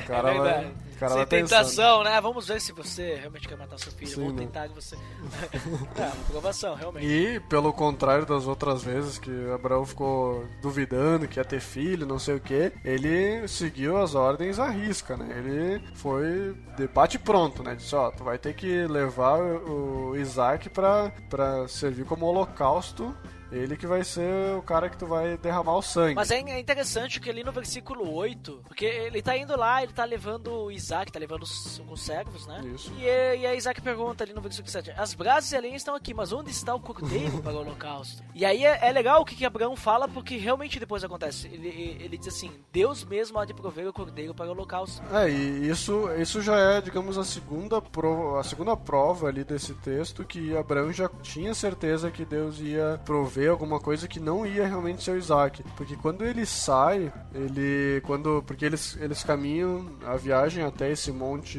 O 0.00 0.06
cara 0.06 0.32
é 0.32 0.38
vai, 0.38 0.72
cara 0.96 1.14
Sem 1.14 1.26
pensando. 1.26 1.58
tentação, 1.58 2.04
né? 2.04 2.20
Vamos 2.20 2.48
ver 2.48 2.60
se 2.60 2.72
você 2.72 3.14
realmente 3.16 3.48
quer 3.48 3.56
matar 3.56 3.78
seu 3.78 3.92
filho. 3.92 4.10
Sim, 4.10 4.20
Vou 4.22 4.32
né? 4.32 4.38
tentar 4.38 4.68
que 4.68 4.74
você. 4.74 4.96
é, 5.96 6.02
uma 6.02 6.22
aprovação, 6.28 6.74
realmente. 6.74 7.06
E, 7.06 7.40
pelo 7.40 7.72
contrário 7.72 8.26
das 8.26 8.46
outras 8.46 8.82
vezes 8.82 9.18
que 9.18 9.30
Abraão 9.50 9.84
ficou 9.86 10.44
duvidando 10.60 11.28
que 11.28 11.38
ia 11.38 11.44
ter 11.44 11.60
filho, 11.60 12.06
não 12.06 12.18
sei 12.18 12.36
o 12.36 12.40
que, 12.40 12.72
ele 12.84 13.46
seguiu 13.48 13.96
as 13.96 14.14
ordens 14.14 14.58
à 14.58 14.68
risca, 14.68 15.16
né? 15.16 15.38
Ele 15.38 15.82
foi 15.94 16.54
de 16.76 16.86
bate 16.88 17.18
pronto, 17.18 17.62
né? 17.62 17.74
Disse, 17.74 17.94
ó, 17.94 18.10
tu 18.10 18.24
vai 18.24 18.38
ter 18.38 18.54
que 18.54 18.86
levar 18.86 19.40
o 19.40 19.96
o 20.06 20.16
Isaac 20.16 20.68
pra, 20.70 21.12
pra 21.28 21.68
servir 21.68 22.04
como 22.04 22.26
holocausto. 22.26 23.14
Ele 23.50 23.76
que 23.76 23.86
vai 23.86 24.02
ser 24.04 24.56
o 24.56 24.62
cara 24.62 24.88
que 24.88 24.96
tu 24.96 25.06
vai 25.06 25.36
derramar 25.36 25.76
o 25.76 25.82
sangue. 25.82 26.14
Mas 26.14 26.30
é 26.30 26.36
é 26.36 26.60
interessante 26.60 27.20
que 27.20 27.30
ali 27.30 27.42
no 27.42 27.50
versículo 27.50 28.12
8, 28.12 28.62
porque 28.66 28.84
ele 28.84 29.22
tá 29.22 29.36
indo 29.36 29.56
lá, 29.56 29.82
ele 29.82 29.92
tá 29.92 30.04
levando 30.04 30.52
o 30.52 30.70
Isaac, 30.70 31.10
tá 31.10 31.18
levando 31.18 31.42
os, 31.42 31.80
alguns 31.80 32.02
servos, 32.02 32.46
né? 32.46 32.62
Isso. 32.74 32.92
E, 32.98 33.04
e 33.04 33.46
aí 33.46 33.56
Isaac 33.56 33.80
pergunta 33.80 34.22
ali 34.22 34.32
no 34.32 34.40
versículo 34.40 34.70
7, 34.70 34.92
as 34.92 35.14
brasas 35.14 35.50
e 35.52 35.56
a 35.56 35.60
lenha 35.60 35.76
estão 35.76 35.94
aqui, 35.94 36.12
mas 36.12 36.32
onde 36.32 36.50
está 36.50 36.74
o 36.74 36.80
cordeiro 36.80 37.42
para 37.42 37.52
o 37.52 37.60
holocausto? 37.60 38.22
E 38.36 38.44
aí 38.44 38.66
é, 38.66 38.88
é 38.88 38.92
legal 38.92 39.22
o 39.22 39.24
que, 39.24 39.34
que 39.34 39.46
Abraão 39.46 39.74
fala, 39.74 40.06
porque 40.06 40.36
realmente 40.36 40.78
depois 40.78 41.02
acontece. 41.02 41.46
Ele, 41.46 41.96
ele 41.98 42.18
diz 42.18 42.28
assim, 42.28 42.52
Deus 42.70 43.02
mesmo 43.02 43.38
há 43.38 43.46
de 43.46 43.54
prover 43.54 43.88
o 43.88 43.92
cordeiro 43.94 44.34
para 44.34 44.48
o 44.48 44.50
holocausto. 44.50 45.02
É, 45.10 45.30
e 45.30 45.66
isso, 45.70 46.06
isso 46.18 46.42
já 46.42 46.58
é, 46.58 46.82
digamos, 46.82 47.16
a 47.16 47.24
segunda, 47.24 47.80
prova, 47.80 48.40
a 48.40 48.44
segunda 48.44 48.76
prova 48.76 49.28
ali 49.28 49.42
desse 49.42 49.72
texto 49.72 50.22
que 50.22 50.54
Abraão 50.54 50.92
já 50.92 51.08
tinha 51.22 51.54
certeza 51.54 52.10
que 52.10 52.26
Deus 52.26 52.60
ia 52.60 53.00
prover 53.06 53.35
alguma 53.48 53.78
coisa 53.80 54.08
que 54.08 54.18
não 54.20 54.46
ia 54.46 54.66
realmente 54.66 55.02
ser 55.02 55.10
o 55.10 55.16
Isaac. 55.18 55.62
Porque 55.76 55.96
quando 55.96 56.24
ele 56.24 56.46
sai, 56.46 57.12
ele. 57.34 58.00
quando 58.06 58.42
Porque 58.46 58.64
eles, 58.64 58.96
eles 59.00 59.22
caminham 59.22 59.86
a 60.06 60.16
viagem 60.16 60.64
até 60.64 60.90
esse 60.90 61.12
monte. 61.12 61.58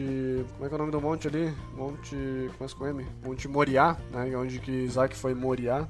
Como 0.53 0.65
é 0.65 0.67
que 0.67 0.73
é 0.73 0.75
o 0.75 0.79
nome 0.79 0.91
do 0.91 1.01
monte 1.01 1.27
ali? 1.27 1.53
Monte. 1.75 2.15
Começa 2.57 2.75
com 2.75 2.87
M? 2.87 3.05
Monte 3.23 3.47
Moriá, 3.47 3.95
né? 4.11 4.35
Onde 4.35 4.59
que 4.59 4.71
Isaac 4.71 5.15
foi 5.15 5.35
Moriá. 5.35 5.87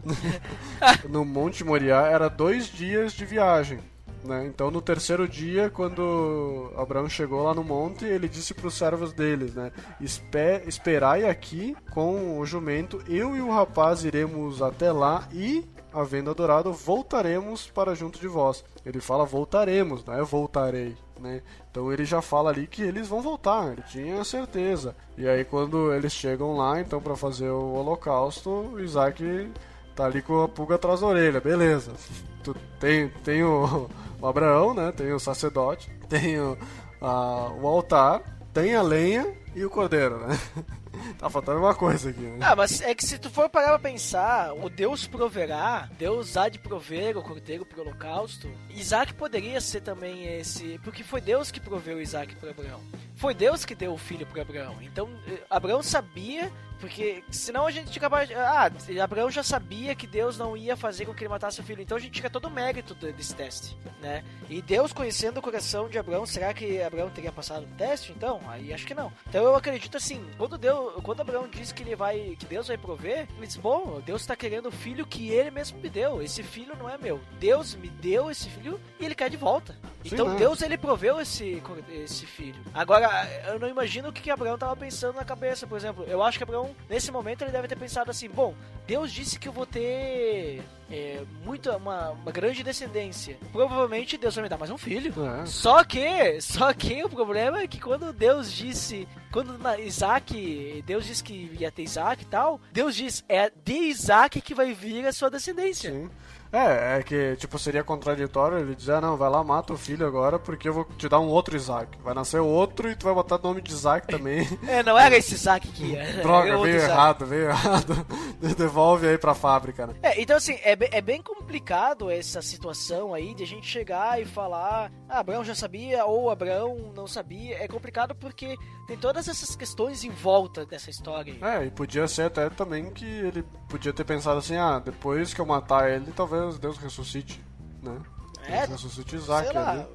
no 1.10 1.23
Monte 1.23 1.63
Moriá 1.63 2.08
era 2.08 2.28
dois 2.28 2.65
dias 2.67 3.13
de 3.13 3.23
viagem. 3.26 3.80
né? 4.23 4.45
Então, 4.47 4.69
no 4.71 4.82
terceiro 4.82 5.28
dia, 5.28 5.69
quando 5.69 6.71
Abraão 6.76 7.08
chegou 7.08 7.43
lá 7.43 7.54
no 7.54 7.63
monte, 7.63 8.04
ele 8.04 8.28
disse 8.28 8.54
para 8.54 8.67
os 8.67 8.73
servos 8.73 9.13
deles, 9.13 9.54
né? 9.54 9.71
"Espe- 10.02 10.63
Esperai 10.67 11.30
aqui 11.30 11.76
com 11.91 12.38
o 12.39 12.45
jumento, 12.45 13.02
eu 13.08 13.36
e 13.38 13.41
o 13.41 13.50
rapaz 13.52 14.04
iremos 14.04 14.62
até 14.62 14.91
lá 14.91 15.28
e, 15.32 15.65
havendo 15.93 16.30
adorado, 16.32 16.71
voltaremos 16.73 17.67
para 17.67 17.95
junto 17.95 18.19
de 18.19 18.28
vós. 18.28 18.63
Ele 18.86 19.00
fala 19.00 19.26
voltaremos, 19.26 20.04
não 20.06 20.13
é 20.13 20.23
voltarei. 20.23 20.95
Né? 21.19 21.41
Então 21.71 21.91
ele 21.91 22.06
já 22.06 22.21
fala 22.21 22.50
ali 22.52 22.67
que 22.67 22.82
eles 22.84 23.08
vão 23.08 23.21
voltar, 23.21 23.71
ele 23.71 23.82
tinha 23.84 24.23
certeza. 24.23 24.95
E 25.17 25.28
aí 25.28 25.43
quando 25.43 25.91
eles 25.93 26.13
chegam 26.13 26.56
lá, 26.56 26.80
então 26.80 27.02
para 27.02 27.15
fazer 27.15 27.50
o 27.50 27.73
holocausto, 27.73 28.80
Isaac 28.80 29.52
tá 29.95 30.06
ali 30.06 30.21
com 30.21 30.43
a 30.43 30.47
pulga 30.47 30.76
atrás 30.76 31.02
da 31.02 31.08
orelha, 31.08 31.39
beleza. 31.41 31.91
Tu 32.43 32.56
tem, 32.80 33.10
tem 33.26 33.43
o, 33.43 33.89
o 34.21 34.26
Abraão, 34.28 34.73
né? 34.73 34.93
Tem 34.93 35.12
o 35.12 35.19
sacerdote, 35.19 35.91
tem 36.08 36.39
o, 36.39 36.58
a- 37.02 37.52
o 37.62 37.67
altar, 37.67 38.21
tem 38.54 38.73
a 38.73 38.82
lenha 38.82 39.28
e 39.54 39.65
o 39.65 39.69
cordeiro, 39.69 40.17
né? 40.19 40.39
tá 41.17 41.29
faltando 41.29 41.60
uma 41.60 41.75
coisa 41.75 42.10
aqui, 42.10 42.21
né? 42.21 42.39
Ah, 42.41 42.55
mas 42.55 42.81
é 42.81 42.93
que 42.93 43.05
se 43.05 43.17
tu 43.17 43.29
for 43.29 43.49
parar 43.49 43.69
pra 43.69 43.91
pensar, 43.91 44.53
o 44.53 44.69
Deus 44.69 45.07
proverá, 45.07 45.89
Deus 45.97 46.38
há 46.38 46.49
de 46.49 46.60
prover 46.60 47.17
o 47.17 47.23
cordeiro 47.23 47.65
pro 47.65 47.81
holocausto. 47.81 48.49
Isaac 48.69 49.13
poderia 49.13 49.60
ser 49.62 49.81
também 49.81 50.25
esse, 50.39 50.79
porque 50.83 51.03
foi 51.03 51.21
Deus 51.21 51.51
que 51.51 51.60
proveu 51.60 52.01
Isaac 52.01 52.36
para 52.36 52.51
Abraão. 52.51 52.81
Foi 53.15 53.33
Deus 53.33 53.65
que 53.65 53.73
deu 53.73 53.93
o 53.93 53.97
filho 53.97 54.25
para 54.25 54.41
Abraão. 54.41 54.75
Então, 54.81 55.10
eh, 55.27 55.41
Abraão 55.49 55.81
sabia, 55.81 56.51
porque 56.80 57.24
senão 57.32 57.66
a 57.68 57.72
gente 57.72 57.92
fica. 57.92 58.08
Ah, 58.08 58.70
Abraão 59.04 59.30
já 59.30 59.44
sabia 59.44 59.96
que 59.96 60.08
Deus 60.08 60.38
não 60.38 60.56
ia 60.56 60.76
fazer 60.76 61.06
com 61.06 61.13
que 61.13 61.24
ele 61.24 61.30
matasse 61.30 61.60
o 61.60 61.63
filho. 61.63 61.82
Então 61.82 61.98
a 61.98 62.00
gente 62.00 62.13
tira 62.13 62.30
todo 62.30 62.46
o 62.46 62.52
mérito 62.52 62.94
de- 62.96 63.12
desse 63.12 63.36
teste, 63.36 63.78
né? 64.02 64.24
E 64.50 64.62
Deus 64.62 64.94
conhecendo 64.94 65.38
o 65.40 65.42
coração 65.42 65.90
de 65.90 65.98
Abraão, 65.98 66.26
será 66.26 66.54
que 66.54 66.82
Abraão 66.82 67.10
teria 67.10 67.32
passado 67.32 67.66
no 67.68 67.76
teste? 67.76 68.12
Então, 68.12 68.40
aí 68.48 68.74
acho 68.74 68.86
que 68.86 68.94
não. 68.94 69.12
Então 69.30 69.44
eu 69.44 69.56
acredito 69.56 69.98
assim, 69.98 70.26
quando 70.38 70.58
Deus, 70.58 70.94
quando 71.04 71.22
Abraão 71.22 71.48
diz 71.50 71.71
que 71.71 71.84
ele 71.84 71.96
vai, 71.96 72.36
que 72.40 72.46
Deus 72.46 72.67
vai 72.67 72.78
prover, 72.78 73.28
ele 73.38 73.48
diz, 73.48 73.58
bom, 73.58 74.02
Deus 74.06 74.21
está 74.21 74.36
querendo 74.36 74.67
o 74.67 74.71
filho 74.71 75.06
que 75.06 75.30
ele 75.30 75.52
mesmo 75.52 75.80
me 75.80 75.90
deu. 75.90 76.21
Esse 76.21 76.44
filho 76.44 76.75
não 76.78 76.90
é 76.90 76.98
meu. 76.98 77.19
Deus 77.40 77.75
me 77.75 77.90
deu 77.90 78.30
esse 78.32 78.50
filho 78.50 78.80
e 79.00 79.06
ele 79.06 79.15
quer 79.15 79.30
de 79.30 79.38
volta. 79.38 79.75
Então 80.06 80.30
né? 80.30 80.36
Deus 80.36 80.62
ele 80.62 80.78
proveu 80.78 81.19
esse, 81.19 81.62
esse 81.90 82.25
filho. 82.25 82.60
Agora, 82.73 83.10
eu 83.48 83.60
não 83.60 83.67
imagino 83.67 84.10
o 84.10 84.13
que, 84.13 84.21
que 84.21 84.32
Abraão 84.32 84.58
tava 84.58 84.75
pensando 84.75 85.15
na 85.15 85.25
cabeça, 85.25 85.67
por 85.67 85.78
exemplo. 85.78 86.06
Eu 86.08 86.23
acho 86.23 86.38
que 86.38 86.44
Abraão, 86.44 86.67
nesse 86.90 87.12
momento, 87.12 87.44
ele 87.44 87.52
deve 87.52 87.68
ter 87.68 87.76
pensado 87.76 88.12
assim: 88.12 88.30
bom, 88.30 88.54
Deus 88.86 89.12
disse 89.12 89.38
que 89.38 89.48
eu 89.48 89.52
vou 89.52 89.65
ter 89.65 90.62
é, 90.90 91.22
muita, 91.44 91.76
uma, 91.78 92.12
uma 92.12 92.32
grande 92.32 92.63
descendência. 92.63 93.38
Provavelmente 93.52 94.18
Deus 94.18 94.36
vai 94.36 94.44
me 94.44 94.50
dar 94.50 94.58
mais 94.58 94.72
um 94.72 94.78
filho. 94.78 95.13
É. 95.26 95.46
Só 95.46 95.84
que, 95.84 96.40
só 96.42 96.74
que 96.74 97.04
o 97.04 97.10
problema 97.10 97.60
é 97.60 97.68
que 97.68 97.80
quando 97.80 98.13
Deus 98.13 98.52
disse, 98.52 99.08
quando 99.32 99.58
na 99.58 99.78
Isaac, 99.78 100.84
Deus 100.86 101.06
disse 101.06 101.24
que 101.24 101.52
ia 101.60 101.72
ter 101.72 101.84
Isaac 101.84 102.24
e 102.24 102.28
tal, 102.28 102.60
Deus 102.72 102.96
diz, 102.96 103.24
é 103.28 103.52
de 103.63 103.74
Isaac 103.74 104.40
que 104.42 104.56
vai 104.56 104.74
vir 104.74 105.06
a 105.06 105.12
sua 105.12 105.30
descendência. 105.30 105.92
Sim. 105.92 106.10
É, 106.52 106.98
é 107.00 107.04
que, 107.04 107.35
tipo, 107.37 107.58
seria 107.60 107.83
contraditório 107.83 108.58
ele 108.60 108.75
dizer, 108.75 108.93
ah, 108.93 109.02
não, 109.02 109.17
vai 109.17 109.29
lá, 109.29 109.43
mata 109.43 109.73
o 109.73 109.77
filho 109.77 110.06
agora, 110.08 110.39
porque 110.39 110.69
eu 110.69 110.73
vou 110.73 110.85
te 110.98 111.08
dar 111.10 111.19
um 111.19 111.27
outro 111.27 111.56
Isaac. 111.56 111.98
Vai 112.04 112.13
nascer 112.13 112.39
outro 112.39 112.89
e 112.89 112.95
tu 112.95 113.06
vai 113.06 113.13
botar 113.13 113.35
o 113.35 113.41
nome 113.43 113.62
de 113.62 113.71
Isaac 113.71 114.08
também. 114.08 114.48
É, 114.67 114.83
não 114.83 114.98
era 114.98 115.15
esse 115.17 115.33
Isaac 115.35 115.67
que 115.69 115.85
ia. 115.85 116.04
era 116.04 116.21
Droga, 116.23 116.50
outro 116.52 116.63
veio 116.63 116.77
Isaac. 116.77 116.91
errado, 116.91 117.25
veio 117.25 117.50
errado. 117.50 118.06
Devolve 118.58 119.08
aí 119.08 119.17
pra 119.17 119.33
fábrica, 119.33 119.87
né? 119.87 119.93
É, 120.02 120.21
então 120.21 120.35
assim, 120.37 120.58
é, 120.63 120.75
bem- 120.75 120.89
é 120.91 121.02
bem 121.02 121.21
complicado 121.21 122.10
essa 122.10 122.41
situação 122.41 123.13
aí 123.13 123.33
de 123.33 123.43
a 123.43 123.48
gente 123.48 123.67
chegar 123.67 124.21
e 124.21 124.25
falar, 124.25 124.91
ah, 125.10 125.19
Abraão 125.19 125.43
já 125.43 125.56
sabia 125.56 126.06
ou 126.06 126.29
Abraão 126.29 126.91
não 126.95 127.08
sabia. 127.08 127.58
É 127.63 127.67
complicado 127.67 128.13
porque 128.15 128.56
tem 128.87 128.98
todas 128.98 129.27
essas 129.27 129.56
questões 129.56 130.04
em 130.04 130.10
volta 130.12 130.65
dessa 130.65 130.89
história 130.89 131.33
aí. 131.41 131.43
É, 131.43 131.65
e 131.65 131.71
podia 131.71 132.08
ser 132.08 132.23
até 132.23 132.50
também 132.50 132.89
que 132.91 133.06
ele 133.06 133.43
podia 133.69 133.93
ter 133.93 134.04
pensado 134.04 134.39
assim, 134.39 134.56
ah, 134.58 134.79
depois 134.79 135.33
que 135.33 135.41
eu 135.41 135.45
matar 135.45 135.89
ele, 135.89 136.12
talvez 136.15 136.37
Deus 136.60 136.77
ressuscite, 136.77 137.44
né? 137.83 138.00
É, 138.48 138.65
Deus 138.67 138.81
ressuscite 138.83 139.15
Isaac 139.15 139.48
Sei 139.48 139.56
lá, 139.56 139.71
ali. 139.71 139.85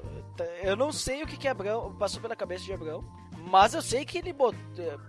eu 0.63 0.75
não 0.75 0.91
sei 0.91 1.23
o 1.23 1.27
que, 1.27 1.37
que 1.37 1.47
Abraão 1.47 1.93
passou 1.95 2.21
pela 2.21 2.35
cabeça 2.35 2.63
de 2.65 2.73
Abraão, 2.73 3.03
mas 3.49 3.73
eu 3.73 3.81
sei 3.81 4.05
que 4.05 4.17
ele 4.19 4.31
botou, 4.31 4.59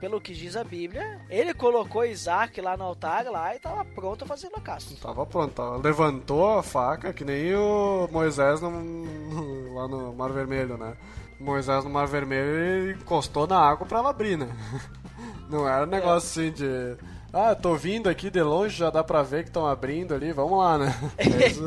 pelo 0.01 0.21
que 0.21 0.33
diz 0.35 0.57
a 0.57 0.65
Bíblia, 0.65 1.21
ele 1.29 1.53
colocou 1.55 2.05
Isaac 2.05 2.59
lá 2.61 2.77
no 2.77 2.85
altar 2.85 3.25
lá 3.27 3.55
e 3.55 3.59
tava 3.59 3.85
pronto 3.85 4.25
a 4.25 4.27
fazer 4.27 4.49
holocausto. 4.49 4.95
Tava 4.97 5.25
pronto, 5.27 5.53
tava- 5.53 5.77
levantou 5.77 6.59
a 6.59 6.63
faca, 6.63 7.13
que 7.13 7.25
nem 7.25 7.55
o 7.55 8.09
Moisés 8.11 8.61
no- 8.61 8.71
lá 9.75 9.87
no 9.89 10.13
Mar 10.15 10.31
Vermelho, 10.33 10.77
né? 10.79 10.97
Moisés 11.39 11.85
no 11.85 11.91
Mar 11.91 12.07
Vermelho 12.07 12.93
encostou 12.93 13.47
na 13.47 13.59
água 13.59 13.87
pra 13.87 13.99
ela 13.99 14.11
abrir, 14.11 14.39
né? 14.39 14.49
Não 15.51 15.69
era 15.69 15.85
um 15.85 15.89
negócio 15.91 16.43
assim 16.43 16.51
de. 16.53 16.97
Ah, 17.37 17.53
tô 17.53 17.75
vindo 17.75 18.09
aqui 18.09 18.31
de 18.31 18.41
longe, 18.41 18.77
já 18.77 18.91
dá 18.91 19.03
pra 19.03 19.21
ver 19.25 19.43
que 19.43 19.49
estão 19.49 19.67
abrindo 19.67 20.15
ali, 20.15 20.33
vamos 20.33 20.57
lá, 20.57 20.79
né? 20.79 20.95
É 21.19 21.49
isso, 21.49 21.65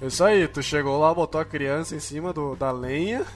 é 0.00 0.06
isso 0.06 0.24
aí, 0.24 0.48
tu 0.48 0.62
chegou 0.62 0.98
lá, 0.98 1.12
botou 1.12 1.38
a 1.38 1.44
criança 1.44 1.94
em 1.94 2.00
cima 2.00 2.32
do, 2.32 2.56
da 2.56 2.72
lenha 2.72 3.26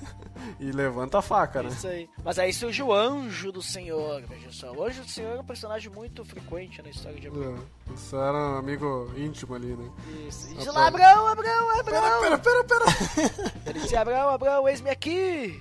e 0.60 0.70
levanta 0.72 1.18
a 1.18 1.22
faca, 1.22 1.62
né? 1.62 1.68
Isso 1.68 1.86
aí. 1.86 2.08
Mas 2.22 2.38
aí 2.38 2.52
surge 2.52 2.82
o 2.82 2.92
anjo 2.92 3.52
do 3.52 3.62
Senhor, 3.62 4.22
veja 4.26 4.50
só. 4.50 4.72
O 4.72 4.84
anjo 4.84 5.02
do 5.02 5.08
Senhor 5.08 5.36
é 5.36 5.40
um 5.40 5.44
personagem 5.44 5.90
muito 5.90 6.24
frequente 6.24 6.82
na 6.82 6.90
história 6.90 7.20
de 7.20 7.28
Abraão. 7.28 7.58
É, 7.88 7.92
Isso 7.94 8.16
era 8.16 8.36
um 8.36 8.58
amigo 8.58 9.10
íntimo 9.16 9.54
ali, 9.54 9.76
né? 9.76 9.90
Isso. 10.28 10.52
E 10.52 10.56
diz 10.56 10.66
lá, 10.66 10.86
Abraão, 10.86 11.26
Abraão, 11.26 11.80
Abraão. 11.80 12.20
Pera, 12.22 12.38
pera, 12.38 12.64
pera! 12.64 12.84
Ele 13.66 13.80
disse, 13.80 13.96
Abraão, 13.96 14.30
Abraão, 14.30 14.68
eis-me 14.68 14.90
aqui. 14.90 15.60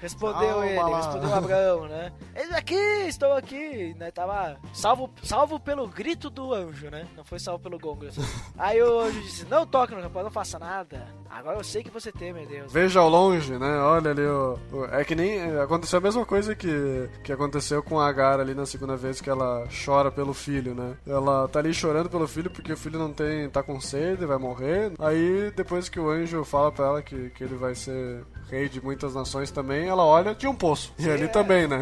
Respondeu 0.00 0.48
Calma 0.48 0.66
ele, 0.66 0.78
lá. 0.78 0.96
respondeu 0.96 1.34
Abraão, 1.34 1.88
né? 1.88 2.12
Eis-me 2.34 2.56
aqui, 2.56 2.74
estou 3.06 3.32
aqui. 3.34 3.94
Né? 3.94 4.10
Tava 4.10 4.58
salvo, 4.72 5.10
salvo 5.22 5.60
pelo 5.60 5.86
grito 5.86 6.28
do 6.30 6.52
anjo, 6.52 6.90
né? 6.90 7.06
Não 7.16 7.24
foi 7.24 7.38
salvo 7.38 7.62
pelo 7.62 7.78
gongo. 7.78 8.06
Aí 8.58 8.82
o 8.82 9.00
anjo 9.00 9.20
disse, 9.22 9.44
não 9.46 9.66
toque 9.66 9.94
no 9.94 10.00
rapaz, 10.02 10.24
não 10.24 10.32
faça 10.32 10.58
nada. 10.58 11.06
Agora 11.34 11.56
eu 11.58 11.64
sei 11.64 11.82
que 11.82 11.90
você 11.90 12.12
tem, 12.12 12.32
meu 12.32 12.46
Deus. 12.46 12.70
Veja 12.70 13.00
ao 13.00 13.08
longe, 13.08 13.58
né? 13.58 13.78
Olha 13.78 14.10
ali 14.10 14.20
o. 14.22 14.58
o- 14.70 14.84
É 14.92 15.02
que 15.04 15.14
nem. 15.14 15.38
é, 15.38 15.62
Aconteceu 15.62 15.98
a 15.98 16.02
mesma 16.02 16.26
coisa 16.26 16.54
que, 16.54 17.08
que 17.24 17.32
aconteceu 17.32 17.82
com 17.82 17.98
a 17.98 18.06
Agar 18.06 18.38
ali 18.38 18.54
na 18.54 18.66
segunda 18.66 18.96
vez 18.96 19.20
que 19.20 19.30
ela 19.30 19.66
chora 19.84 20.10
pelo 20.10 20.34
filho, 20.34 20.74
né? 20.74 20.94
Ela 21.06 21.48
tá 21.48 21.58
ali 21.58 21.72
chorando 21.72 22.10
pelo 22.10 22.28
filho 22.28 22.50
porque 22.50 22.72
o 22.72 22.76
filho 22.76 22.98
não 22.98 23.12
tem. 23.12 23.48
tá 23.48 23.62
com 23.62 23.80
sede, 23.80 24.26
vai 24.26 24.36
morrer. 24.36 24.92
Aí 24.98 25.50
depois 25.56 25.88
que 25.88 25.98
o 25.98 26.10
anjo 26.10 26.44
fala 26.44 26.70
pra 26.70 26.86
ela 26.86 27.02
que, 27.02 27.30
que 27.30 27.42
ele 27.42 27.56
vai 27.56 27.74
ser 27.74 28.24
rei 28.50 28.68
de 28.68 28.84
muitas 28.84 29.14
nações 29.14 29.50
também, 29.50 29.88
ela 29.88 30.04
olha, 30.04 30.34
tinha 30.34 30.50
um 30.50 30.54
poço. 30.54 30.92
E 30.98 31.08
ali 31.10 31.28
também, 31.28 31.66
né? 31.66 31.80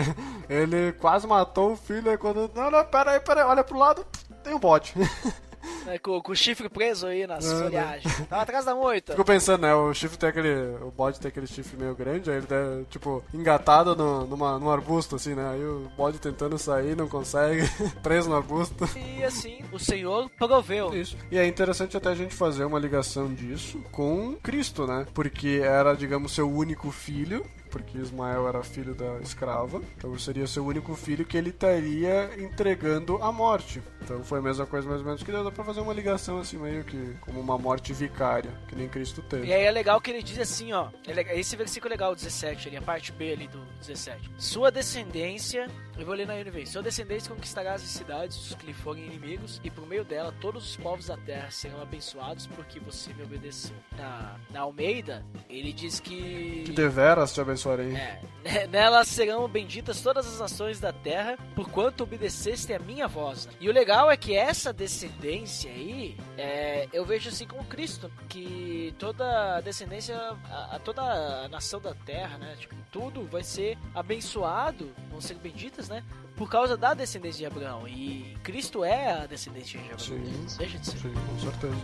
Ele 0.48 0.92
quase 0.92 1.26
matou 1.26 1.72
o 1.72 1.76
filho, 1.76 2.08
aí 2.08 2.16
quando. 2.16 2.48
Não, 2.54 2.70
não, 2.70 2.84
pera 2.84 3.10
aí, 3.10 3.20
pera 3.20 3.40
aí, 3.42 3.46
olha 3.48 3.64
pro 3.64 3.76
lado, 3.76 4.06
tem 4.44 4.54
um 4.54 4.60
bote. 4.60 4.94
Né, 5.84 5.98
Com, 5.98 6.20
com 6.20 6.32
o 6.32 6.36
chifre 6.36 6.68
preso 6.68 7.06
aí 7.06 7.26
nas 7.26 7.44
É, 7.44 7.54
né? 7.54 7.62
folhagens. 7.62 8.26
Tava 8.28 8.42
atrás 8.42 8.64
da 8.64 8.74
moita. 8.74 9.12
Fico 9.12 9.24
pensando, 9.24 9.62
né? 9.62 9.74
O 9.74 9.92
chifre 9.94 10.18
tem 10.18 10.28
aquele. 10.28 10.76
O 10.82 10.90
bode 10.90 11.18
tem 11.20 11.28
aquele 11.28 11.46
chifre 11.46 11.76
meio 11.76 11.94
grande, 11.94 12.30
aí 12.30 12.36
ele 12.38 12.46
tá, 12.46 12.56
tipo, 12.88 13.22
engatado 13.32 13.94
no, 13.96 14.26
numa, 14.26 14.58
num 14.58 14.70
arbusto, 14.70 15.16
assim, 15.16 15.34
né? 15.34 15.50
Aí 15.52 15.64
o 15.64 15.90
bode 15.96 16.18
tentando 16.18 16.58
sair, 16.58 16.96
não 16.96 17.08
consegue, 17.08 17.62
preso 18.02 18.28
no 18.28 18.36
arbusto. 18.36 18.88
E 18.96 19.22
assim, 19.24 19.58
o 19.72 19.78
Senhor 19.78 20.30
proveu. 20.38 20.94
Isso. 20.94 21.16
E 21.30 21.38
é 21.38 21.46
interessante 21.46 21.96
até 21.96 22.08
a 22.10 22.14
gente 22.14 22.34
fazer 22.34 22.64
uma 22.64 22.78
ligação 22.78 23.32
disso 23.32 23.82
com 23.92 24.34
Cristo, 24.42 24.86
né? 24.86 25.06
Porque 25.14 25.60
era, 25.62 25.94
digamos, 25.94 26.32
seu 26.32 26.50
único 26.50 26.90
filho. 26.90 27.44
Porque 27.70 27.98
Ismael 27.98 28.48
era 28.48 28.62
filho 28.62 28.94
da 28.94 29.18
escrava, 29.18 29.80
então 29.96 30.16
seria 30.18 30.46
seu 30.46 30.64
único 30.66 30.94
filho 30.94 31.24
que 31.24 31.36
ele 31.36 31.50
estaria 31.50 32.30
entregando 32.38 33.22
à 33.22 33.30
morte. 33.30 33.82
Então 34.02 34.22
foi 34.24 34.40
a 34.40 34.42
mesma 34.42 34.66
coisa, 34.66 34.88
mais 34.88 35.00
ou 35.00 35.06
menos, 35.06 35.22
que 35.22 35.30
dá 35.30 35.50
pra 35.50 35.64
fazer 35.64 35.80
uma 35.80 35.92
ligação 35.92 36.38
assim, 36.38 36.58
meio 36.58 36.84
que 36.84 37.14
como 37.20 37.40
uma 37.40 37.56
morte 37.56 37.92
vicária, 37.92 38.50
que 38.68 38.74
nem 38.74 38.88
Cristo 38.88 39.22
teve. 39.22 39.46
E 39.46 39.52
aí 39.52 39.64
é 39.64 39.70
legal 39.70 40.00
que 40.00 40.10
ele 40.10 40.22
diz 40.22 40.38
assim, 40.38 40.72
ó. 40.72 40.88
é 41.06 41.38
Esse 41.38 41.56
versículo 41.56 41.92
é 41.92 41.94
legal, 41.94 42.14
17, 42.14 42.68
ali, 42.68 42.76
a 42.76 42.82
parte 42.82 43.12
B 43.12 43.32
ali 43.32 43.46
do 43.46 43.64
17. 43.80 44.30
Sua 44.36 44.70
descendência, 44.70 45.68
eu 46.02 46.06
vou 46.06 46.14
ler 46.14 46.26
na 46.26 46.34
NVI. 46.36 46.66
Sua 46.66 46.82
descendência 46.82 47.32
conquistará 47.34 47.74
as 47.74 47.82
cidades 47.82 48.36
dos 48.36 48.54
que 48.54 48.66
lhe 48.66 48.72
forem 48.72 49.04
inimigos, 49.06 49.60
e 49.62 49.70
por 49.70 49.86
meio 49.86 50.04
dela 50.04 50.34
todos 50.40 50.70
os 50.70 50.76
povos 50.76 51.06
da 51.06 51.16
terra 51.16 51.50
serão 51.50 51.80
abençoados 51.82 52.46
porque 52.46 52.78
você 52.80 53.12
me 53.14 53.22
obedeceu. 53.22 53.74
Na, 53.96 54.36
na 54.50 54.60
Almeida, 54.60 55.24
ele 55.48 55.72
diz 55.72 56.00
que. 56.00 56.62
Que 56.64 56.72
deveras 56.72 57.32
te 57.34 57.40
abençoarei. 57.40 57.94
É, 57.94 58.20
ne- 58.44 58.66
nelas 58.66 59.08
serão 59.08 59.46
benditas 59.48 60.00
todas 60.00 60.26
as 60.26 60.38
nações 60.40 60.80
da 60.80 60.92
terra, 60.92 61.36
porquanto 61.54 62.02
obedeceste 62.04 62.72
a 62.72 62.78
minha 62.78 63.06
voz. 63.06 63.48
E 63.60 63.68
o 63.68 63.72
legal 63.72 64.10
é 64.10 64.16
que 64.16 64.34
essa 64.34 64.72
descendência 64.72 65.70
aí, 65.70 66.16
é, 66.38 66.88
eu 66.92 67.04
vejo 67.04 67.28
assim 67.28 67.46
com 67.46 67.62
Cristo, 67.64 68.10
que 68.28 68.94
toda 68.98 69.56
a 69.56 69.60
descendência, 69.60 70.16
a, 70.16 70.76
a 70.76 70.78
toda 70.78 71.02
a 71.02 71.48
nação 71.48 71.80
da 71.80 71.94
terra, 71.94 72.38
né, 72.38 72.56
tipo, 72.58 72.74
tudo 72.90 73.24
vai 73.26 73.42
ser 73.42 73.76
abençoado, 73.94 74.90
vão 75.10 75.20
ser 75.20 75.34
benditas, 75.34 75.88
né, 75.90 76.02
por 76.36 76.48
causa 76.48 76.76
da 76.76 76.94
descendência 76.94 77.40
de 77.40 77.46
Abraão. 77.46 77.86
E 77.86 78.36
Cristo 78.42 78.82
é 78.82 79.12
a 79.12 79.26
descendência 79.26 79.78
de 79.78 79.84
Abraão. 79.84 79.98
Sim. 79.98 80.56
Deixa 80.56 80.78
de 80.78 80.86
ser. 80.86 80.98
Sim, 80.98 81.12
com 81.12 81.38
certeza. 81.38 81.76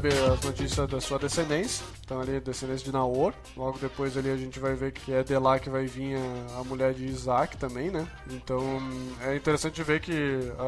Recebe 0.00 0.32
as 0.32 0.40
notícias 0.40 0.88
da 0.88 1.00
sua 1.00 1.18
descendência, 1.18 1.84
então 2.04 2.20
ali 2.20 2.40
descendência 2.40 2.84
de 2.84 2.92
Naor. 2.92 3.32
Logo 3.56 3.78
depois 3.78 4.16
ali 4.16 4.30
a 4.30 4.36
gente 4.36 4.58
vai 4.58 4.74
ver 4.74 4.92
que 4.92 5.12
é 5.12 5.22
de 5.22 5.36
lá 5.38 5.58
que 5.58 5.68
vai 5.68 5.86
vir 5.86 6.16
a, 6.16 6.60
a 6.60 6.64
mulher 6.64 6.94
de 6.94 7.04
Isaac 7.04 7.56
também, 7.56 7.90
né? 7.90 8.06
Então 8.30 8.60
é 9.22 9.36
interessante 9.36 9.82
ver 9.82 10.00
que 10.00 10.12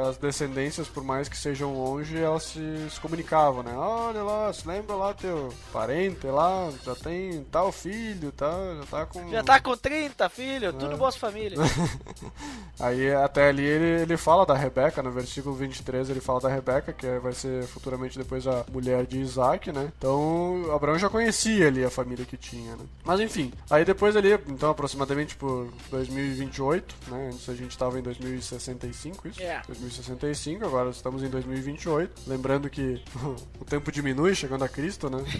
as 0.09 0.17
descendências, 0.19 0.89
por 0.89 1.03
mais 1.03 1.29
que 1.29 1.37
sejam 1.37 1.75
longe, 1.75 2.17
elas 2.19 2.45
se, 2.45 2.91
se 2.91 3.01
comunicavam, 3.01 3.63
né? 3.63 3.73
Olha 3.75 4.23
lá, 4.23 4.53
se 4.53 4.67
lembra 4.69 4.95
lá 4.95 5.15
teu 5.15 5.53
parente 5.73 6.27
lá, 6.27 6.71
já 6.85 6.95
tem 6.95 7.45
tal 7.51 7.73
filho, 7.73 8.31
tá, 8.33 8.53
já 8.81 8.87
tá 8.87 9.07
com... 9.07 9.31
Já 9.31 9.43
tá 9.43 9.61
com 9.61 9.77
30, 9.77 10.29
filho, 10.29 10.73
tudo 10.73 10.93
É. 10.93 10.97
boas 10.97 11.17
famílias. 11.17 11.61
Aí 12.79 13.13
até 13.15 13.49
ali 13.49 13.65
ele, 13.65 14.03
ele 14.03 14.17
fala 14.17 14.45
da 14.45 14.55
Rebeca, 14.55 15.03
no 15.03 15.11
versículo 15.11 15.55
23 15.55 16.11
ele 16.11 16.21
fala 16.21 16.41
da 16.41 16.49
Rebeca, 16.49 16.93
que 16.93 17.07
vai 17.19 17.33
ser 17.33 17.65
futuramente 17.65 18.19
depois 18.19 18.47
a 18.47 18.65
mulher 18.71 19.07
de 19.07 19.22
Isaac, 19.23 19.73
né? 19.73 19.93
Então 19.97 20.71
Abraão 20.75 20.99
já 20.99 21.09
conhecia 21.09 21.69
ali 21.69 21.85
a 21.85 21.91
família 21.91 22.25
que 22.25 22.37
tinha, 22.37 22.77
né? 22.77 22.85
Mas 23.05 23.21
enfim, 23.21 23.53
aí 23.71 23.85
depois 23.85 24.17
ali, 24.17 24.33
então 24.49 24.71
aproximadamente 24.71 25.37
por 25.37 25.69
2028, 25.91 26.95
né? 27.09 27.31
Antes 27.33 27.49
a 27.49 27.55
gente 27.55 27.77
tava 27.77 27.99
em 27.99 28.03
2065, 28.03 29.29
isso? 29.29 29.43
É. 29.43 29.63
2065, 29.67 30.65
agora 30.65 30.91
estamos 30.91 31.23
em 31.23 31.29
2028. 31.29 32.23
Lembrando 32.27 32.69
que 32.69 33.03
o 33.61 33.65
tempo 33.65 33.91
diminui 33.91 34.35
chegando 34.35 34.65
a 34.65 34.69
Cristo, 34.69 35.09
né? 35.09 35.25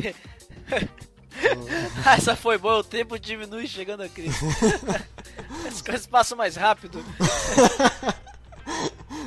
Essa 2.07 2.37
foi 2.37 2.59
boa, 2.59 2.79
o 2.79 2.85
tempo 2.85 3.19
diminui 3.19 3.67
chegando 3.67 4.03
a 4.03 4.09
Cristo. 4.09 4.45
As 5.67 5.81
coisas 5.81 6.07
passam 6.07 6.37
mais 6.37 6.57
rápido. 6.57 7.03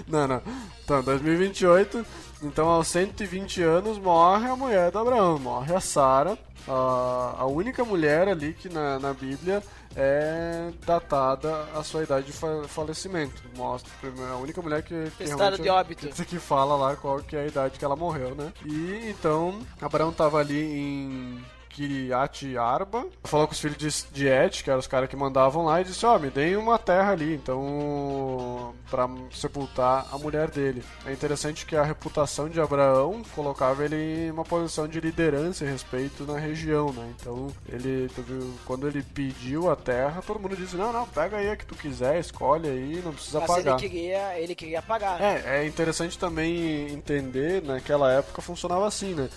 Não, 0.08 0.28
não. 0.28 0.41
Então, 0.84 1.01
2028, 1.01 2.06
Então, 2.46 2.68
aos 2.70 2.88
120 2.88 3.62
anos, 3.64 3.98
morre 3.98 4.48
a 4.48 4.56
mulher 4.56 4.91
do 4.91 5.00
Abraão, 5.00 5.39
morre 5.39 5.74
a 5.76 5.80
Sara, 5.82 6.38
a, 6.68 7.36
a 7.39 7.46
única 7.46 7.84
mulher 7.84 8.28
ali 8.28 8.54
que 8.54 8.70
na, 8.70 9.00
na 9.00 9.14
Bíblia 9.14 9.64
é 9.96 10.70
datada 10.86 11.64
a 11.74 11.82
sua 11.84 12.04
idade 12.04 12.28
de 12.28 12.34
fa- 12.34 12.64
falecimento. 12.68 13.41
Mostra 13.56 13.89
a 14.32 14.36
única 14.38 14.62
mulher 14.62 14.84
que, 14.84 15.10
que 15.18 15.24
Estado 15.24 15.58
de 15.62 15.70
óbito. 15.70 16.08
que- 16.08 16.26
que 16.26 16.38
fala 16.39 16.76
lá 16.76 16.96
qual 16.96 17.20
que 17.20 17.36
é 17.36 17.41
a 17.41 17.48
idade 17.48 17.80
que 17.80 17.86
ela 17.86 17.96
morreu, 17.96 18.36
né? 18.36 18.52
E 18.66 19.10
então 19.10 19.60
Abraão 19.82 20.12
tava 20.12 20.38
ali 20.39 20.62
em 20.62 21.46
Kiriat 21.76 22.58
Arba, 22.58 23.06
falou 23.26 23.48
com 23.48 23.54
os 23.54 23.60
filhos 23.60 23.78
de, 23.78 23.90
de 24.14 24.28
Et, 24.28 24.64
que 24.64 24.70
eram 24.70 24.80
os 24.80 24.88
caras 24.88 25.10
que 25.10 25.16
mandavam 25.16 25.66
lá, 25.66 25.82
e 25.82 25.84
disse: 25.84 26.06
Ó, 26.06 26.18
me 26.18 26.30
deem 26.30 26.56
uma 26.56 26.80
terra 26.80 27.12
ali, 27.12 27.34
então, 27.36 28.74
pra 28.90 29.10
sepultar 29.34 30.08
a 30.12 30.18
mulher 30.18 30.50
dele. 30.50 30.84
É 31.06 31.12
interessante 31.12 31.66
que 31.66 31.76
a 31.76 31.84
reputação 31.84 32.48
de 32.48 32.62
Abraão 32.62 33.22
colocava 33.36 33.84
ele 33.84 33.96
em 34.28 34.32
uma 34.32 34.44
posição 34.44 34.88
de 34.88 35.00
liderança 35.00 35.66
e 35.66 35.68
respeito 35.70 36.24
na 36.24 36.38
região, 36.40 36.92
né? 36.94 37.14
Então, 37.20 37.48
ele, 37.68 38.10
viu, 38.18 38.54
quando 38.66 38.88
ele 38.88 39.04
pediu 39.04 39.70
a 39.70 39.76
terra, 39.76 40.22
todo 40.26 40.40
mundo 40.40 40.56
disse: 40.56 40.76
Não, 40.76 40.94
não, 40.94 41.06
pega 41.08 41.38
aí 41.38 41.50
a 41.50 41.58
que 41.58 41.66
tu 41.66 41.76
quiser, 41.76 42.20
escolhe 42.20 42.70
aí, 42.70 43.02
não 43.04 43.12
precisa 43.14 43.40
Mas 43.42 43.48
pagar. 43.50 43.80
ele 43.80 43.90
queria, 43.90 44.40
ele 44.40 44.56
queria 44.56 44.82
pagar. 44.82 45.22
É, 45.22 45.60
é 45.62 45.68
interessante 45.68 46.18
também 46.18 46.88
entender, 46.94 47.62
naquela 47.64 48.12
época 48.14 48.42
funcionava 48.42 48.88
assim, 48.88 49.14
né? 49.14 49.30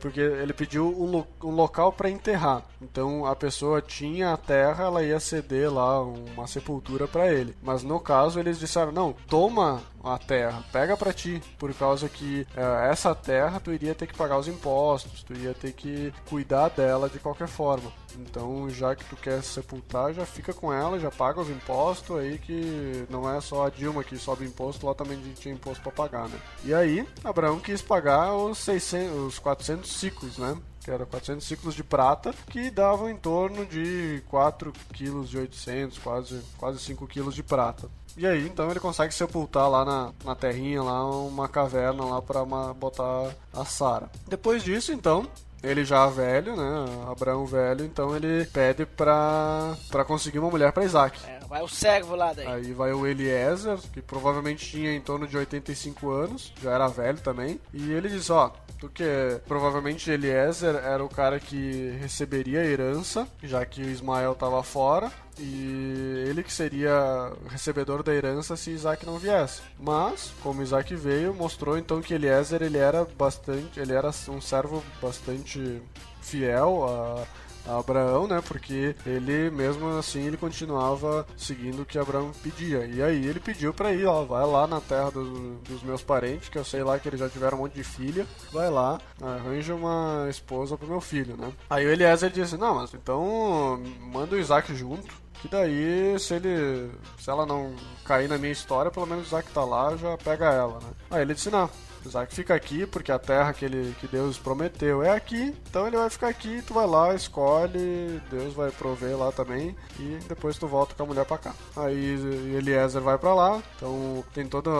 Porque 0.00 0.20
ele 0.20 0.52
pediu 0.52 0.86
um, 0.88 1.10
lo- 1.10 1.26
um 1.42 1.50
local 1.50 1.81
para 1.90 2.10
enterrar. 2.10 2.62
Então 2.80 3.24
a 3.24 3.34
pessoa 3.34 3.80
tinha 3.80 4.32
a 4.32 4.36
terra, 4.36 4.84
ela 4.84 5.02
ia 5.02 5.18
ceder 5.18 5.72
lá 5.72 6.02
uma 6.02 6.46
sepultura 6.46 7.08
para 7.08 7.32
ele. 7.32 7.56
Mas 7.62 7.82
no 7.82 7.98
caso 7.98 8.38
eles 8.38 8.58
disseram: 8.58 8.92
não, 8.92 9.14
toma 9.26 9.82
a 10.02 10.18
terra, 10.18 10.64
pega 10.72 10.96
para 10.96 11.12
ti, 11.12 11.40
por 11.58 11.72
causa 11.74 12.08
que 12.08 12.46
eh, 12.56 12.88
essa 12.90 13.14
terra 13.14 13.60
tu 13.60 13.72
iria 13.72 13.94
ter 13.94 14.06
que 14.06 14.16
pagar 14.16 14.38
os 14.38 14.48
impostos, 14.48 15.22
tu 15.22 15.32
iria 15.32 15.54
ter 15.54 15.72
que 15.72 16.12
cuidar 16.28 16.68
dela 16.70 17.08
de 17.08 17.18
qualquer 17.18 17.46
forma. 17.48 17.90
Então, 18.18 18.68
já 18.68 18.94
que 18.94 19.04
tu 19.04 19.16
quer 19.16 19.42
sepultar, 19.42 20.12
já 20.12 20.26
fica 20.26 20.52
com 20.52 20.72
ela, 20.72 20.98
já 20.98 21.10
paga 21.10 21.40
os 21.40 21.48
impostos 21.48 22.18
aí 22.18 22.38
que 22.38 23.06
não 23.08 23.32
é 23.32 23.40
só 23.40 23.66
a 23.66 23.70
Dilma 23.70 24.04
que 24.04 24.18
sobe 24.18 24.44
imposto, 24.44 24.86
lá 24.86 24.94
também 24.94 25.18
tinha 25.34 25.54
imposto 25.54 25.82
para 25.82 25.92
pagar, 25.92 26.28
né? 26.28 26.38
E 26.64 26.74
aí, 26.74 27.06
Abraão 27.24 27.58
quis 27.58 27.80
pagar 27.80 28.34
os 28.34 28.58
600, 28.58 29.16
os 29.16 29.38
400 29.38 29.90
ciclos, 29.90 30.38
né? 30.38 30.56
Que 30.84 30.90
era 30.90 31.06
400 31.06 31.46
ciclos 31.46 31.74
de 31.74 31.84
prata, 31.84 32.34
que 32.50 32.70
davam 32.70 33.08
em 33.08 33.16
torno 33.16 33.64
de 33.64 34.22
4 34.28 34.72
quilos 34.92 35.30
de 35.30 35.38
800, 35.38 35.98
quase, 35.98 36.42
quase 36.58 36.78
5 36.80 37.06
quilos 37.06 37.34
de 37.34 37.42
prata. 37.42 37.88
E 38.16 38.26
aí, 38.26 38.46
então 38.46 38.70
ele 38.70 38.80
consegue 38.80 39.14
sepultar 39.14 39.70
lá 39.70 39.84
na, 39.84 40.12
na 40.24 40.34
terrinha, 40.34 40.82
lá 40.82 41.08
uma 41.08 41.48
caverna 41.48 42.04
lá 42.04 42.20
para 42.20 42.44
botar 42.74 43.34
a 43.52 43.64
Sara. 43.64 44.10
Depois 44.28 44.62
disso, 44.62 44.92
então, 44.92 45.26
ele 45.62 45.84
já 45.84 46.06
velho, 46.08 46.56
né? 46.56 47.06
Abraão 47.10 47.46
velho, 47.46 47.84
então 47.84 48.14
ele 48.14 48.44
pede 48.46 48.84
pra, 48.84 49.76
pra 49.90 50.04
conseguir 50.04 50.40
uma 50.40 50.50
mulher 50.50 50.72
pra 50.72 50.84
Isaac. 50.84 51.18
É, 51.26 51.38
vai 51.48 51.62
o 51.62 51.68
servo 51.68 52.16
lá 52.16 52.32
daí. 52.32 52.46
Aí 52.46 52.72
vai 52.72 52.92
o 52.92 53.06
Eliezer, 53.06 53.78
que 53.92 54.02
provavelmente 54.02 54.68
tinha 54.68 54.92
em 54.92 55.00
torno 55.00 55.26
de 55.26 55.36
85 55.36 56.10
anos, 56.10 56.52
já 56.60 56.72
era 56.72 56.88
velho 56.88 57.20
também. 57.20 57.60
E 57.72 57.92
ele 57.92 58.08
diz: 58.08 58.28
Ó, 58.28 58.52
tu 58.82 58.88
que 58.88 59.40
provavelmente 59.46 60.10
Eliezer 60.10 60.74
era 60.74 61.04
o 61.04 61.08
cara 61.08 61.38
que 61.38 61.96
receberia 62.00 62.60
a 62.60 62.64
herança, 62.64 63.28
já 63.40 63.64
que 63.64 63.80
o 63.80 63.88
Ismael 63.88 64.34
tava 64.34 64.60
fora. 64.64 65.10
E 65.38 66.24
ele 66.28 66.42
que 66.42 66.52
seria 66.52 67.32
recebedor 67.48 68.02
da 68.02 68.12
herança 68.12 68.56
se 68.56 68.70
Isaac 68.70 69.06
não 69.06 69.18
viesse. 69.18 69.62
Mas, 69.78 70.32
como 70.42 70.62
Isaac 70.62 70.94
veio, 70.96 71.32
mostrou 71.32 71.78
então 71.78 72.02
que 72.02 72.12
Eliezer 72.12 72.60
ele 72.60 72.76
era 72.76 73.04
bastante, 73.16 73.78
ele 73.78 73.92
era 73.92 74.10
um 74.28 74.40
servo 74.40 74.82
bastante 75.00 75.80
fiel 76.20 76.84
a 76.84 77.24
a 77.66 77.78
Abraão, 77.78 78.26
né? 78.26 78.40
Porque 78.46 78.94
ele 79.06 79.50
mesmo 79.50 79.88
assim 79.98 80.26
ele 80.26 80.36
continuava 80.36 81.26
seguindo 81.36 81.82
o 81.82 81.86
que 81.86 81.98
Abraão 81.98 82.30
pedia. 82.42 82.84
E 82.86 83.02
aí 83.02 83.26
ele 83.26 83.40
pediu 83.40 83.72
para 83.72 83.92
ir, 83.92 84.04
ó, 84.06 84.24
vai 84.24 84.44
lá 84.46 84.66
na 84.66 84.80
terra 84.80 85.10
do- 85.10 85.54
dos 85.58 85.82
meus 85.82 86.02
parentes, 86.02 86.48
que 86.48 86.58
eu 86.58 86.64
sei 86.64 86.82
lá 86.82 86.98
que 86.98 87.08
eles 87.08 87.20
já 87.20 87.28
tiveram 87.28 87.58
um 87.58 87.60
monte 87.62 87.74
de 87.74 87.84
filha, 87.84 88.26
vai 88.52 88.70
lá, 88.70 89.00
arranja 89.20 89.74
uma 89.74 90.26
esposa 90.28 90.76
pro 90.76 90.86
meu 90.88 91.00
filho, 91.00 91.36
né? 91.36 91.52
Aí 91.70 91.86
o 91.86 91.90
Eliezer 91.90 92.30
disse: 92.30 92.56
"Não, 92.56 92.74
mas 92.76 92.92
então 92.94 93.80
manda 94.00 94.34
o 94.34 94.38
Isaac 94.38 94.74
junto". 94.74 95.22
Que 95.40 95.48
daí, 95.48 96.16
se 96.20 96.34
ele. 96.34 96.88
Se 97.18 97.28
ela 97.28 97.44
não 97.44 97.74
cair 98.04 98.28
na 98.28 98.38
minha 98.38 98.52
história, 98.52 98.92
pelo 98.92 99.06
menos 99.06 99.24
o 99.24 99.26
Isaac 99.26 99.50
tá 99.50 99.64
lá, 99.64 99.96
já 99.96 100.16
pega 100.16 100.52
ela, 100.52 100.74
né? 100.78 100.90
Aí 101.10 101.22
ele 101.22 101.34
disse, 101.34 101.50
não. 101.50 101.68
Isaac 102.08 102.34
fica 102.34 102.54
aqui 102.54 102.86
porque 102.86 103.12
a 103.12 103.18
terra 103.18 103.52
que, 103.52 103.64
ele, 103.64 103.94
que 104.00 104.06
Deus 104.06 104.38
prometeu 104.38 105.02
é 105.02 105.10
aqui, 105.10 105.54
então 105.68 105.86
ele 105.86 105.96
vai 105.96 106.10
ficar 106.10 106.28
aqui, 106.28 106.62
tu 106.66 106.74
vai 106.74 106.86
lá, 106.86 107.14
escolhe, 107.14 108.20
Deus 108.30 108.54
vai 108.54 108.70
prover 108.70 109.16
lá 109.16 109.32
também 109.32 109.74
e 109.98 110.18
depois 110.28 110.58
tu 110.58 110.66
volta 110.66 110.94
com 110.94 111.02
a 111.02 111.06
mulher 111.06 111.24
pra 111.24 111.38
cá. 111.38 111.54
Aí 111.76 112.14
Eliezer 112.56 113.00
vai 113.00 113.18
pra 113.18 113.34
lá, 113.34 113.62
então 113.76 114.24
tem 114.34 114.46
toda 114.46 114.70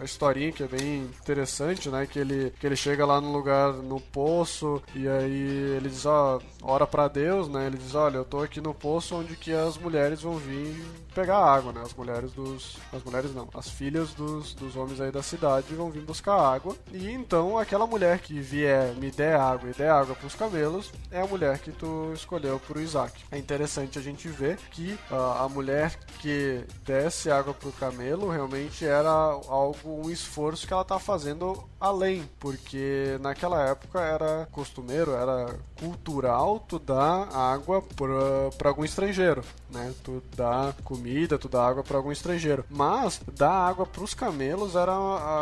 a 0.00 0.04
historinha 0.04 0.52
que 0.52 0.62
é 0.62 0.68
bem 0.68 1.02
interessante, 1.20 1.88
né? 1.88 2.06
Que 2.06 2.18
ele, 2.18 2.52
que 2.58 2.66
ele 2.66 2.76
chega 2.76 3.06
lá 3.06 3.20
no 3.20 3.32
lugar, 3.32 3.72
no 3.72 4.00
poço, 4.00 4.82
e 4.94 5.08
aí 5.08 5.76
ele 5.76 5.88
diz, 5.88 6.06
ó, 6.06 6.40
ora 6.62 6.86
pra 6.86 7.08
Deus, 7.08 7.48
né? 7.48 7.66
Ele 7.66 7.76
diz, 7.76 7.94
olha, 7.94 8.18
eu 8.18 8.24
tô 8.24 8.40
aqui 8.40 8.60
no 8.60 8.74
poço 8.74 9.16
onde 9.16 9.36
que 9.36 9.52
as 9.52 9.76
mulheres 9.78 10.22
vão 10.22 10.36
vir 10.36 10.84
pegar 11.14 11.38
água, 11.38 11.72
né? 11.72 11.82
As 11.82 11.94
mulheres 11.94 12.32
dos... 12.32 12.78
As 12.92 13.02
mulheres 13.02 13.34
não, 13.34 13.48
as 13.54 13.68
filhas 13.68 14.12
dos, 14.14 14.54
dos 14.54 14.76
homens 14.76 15.00
aí 15.00 15.10
da 15.10 15.22
cidade 15.22 15.74
vão 15.74 15.90
vir 15.90 16.02
buscar 16.02 16.34
água. 16.34 16.47
E 16.92 17.10
então 17.10 17.58
aquela 17.58 17.86
mulher 17.86 18.18
que 18.20 18.40
vier 18.40 18.94
me 18.94 19.10
der 19.10 19.38
água 19.38 19.70
e 19.70 19.74
der 19.74 19.90
água 19.90 20.14
pros 20.14 20.34
camelos 20.34 20.92
é 21.10 21.20
a 21.20 21.26
mulher 21.26 21.58
que 21.58 21.70
tu 21.70 22.12
escolheu 22.14 22.58
pro 22.60 22.80
Isaac. 22.80 23.12
É 23.30 23.38
interessante 23.38 23.98
a 23.98 24.02
gente 24.02 24.28
ver 24.28 24.56
que 24.70 24.98
ah, 25.10 25.44
a 25.44 25.48
mulher 25.48 25.98
que 26.20 26.64
desse 26.84 27.30
água 27.30 27.52
pro 27.52 27.72
camelo 27.72 28.30
realmente 28.30 28.84
era 28.84 29.10
algo, 29.10 30.06
um 30.06 30.10
esforço 30.10 30.66
que 30.66 30.72
ela 30.72 30.84
tá 30.84 30.98
fazendo 30.98 31.68
além, 31.80 32.28
porque 32.38 33.16
naquela 33.20 33.62
época 33.68 34.00
era 34.00 34.48
costumeiro, 34.50 35.12
era 35.12 35.54
cultural 35.78 36.64
tu 36.68 36.78
dar 36.78 37.28
água 37.34 37.82
pra 38.56 38.68
algum 38.68 38.84
estrangeiro, 38.84 39.42
né? 39.70 39.92
Tu 40.02 40.22
dá 40.36 40.74
comida, 40.84 41.38
tu 41.38 41.48
dá 41.48 41.66
água 41.66 41.82
pra 41.82 41.96
algum 41.96 42.10
estrangeiro. 42.10 42.64
Mas 42.68 43.20
dar 43.36 43.52
água 43.52 43.86
pros 43.86 44.14
camelos 44.14 44.74
era, 44.74 44.92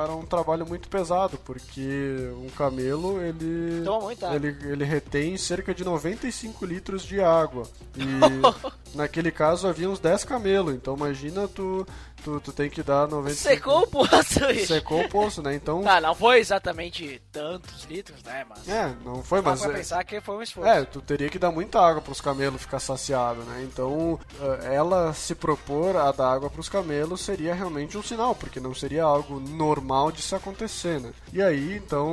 era 0.04 0.12
um 0.12 0.26
trabalho 0.26 0.66
muito 0.66 0.88
pesado, 0.88 1.38
porque 1.38 2.30
um 2.44 2.48
camelo 2.50 3.20
ele 3.22 3.82
Toma 3.84 4.00
muita 4.06 4.26
água. 4.26 4.36
ele, 4.36 4.56
ele 4.70 4.84
retém 4.84 5.36
cerca 5.36 5.74
de 5.74 5.84
95 5.84 6.64
litros 6.66 7.02
de 7.02 7.20
água. 7.20 7.64
E 7.96 8.04
naquele 8.94 9.30
caso 9.30 9.66
havia 9.66 9.88
uns 9.88 9.98
10 9.98 10.24
camelos, 10.24 10.74
então 10.74 10.96
imagina 10.96 11.48
tu 11.48 11.86
tu, 12.24 12.40
tu 12.40 12.52
tem 12.52 12.68
que 12.70 12.82
dar 12.82 13.06
95 13.08 13.36
Secou 13.54 13.82
o 13.82 13.86
poço, 13.86 14.46
bicho. 14.46 14.66
Secou 14.66 15.00
o 15.02 15.08
poço, 15.08 15.42
né? 15.42 15.54
Então 15.54 15.82
Tá, 15.82 16.00
não 16.00 16.14
foi 16.14 16.38
exatamente 16.38 17.20
tantos 17.32 17.84
litros, 17.84 18.22
né? 18.22 18.44
Mas. 18.48 18.68
é, 18.68 18.94
não 19.04 19.22
foi, 19.22 19.40
Dá 19.42 19.50
mas 19.50 19.60
pra 19.62 19.70
é- 19.72 19.74
pensar 19.76 20.04
que 20.04 20.20
foi 20.20 20.36
um 20.36 20.42
esforço. 20.42 20.68
É, 20.70 20.84
tu 20.84 21.00
teria 21.00 21.28
que 21.28 21.38
dar 21.38 21.50
muita 21.50 21.80
água 21.80 22.00
pros 22.02 22.20
camelos 22.20 22.60
ficar 22.62 22.80
saciado, 22.80 23.40
né? 23.42 23.62
Então, 23.70 24.18
eh, 24.40 24.74
ela 24.74 25.12
se 25.14 25.34
propor 25.34 25.96
a 25.96 26.10
dar 26.12 26.32
água 26.32 26.50
pros 26.50 26.68
camelos 26.68 27.20
seria 27.20 27.54
realmente 27.54 27.96
um 27.96 28.02
sinal, 28.02 28.34
porque 28.34 28.58
não 28.60 28.74
seria 28.74 29.04
algo 29.04 29.38
normal 29.40 30.10
de 30.12 30.22
se 30.22 30.34
acontecer, 30.34 31.00
né? 31.00 31.12
E 31.32 31.42
aí, 31.42 31.76
então, 31.76 32.06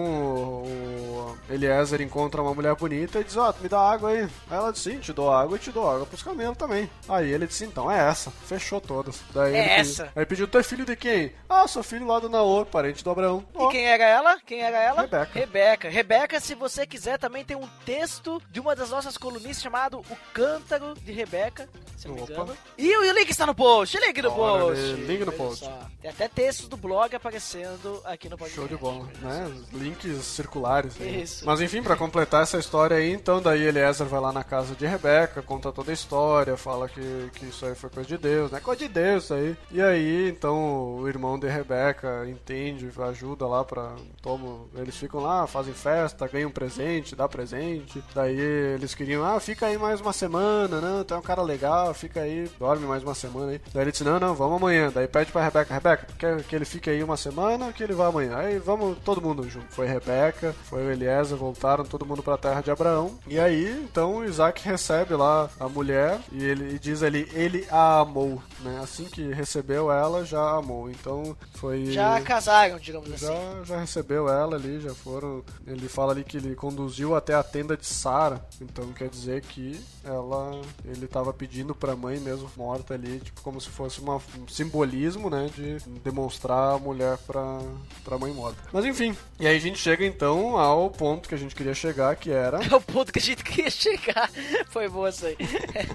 o 0.64 1.38
Eliezer 1.50 2.02
encontra 2.02 2.42
uma 2.42 2.54
mulher 2.54 2.76
bonita 2.76 3.20
e 3.20 3.24
diz, 3.24 3.38
ó, 3.38 3.54
me 3.62 3.70
dá 3.70 3.80
água 3.80 4.10
aí. 4.10 4.22
Aí 4.24 4.58
ela 4.58 4.72
diz, 4.72 4.82
sim, 4.82 5.00
te 5.00 5.12
dou 5.14 5.32
água 5.32 5.56
e 5.58 5.60
te 5.60 5.72
dou 5.72 5.90
água 5.90 6.06
pros 6.06 6.24
camelos 6.24 6.58
também. 6.58 6.90
Aí 7.08 7.32
ele 7.32 7.48
disse, 7.48 7.66
então, 7.66 7.90
é 7.92 7.98
essa. 8.10 8.32
Fechou 8.46 8.80
todas. 8.82 9.20
Daí 9.34 9.54
É 9.54 9.60
ele 9.60 9.70
pedi- 9.70 9.93
essa. 10.02 10.12
Aí 10.16 10.26
pediu, 10.26 10.48
tu 10.48 10.58
é 10.58 10.64
filho 10.64 10.86
de 10.86 10.96
quem? 10.96 11.32
Ah, 11.50 11.68
sou 11.68 11.84
filho 11.84 12.06
lá 12.08 12.20
do 12.20 12.30
Naor, 12.30 12.66
parente 12.66 13.04
do 13.04 13.10
Abraão. 13.10 13.46
E 13.60 13.68
quem 13.70 13.86
era 13.86 14.04
ela? 14.04 14.40
Quem 14.46 14.62
era 14.62 14.78
ela? 14.78 15.02
Rebeca. 15.02 15.30
Rebeca. 15.40 15.90
Rebeca, 15.90 16.40
se 16.40 16.56
você 16.56 16.86
quiser, 16.86 17.18
também 17.18 17.44
tem 17.46 17.56
um 17.58 17.68
texto 17.86 18.42
de 18.52 18.60
uma 18.60 18.76
das 18.76 18.90
nossas 18.90 19.18
colunistas 19.18 19.62
chamado 19.64 20.00
O 20.00 20.18
Cântaro 20.34 20.94
de 20.96 21.12
Rebeca, 21.12 21.68
se 21.98 22.08
não 22.08 22.16
me 22.16 22.22
Opa. 22.22 22.34
engano. 22.34 22.58
E 22.78 22.98
o 22.98 23.12
link 23.14 23.30
está 23.30 23.46
no 23.46 23.56
post, 23.56 23.98
link 24.00 24.22
no 24.22 24.32
post. 24.32 24.94
link 24.94 25.26
no 25.26 25.32
post. 25.32 25.66
só. 25.66 25.80
Tem 26.02 26.10
até 26.12 26.28
textos 26.28 26.68
do 26.68 26.76
blog 26.78 27.16
aparecendo 27.16 28.02
aqui 28.06 28.28
no 28.30 28.38
podcast. 28.38 28.54
Show 28.60 28.68
de 28.68 28.76
bola, 28.78 29.08
né? 29.22 29.52
Links 29.74 30.24
circulares. 30.26 30.96
aí. 31.00 31.22
Isso. 31.24 31.46
Mas 31.46 31.62
enfim, 31.62 31.82
pra 31.82 31.96
completar 31.96 32.44
essa 32.44 32.58
história 32.58 32.98
aí, 32.98 33.12
então 33.12 33.42
daí 33.42 33.62
Eliezer 33.64 34.08
vai 34.08 34.20
lá 34.20 34.32
na 34.32 34.44
casa 34.44 34.76
de 34.76 34.86
Rebeca, 34.86 35.42
conta 35.42 35.72
toda 35.72 35.92
a 35.92 35.94
história, 35.94 36.58
fala 36.58 36.88
que, 36.90 37.30
que 37.36 37.46
isso 37.46 37.66
aí 37.66 37.76
foi 37.76 37.90
coisa 37.90 38.08
de 38.10 38.18
Deus, 38.18 38.52
né? 38.52 38.60
Coisa 38.60 38.80
de 38.80 38.88
Deus 38.88 39.24
isso 39.26 39.34
aí. 39.34 39.56
E 39.72 39.82
aí, 39.84 40.30
então, 40.30 40.98
o 40.98 41.08
irmão 41.08 41.38
de 41.40 41.48
Rebeca 41.48 42.28
entende, 42.28 42.92
ajuda 43.02 43.48
lá 43.48 43.64
pra. 43.64 43.96
Toma, 44.22 44.66
eles 44.76 44.96
ficam 44.96 45.22
lá, 45.22 45.48
fazem 45.48 45.74
festa, 45.74 46.28
ganham 46.28 46.52
presente, 46.52 47.16
dá 47.16 47.28
presente. 47.28 48.04
Daí 48.14 48.40
eles 48.40 48.96
queriam, 48.96 49.24
ah, 49.24 49.40
fica 49.40 49.66
aí 49.68 49.78
mais 49.78 50.02
uma 50.02 50.14
semana, 50.14 50.82
né? 50.82 51.04
Tu 51.06 51.14
é 51.14 51.18
um 51.18 51.22
cara 51.22 51.42
legal, 51.42 51.94
fica 51.94 52.22
aí, 52.22 52.50
dorme 52.60 52.86
mais 52.86 53.04
uma 53.04 53.16
semana 53.16 53.52
aí. 53.52 53.62
Daí 53.74 53.84
ele 53.84 53.92
disse, 53.92 54.04
não, 54.04 54.20
não, 54.20 54.36
vamos 54.36 54.58
amanhã. 54.58 54.92
Daí 54.94 55.08
pede 55.08 55.32
pra 55.32 55.44
Rebeca, 55.44 55.74
Rebeca, 55.74 56.08
quer 56.18 56.44
que 56.44 56.56
ele 56.56 56.66
fique 56.66 56.90
aí 56.90 57.04
uma 57.04 57.18
semana 57.18 57.68
ou 57.68 57.74
que 57.74 57.84
ele 57.84 57.94
vá 57.94 58.08
amanhã? 58.08 58.38
Aí 58.38 58.60
vamos 58.60 58.98
todo 59.00 59.22
mundo 59.22 59.48
junto. 59.50 59.74
Foi 59.74 59.88
Rebeca, 59.88 60.56
foi 60.64 60.86
o 60.86 60.92
Eliezer, 60.92 61.38
voltaram 61.38 61.84
todo 61.84 62.06
mundo 62.06 62.24
pra 62.24 62.38
terra 62.38 62.62
de 62.62 62.72
Abraão. 62.72 63.18
E 63.28 63.40
aí, 63.40 63.72
então, 63.84 64.24
Isaac 64.24 64.64
recebe 64.64 65.16
lá 65.16 65.50
a 65.60 65.68
mulher 65.68 66.20
e 66.32 66.44
ele 66.44 66.76
e 66.76 66.80
diz 66.80 67.04
ali, 67.04 67.30
ele 67.34 67.68
a 67.70 68.00
amou, 68.00 68.42
né? 68.62 68.80
Assim 68.82 69.06
que 69.06 69.32
recebeu 69.32 69.73
ela, 69.92 70.26
já 70.26 70.58
amou. 70.58 70.90
Então, 70.90 71.36
foi... 71.54 71.86
Já 71.92 72.20
casaram, 72.22 72.78
digamos 72.80 73.12
assim. 73.12 73.26
Já, 73.26 73.64
já 73.64 73.80
recebeu 73.80 74.30
ela 74.30 74.56
ali, 74.56 74.80
já 74.80 74.94
foram. 74.94 75.44
Ele 75.66 75.88
fala 75.88 76.14
ali 76.14 76.24
que 76.24 76.38
ele 76.38 76.56
conduziu 76.56 77.16
até 77.16 77.34
a 77.34 77.44
tenda 77.44 77.76
de 77.78 77.86
Sara, 77.86 78.44
então 78.62 78.92
quer 78.94 79.10
dizer 79.10 79.42
que 79.42 79.80
ela, 80.04 80.62
ele 80.86 81.06
estava 81.06 81.34
pedindo 81.34 81.74
para 81.74 81.94
a 81.94 81.96
mãe 81.96 82.20
mesmo 82.20 82.50
morta 82.58 82.94
ali, 82.94 83.20
tipo 83.20 83.42
como 83.42 83.60
se 83.60 83.70
fosse 83.70 84.00
uma, 84.00 84.18
um 84.38 84.48
simbolismo, 84.48 85.30
né, 85.30 85.50
de 85.56 85.78
demonstrar 86.00 86.76
a 86.76 86.80
mulher 86.80 87.18
para 87.20 87.60
para 88.04 88.18
mãe 88.18 88.34
morta. 88.34 88.62
Mas 88.72 88.86
enfim, 88.86 89.16
e 89.40 89.48
aí 89.48 89.56
a 89.56 89.60
gente 89.60 89.78
chega 89.78 90.06
então 90.06 90.58
ao 90.58 90.90
ponto 90.90 91.30
que 91.30 91.36
a 91.36 91.38
gente 91.38 91.56
queria 91.56 91.74
chegar, 91.74 92.16
que 92.16 92.32
era 92.32 92.60
É 92.70 92.76
o 92.76 92.82
ponto 92.82 93.12
que 93.12 93.20
a 93.20 93.22
gente 93.22 93.44
queria 93.44 93.70
chegar. 93.70 94.30
Foi 94.70 94.88
boa 94.90 95.10
isso 95.10 95.26
aí. 95.26 95.38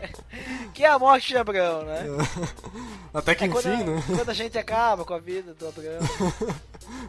que 0.72 0.84
é 0.84 0.88
a 0.88 0.98
morte 0.98 1.28
de 1.28 1.36
Abraão, 1.36 1.82
né? 1.82 2.04
até 3.12 3.34
que 3.34 3.44
É 3.44 3.48
quando, 3.48 3.66
enfim, 3.66 3.82
a, 3.82 3.86
né? 3.86 4.02
quando 4.06 4.30
a 4.30 4.34
gente 4.34 4.56
acaba 4.58 5.04
com 5.04 5.14
a 5.14 5.18
vida 5.18 5.54
do 5.54 5.68
Abraão. 5.68 5.98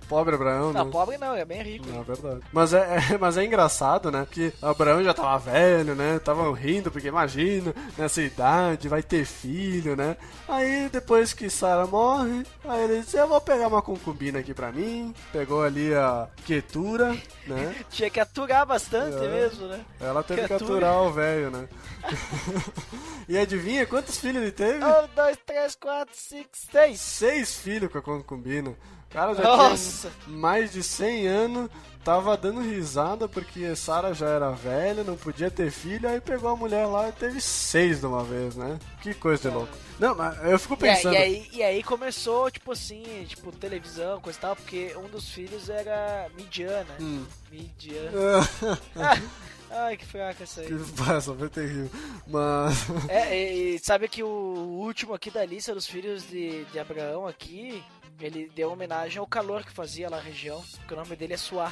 Pobre 0.07 0.35
Abraão, 0.35 0.73
Não, 0.73 0.85
né? 0.85 0.91
pobre 0.91 1.17
não, 1.17 1.33
é 1.35 1.45
bem 1.45 1.61
rico. 1.61 1.85
É 1.89 2.03
verdade. 2.03 2.41
Mas 2.51 2.73
é, 2.73 2.97
é- 3.13 3.17
mas 3.17 3.37
é 3.37 3.45
engraçado, 3.45 4.11
né? 4.11 4.27
Que 4.29 4.51
Abraão 4.61 5.03
já 5.03 5.13
tava 5.13 5.37
velho, 5.37 5.95
né? 5.95 6.19
Tava 6.19 6.51
rindo, 6.55 6.91
porque 6.91 7.07
imagina, 7.07 7.73
nessa 7.97 8.21
idade, 8.21 8.87
vai 8.89 9.01
ter 9.03 9.25
filho, 9.25 9.95
né? 9.95 10.17
Aí 10.47 10.89
depois 10.89 11.31
que 11.33 11.49
Sara 11.49 11.85
morre, 11.85 12.43
aí 12.65 12.83
ele 12.83 13.01
disse, 13.01 13.17
eu 13.17 13.27
vou 13.27 13.39
pegar 13.39 13.67
uma 13.67 13.81
concubina 13.81 14.39
aqui 14.39 14.53
pra 14.53 14.71
mim. 14.71 15.13
Pegou 15.31 15.63
ali 15.63 15.93
a 15.93 16.27
Ketura, 16.45 17.15
né? 17.47 17.75
Tinha 17.89 18.09
que 18.09 18.19
aturar 18.19 18.65
bastante 18.65 19.23
É. 19.23 19.27
mesmo, 19.29 19.67
né? 19.67 19.85
Ela 19.99 20.23
teve 20.23 20.41
que 20.41 20.47
Ketura. 20.47 20.73
aturar 20.89 21.01
o 21.03 21.11
velho, 21.13 21.51
né? 21.51 21.67
e 23.27 23.37
adivinha 23.37 23.85
quantos 23.85 24.17
filhos 24.17 24.41
ele 24.41 24.51
teve? 24.51 24.83
Um, 24.83 25.07
dois, 25.15 25.37
três, 25.45 25.75
quatro, 25.75 26.15
cinco, 26.17 26.49
seis. 26.53 26.99
Seis 26.99 27.55
filhos 27.57 27.91
com 27.91 27.97
a 27.99 28.01
concubina. 28.01 28.75
Cara 29.09 29.33
já 29.33 29.43
Nossa. 29.43 30.11
tinha 30.25 30.37
mais 30.37 30.71
de 30.71 30.83
100 30.83 31.27
anos, 31.27 31.69
tava 32.03 32.37
dando 32.37 32.61
risada 32.61 33.27
porque 33.27 33.75
Sara 33.75 34.13
já 34.13 34.27
era 34.27 34.51
velha, 34.51 35.03
não 35.03 35.17
podia 35.17 35.49
ter 35.49 35.71
filho, 35.71 36.07
aí 36.07 36.21
pegou 36.21 36.49
a 36.51 36.55
mulher 36.55 36.85
lá 36.85 37.09
e 37.09 37.11
teve 37.11 37.41
seis 37.41 37.99
de 37.99 38.05
uma 38.05 38.23
vez, 38.23 38.55
né? 38.55 38.77
Que 39.01 39.13
coisa 39.15 39.49
de 39.49 39.55
louco. 39.55 39.75
Não, 39.99 40.13
mas 40.15 40.37
eu 40.45 40.59
fico 40.59 40.75
aí- 40.75 40.79
pensando. 40.79 41.13
e 41.13 41.17
aí, 41.17 41.49
e 41.51 41.63
aí 41.63 41.81
começou, 41.83 42.51
tipo 42.51 42.71
assim, 42.71 43.03
tipo, 43.27 43.51
televisão, 43.51 44.21
coisa 44.21 44.37
e 44.37 44.41
tal, 44.41 44.55
porque 44.55 44.95
um 44.95 45.07
dos 45.09 45.27
filhos 45.29 45.69
era 45.69 46.29
Midian, 46.37 46.83
né? 46.83 46.97
Hum. 47.01 47.25
Midian. 47.51 48.11
Ai, 49.71 49.97
que 49.97 50.05
fraca 50.05 50.43
essa 50.43 50.61
aí. 50.61 50.67
que 50.67 51.11
essa 51.11 51.33
foi 51.33 51.49
terrível. 51.49 51.89
Mas. 52.27 52.87
É, 53.07 53.37
e, 53.37 53.75
e 53.75 53.79
sabe 53.79 54.07
que 54.07 54.23
o 54.23 54.27
último 54.27 55.13
aqui 55.13 55.29
da 55.29 55.45
lista 55.45 55.73
dos 55.75 55.85
filhos 55.85 56.27
de, 56.27 56.65
de 56.65 56.79
Abraão 56.79 57.27
aqui, 57.27 57.83
ele 58.25 58.51
deu 58.55 58.71
homenagem 58.71 59.19
ao 59.19 59.27
calor 59.27 59.63
que 59.63 59.71
fazia 59.71 60.09
lá 60.09 60.17
na 60.17 60.23
região, 60.23 60.63
que 60.87 60.93
o 60.93 60.97
nome 60.97 61.15
dele 61.15 61.33
é 61.33 61.37
Suá. 61.37 61.71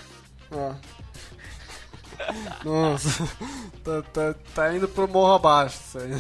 ó. 0.51 0.73
Nossa, 2.63 3.23
tá, 3.83 4.01
tá, 4.13 4.35
tá 4.55 4.75
indo 4.75 4.87
pro 4.87 5.07
morro 5.07 5.33
abaixo 5.35 5.79
isso 5.87 5.97
aí. 5.99 6.11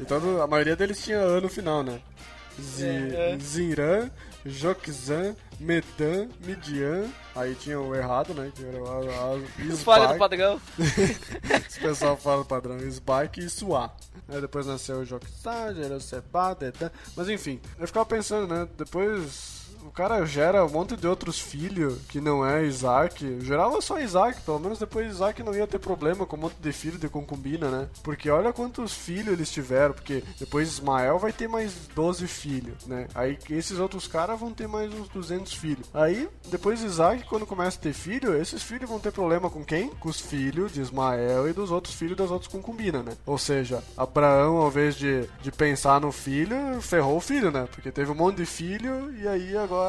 Então 0.00 0.42
a 0.42 0.46
maioria 0.46 0.74
deles 0.74 1.02
tinha 1.04 1.18
ano 1.18 1.42
no 1.42 1.48
final, 1.48 1.82
né? 1.82 2.00
Zi, 2.60 2.86
É, 2.86 3.32
é. 3.34 3.38
Zinran, 3.38 4.10
Joquizan, 4.44 5.36
Medan, 5.60 6.28
Midian. 6.44 7.06
Aí 7.34 7.54
tinha 7.54 7.80
o 7.80 7.94
errado, 7.94 8.32
né? 8.34 8.50
Que 8.54 8.64
era 8.64 8.82
o 8.82 8.86
a- 8.86 9.34
a- 9.34 9.76
Fora 9.76 10.12
do 10.12 10.18
padrão. 10.18 10.60
Esse 11.68 11.80
pessoal 11.80 12.16
fala 12.16 12.42
o 12.42 12.44
padrão 12.44 12.78
Spike 12.78 13.40
e 13.44 13.50
Suá. 13.50 13.90
Aí 14.28 14.40
depois 14.40 14.66
nasceu 14.66 14.98
o 14.98 15.04
Joquizan, 15.04 15.74
gerou 15.74 16.00
Seba, 16.00 16.54
Dedan. 16.54 16.90
Mas 17.16 17.28
enfim, 17.28 17.60
eu 17.78 17.86
ficava 17.86 18.06
pensando, 18.06 18.46
né? 18.52 18.68
Depois 18.76 19.63
o 19.63 19.63
cara 19.94 20.24
gera 20.26 20.64
um 20.64 20.68
monte 20.68 20.96
de 20.96 21.06
outros 21.06 21.38
filhos 21.38 21.98
que 22.08 22.20
não 22.20 22.44
é 22.44 22.64
Isaac. 22.64 23.40
Gerava 23.40 23.80
só 23.80 24.00
Isaac, 24.00 24.40
pelo 24.40 24.58
menos 24.58 24.78
depois 24.78 25.10
Isaac 25.10 25.42
não 25.42 25.54
ia 25.54 25.66
ter 25.66 25.78
problema 25.78 26.26
com 26.26 26.36
um 26.36 26.40
monte 26.40 26.56
de 26.56 26.72
filho 26.72 26.98
de 26.98 27.08
concubina, 27.08 27.70
né? 27.70 27.88
Porque 28.02 28.28
olha 28.28 28.52
quantos 28.52 28.92
filhos 28.92 29.32
eles 29.32 29.50
tiveram, 29.50 29.94
porque 29.94 30.24
depois 30.38 30.68
Ismael 30.68 31.18
vai 31.18 31.32
ter 31.32 31.48
mais 31.48 31.72
12 31.94 32.26
filhos, 32.26 32.86
né? 32.86 33.06
Aí 33.14 33.38
esses 33.48 33.78
outros 33.78 34.08
caras 34.08 34.38
vão 34.38 34.52
ter 34.52 34.66
mais 34.66 34.92
uns 34.92 35.08
200 35.08 35.54
filhos. 35.54 35.88
Aí 35.94 36.28
depois 36.50 36.82
Isaac, 36.82 37.24
quando 37.24 37.46
começa 37.46 37.78
a 37.78 37.82
ter 37.82 37.92
filho, 37.92 38.36
esses 38.36 38.62
filhos 38.62 38.90
vão 38.90 38.98
ter 38.98 39.12
problema 39.12 39.48
com 39.48 39.64
quem? 39.64 39.88
Com 39.90 40.08
os 40.08 40.20
filhos 40.20 40.72
de 40.72 40.80
Ismael 40.80 41.48
e 41.48 41.52
dos 41.52 41.70
outros 41.70 41.94
filhos 41.94 42.16
das 42.16 42.30
outras 42.30 42.50
concubinas, 42.50 43.04
né? 43.04 43.12
Ou 43.24 43.38
seja, 43.38 43.82
Abraão, 43.96 44.56
ao 44.56 44.68
invés 44.68 44.96
de, 44.96 45.28
de 45.40 45.52
pensar 45.52 46.00
no 46.00 46.10
filho, 46.10 46.80
ferrou 46.80 47.16
o 47.16 47.20
filho, 47.20 47.52
né? 47.52 47.68
Porque 47.70 47.92
teve 47.92 48.10
um 48.10 48.14
monte 48.14 48.38
de 48.38 48.46
filho 48.46 49.14
e 49.16 49.28
aí 49.28 49.56
agora 49.56 49.83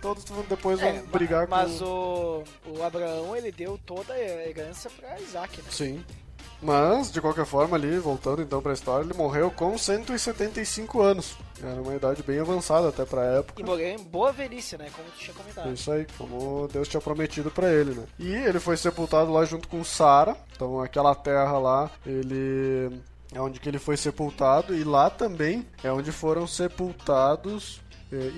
todos 0.00 0.24
vão- 0.24 0.44
depois 0.48 0.78
vão 0.80 0.88
É, 0.88 1.02
brigar 1.02 1.46
ma- 1.48 1.64
mas 1.64 1.78
com... 1.78 1.84
o, 1.84 2.78
o 2.78 2.82
Abraão, 2.84 3.34
ele 3.36 3.50
deu 3.52 3.78
toda 3.86 4.12
a 4.14 4.18
herança 4.20 4.88
pra 4.90 5.18
Isaac, 5.20 5.58
né? 5.58 5.68
Sim. 5.70 6.04
Mas, 6.62 7.10
de 7.10 7.22
qualquer 7.22 7.46
forma, 7.46 7.74
ali, 7.74 7.98
voltando 7.98 8.42
então 8.42 8.60
pra 8.60 8.74
história, 8.74 9.02
ele 9.04 9.14
morreu 9.14 9.50
com 9.50 9.78
175 9.78 11.00
anos. 11.00 11.34
Era 11.62 11.80
uma 11.80 11.94
idade 11.94 12.22
bem 12.22 12.38
avançada 12.38 12.88
até 12.88 13.02
pra 13.06 13.22
época. 13.38 13.62
E 13.62 13.64
morreu 13.64 13.88
em 13.88 13.98
boa 13.98 14.30
velhice, 14.30 14.76
né? 14.76 14.90
Como 14.94 15.08
tu 15.10 15.18
tinha 15.18 15.34
comentado. 15.34 15.70
É 15.70 15.72
isso 15.72 15.90
aí, 15.90 16.06
como 16.18 16.68
Deus 16.70 16.86
tinha 16.86 17.00
prometido 17.00 17.50
pra 17.50 17.72
ele, 17.72 17.92
né? 17.94 18.04
E 18.18 18.30
ele 18.34 18.60
foi 18.60 18.76
sepultado 18.76 19.32
lá 19.32 19.42
junto 19.46 19.68
com 19.68 19.82
Sara. 19.82 20.36
Então 20.54 20.80
aquela 20.82 21.14
terra 21.14 21.58
lá, 21.58 21.90
ele 22.04 23.00
é 23.34 23.40
onde 23.40 23.58
que 23.58 23.66
ele 23.68 23.78
foi 23.78 23.96
sepultado 23.96 24.74
e 24.74 24.84
lá 24.84 25.08
também 25.08 25.66
é 25.82 25.90
onde 25.90 26.12
foram 26.12 26.46
sepultados 26.46 27.80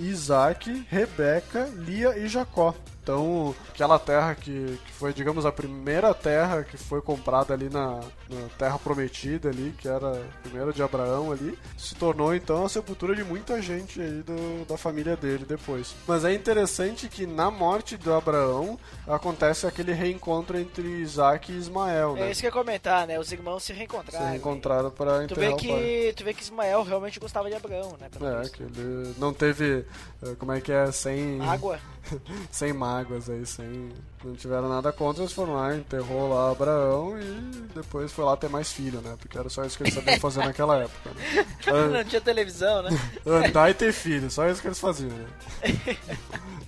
Isaac, 0.00 0.86
Rebeca, 0.90 1.68
Lia 1.74 2.18
e 2.18 2.28
Jacó. 2.28 2.74
Então, 3.02 3.52
aquela 3.68 3.98
terra 3.98 4.32
que, 4.34 4.78
que 4.86 4.92
foi, 4.92 5.12
digamos, 5.12 5.44
a 5.44 5.50
primeira 5.50 6.14
terra 6.14 6.62
que 6.62 6.76
foi 6.76 7.02
comprada 7.02 7.52
ali 7.52 7.68
na, 7.68 7.96
na 8.30 8.48
Terra 8.56 8.78
Prometida 8.78 9.48
ali, 9.48 9.74
que 9.76 9.88
era 9.88 10.12
a 10.12 10.42
primeira 10.42 10.72
de 10.72 10.82
Abraão 10.84 11.32
ali, 11.32 11.58
se 11.76 11.96
tornou 11.96 12.32
então 12.32 12.64
a 12.64 12.68
sepultura 12.68 13.16
de 13.16 13.24
muita 13.24 13.60
gente 13.60 14.00
aí 14.00 14.22
do, 14.22 14.64
da 14.66 14.76
família 14.76 15.16
dele 15.16 15.44
depois. 15.44 15.96
Mas 16.06 16.24
é 16.24 16.32
interessante 16.32 17.08
que 17.08 17.26
na 17.26 17.50
morte 17.50 17.96
do 17.96 18.14
Abraão 18.14 18.78
acontece 19.04 19.66
aquele 19.66 19.92
reencontro 19.92 20.56
entre 20.56 20.86
Isaac 20.86 21.50
e 21.50 21.56
Ismael, 21.58 22.14
né? 22.14 22.28
É 22.28 22.30
isso 22.30 22.40
que 22.40 22.46
eu 22.46 22.50
ia 22.50 22.52
comentar, 22.52 23.04
né? 23.08 23.18
Os 23.18 23.32
irmãos 23.32 23.64
se 23.64 23.72
reencontraram. 23.72 24.26
Se 24.26 24.30
reencontraram 24.30 24.90
para 24.92 25.26
Tu 25.26 25.34
enterrar 25.34 25.40
vê, 25.40 25.46
o 25.48 25.50
pai. 25.50 25.58
que, 25.58 26.14
tu 26.16 26.24
vê 26.24 26.34
que 26.34 26.42
Ismael 26.42 26.84
realmente 26.84 27.18
gostava 27.18 27.48
de 27.48 27.56
Abraão, 27.56 27.96
né? 28.00 28.08
É, 28.44 28.48
que 28.48 28.62
ele 28.62 29.12
não 29.18 29.34
teve, 29.34 29.84
eh, 30.22 30.34
como 30.38 30.52
é 30.52 30.60
que 30.60 30.70
é, 30.70 30.92
sem... 30.92 31.40
Água. 31.40 31.80
sem 32.50 32.72
mágoas 32.72 33.28
aí, 33.30 33.44
sem. 33.46 33.90
Não 34.24 34.34
tiveram 34.34 34.68
nada 34.68 34.92
contra, 34.92 35.22
eles 35.22 35.32
foram 35.32 35.54
lá, 35.54 35.74
enterrou 35.74 36.28
lá 36.28 36.50
Abraão 36.50 37.18
e 37.18 37.72
depois 37.74 38.12
foi 38.12 38.24
lá 38.24 38.36
ter 38.36 38.48
mais 38.48 38.72
filho, 38.72 39.00
né? 39.00 39.16
Porque 39.18 39.36
era 39.36 39.48
só 39.48 39.64
isso 39.64 39.76
que 39.76 39.82
eles 39.82 39.94
sabiam 39.94 40.18
fazer 40.20 40.44
naquela 40.44 40.78
época, 40.78 41.10
né? 41.10 41.42
Não 41.92 42.04
tinha 42.04 42.20
televisão, 42.20 42.82
né? 42.82 42.90
Andar 43.26 43.70
e 43.70 43.74
ter 43.74 43.92
filho, 43.92 44.30
só 44.30 44.48
isso 44.48 44.60
que 44.60 44.68
eles 44.68 44.78
faziam, 44.78 45.10
né? 45.10 45.26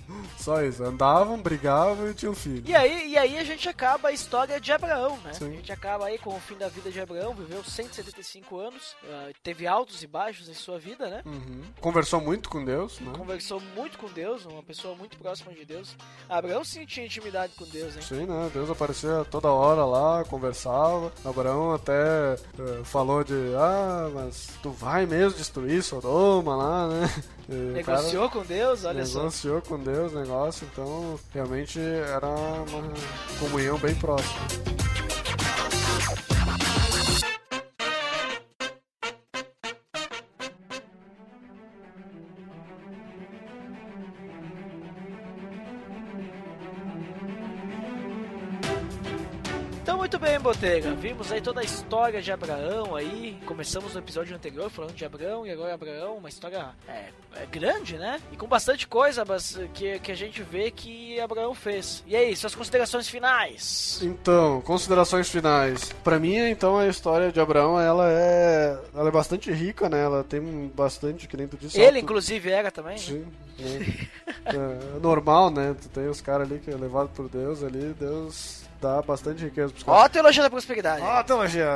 Só 0.45 0.61
isso, 0.61 0.83
andavam, 0.83 1.41
brigavam 1.41 2.07
e 2.07 2.13
tinham 2.13 2.35
filho. 2.35 2.63
E 2.67 2.75
aí, 2.75 3.09
e 3.09 3.17
aí 3.17 3.39
a 3.39 3.43
gente 3.43 3.67
acaba 3.67 4.09
a 4.09 4.11
história 4.11 4.61
de 4.61 4.71
Abraão, 4.71 5.17
né? 5.23 5.33
Sim. 5.33 5.47
A 5.47 5.55
gente 5.55 5.71
acaba 5.71 6.05
aí 6.05 6.19
com 6.19 6.35
o 6.35 6.39
fim 6.39 6.55
da 6.55 6.67
vida 6.67 6.91
de 6.91 7.01
Abraão, 7.01 7.33
viveu 7.33 7.63
175 7.63 8.59
anos, 8.59 8.95
ah, 9.09 9.31
teve 9.41 9.65
altos 9.65 10.03
e 10.03 10.07
baixos 10.07 10.47
em 10.47 10.53
sua 10.53 10.77
vida, 10.77 11.09
né? 11.09 11.23
Uhum. 11.25 11.63
Conversou 11.81 12.21
muito 12.21 12.47
com 12.47 12.63
Deus, 12.63 12.99
né? 12.99 13.11
Conversou 13.17 13.59
muito 13.59 13.97
com 13.97 14.07
Deus, 14.07 14.45
uma 14.45 14.61
pessoa 14.61 14.93
muito 14.93 15.17
próxima 15.17 15.51
de 15.51 15.65
Deus. 15.65 15.95
Abraão 16.29 16.63
sim 16.63 16.85
tinha 16.85 17.07
intimidade 17.07 17.44
com 17.55 17.65
Deus, 17.65 17.95
hein? 17.95 18.01
Sim, 18.01 18.25
né? 18.25 18.49
Deus 18.53 18.69
aparecia 18.69 19.25
toda 19.29 19.49
hora 19.49 19.85
lá, 19.85 20.23
conversava. 20.25 21.11
Abraão 21.23 21.73
até 21.73 22.33
eh, 22.33 22.81
falou 22.83 23.23
de, 23.23 23.33
ah, 23.57 24.09
mas 24.13 24.49
tu 24.61 24.71
vai 24.71 25.05
mesmo 25.05 25.37
destruir 25.37 25.83
Sodoma 25.83 26.55
lá, 26.55 26.87
né? 26.87 27.09
E 27.47 27.53
Negociou 27.53 28.27
com 28.27 28.41
Deus, 28.41 28.85
olha 28.85 29.05
só. 29.05 29.19
negociou 29.19 29.61
com 29.61 29.77
Deus 29.77 30.13
o 30.13 30.19
negócio, 30.19 30.67
então 30.71 31.19
realmente 31.31 31.79
era 31.79 32.27
uma 32.27 32.93
comunhão 33.39 33.77
bem 33.77 33.93
próxima. 33.93 34.39
Muito 50.05 50.19
bem, 50.19 50.39
Botega. 50.39 50.93
Vimos 50.93 51.31
aí 51.31 51.41
toda 51.41 51.61
a 51.61 51.63
história 51.63 52.21
de 52.21 52.31
Abraão 52.31 52.95
aí. 52.95 53.39
Começamos 53.43 53.95
no 53.95 53.99
episódio 53.99 54.35
anterior 54.35 54.69
falando 54.69 54.93
de 54.93 55.03
Abraão 55.03 55.47
e 55.47 55.51
agora 55.51 55.73
Abraão, 55.73 56.17
uma 56.17 56.29
história 56.29 56.75
é, 56.87 57.05
é 57.35 57.45
grande, 57.47 57.97
né? 57.97 58.21
E 58.31 58.37
com 58.37 58.45
bastante 58.45 58.87
coisa 58.87 59.25
mas, 59.25 59.59
que, 59.73 59.97
que 59.97 60.11
a 60.11 60.15
gente 60.15 60.43
vê 60.43 60.69
que 60.69 61.19
Abraão 61.19 61.55
fez. 61.55 62.03
E 62.05 62.15
aí, 62.15 62.35
suas 62.35 62.53
considerações 62.53 63.09
finais? 63.09 63.99
Então, 64.03 64.61
considerações 64.61 65.27
finais. 65.27 65.91
Pra 66.03 66.19
mim, 66.19 66.35
então, 66.35 66.77
a 66.77 66.85
história 66.85 67.31
de 67.31 67.39
Abraão, 67.39 67.79
ela 67.79 68.07
é, 68.07 68.77
ela 68.93 69.07
é 69.09 69.11
bastante 69.11 69.51
rica, 69.51 69.89
né? 69.89 70.03
Ela 70.03 70.23
tem 70.23 70.71
bastante, 70.75 71.27
que 71.27 71.35
nem 71.35 71.47
tu 71.47 71.57
disse. 71.57 71.79
Ele, 71.79 71.87
alto- 71.87 71.97
inclusive, 71.97 72.51
era 72.51 72.69
também. 72.69 72.99
Sim. 72.99 73.25
É, 73.57 74.53
é 74.55 74.99
normal, 75.01 75.49
né? 75.49 75.75
Tu 75.81 75.89
tem 75.89 76.07
os 76.07 76.21
caras 76.21 76.47
ali 76.47 76.59
que 76.59 76.69
é 76.69 76.75
levado 76.75 77.09
por 77.09 77.27
Deus 77.27 77.63
ali, 77.63 77.95
Deus 77.99 78.64
dá 78.81 79.01
bastante 79.01 79.43
riqueza 79.43 79.71
pros 79.71 79.83
caras. 79.83 80.01
Ó 80.01 80.05
a 80.05 80.09
teologia 80.09 80.43
da 80.43 80.49
prosperidade. 80.49 81.01
Ó, 81.01 81.23
teologia, 81.23 81.67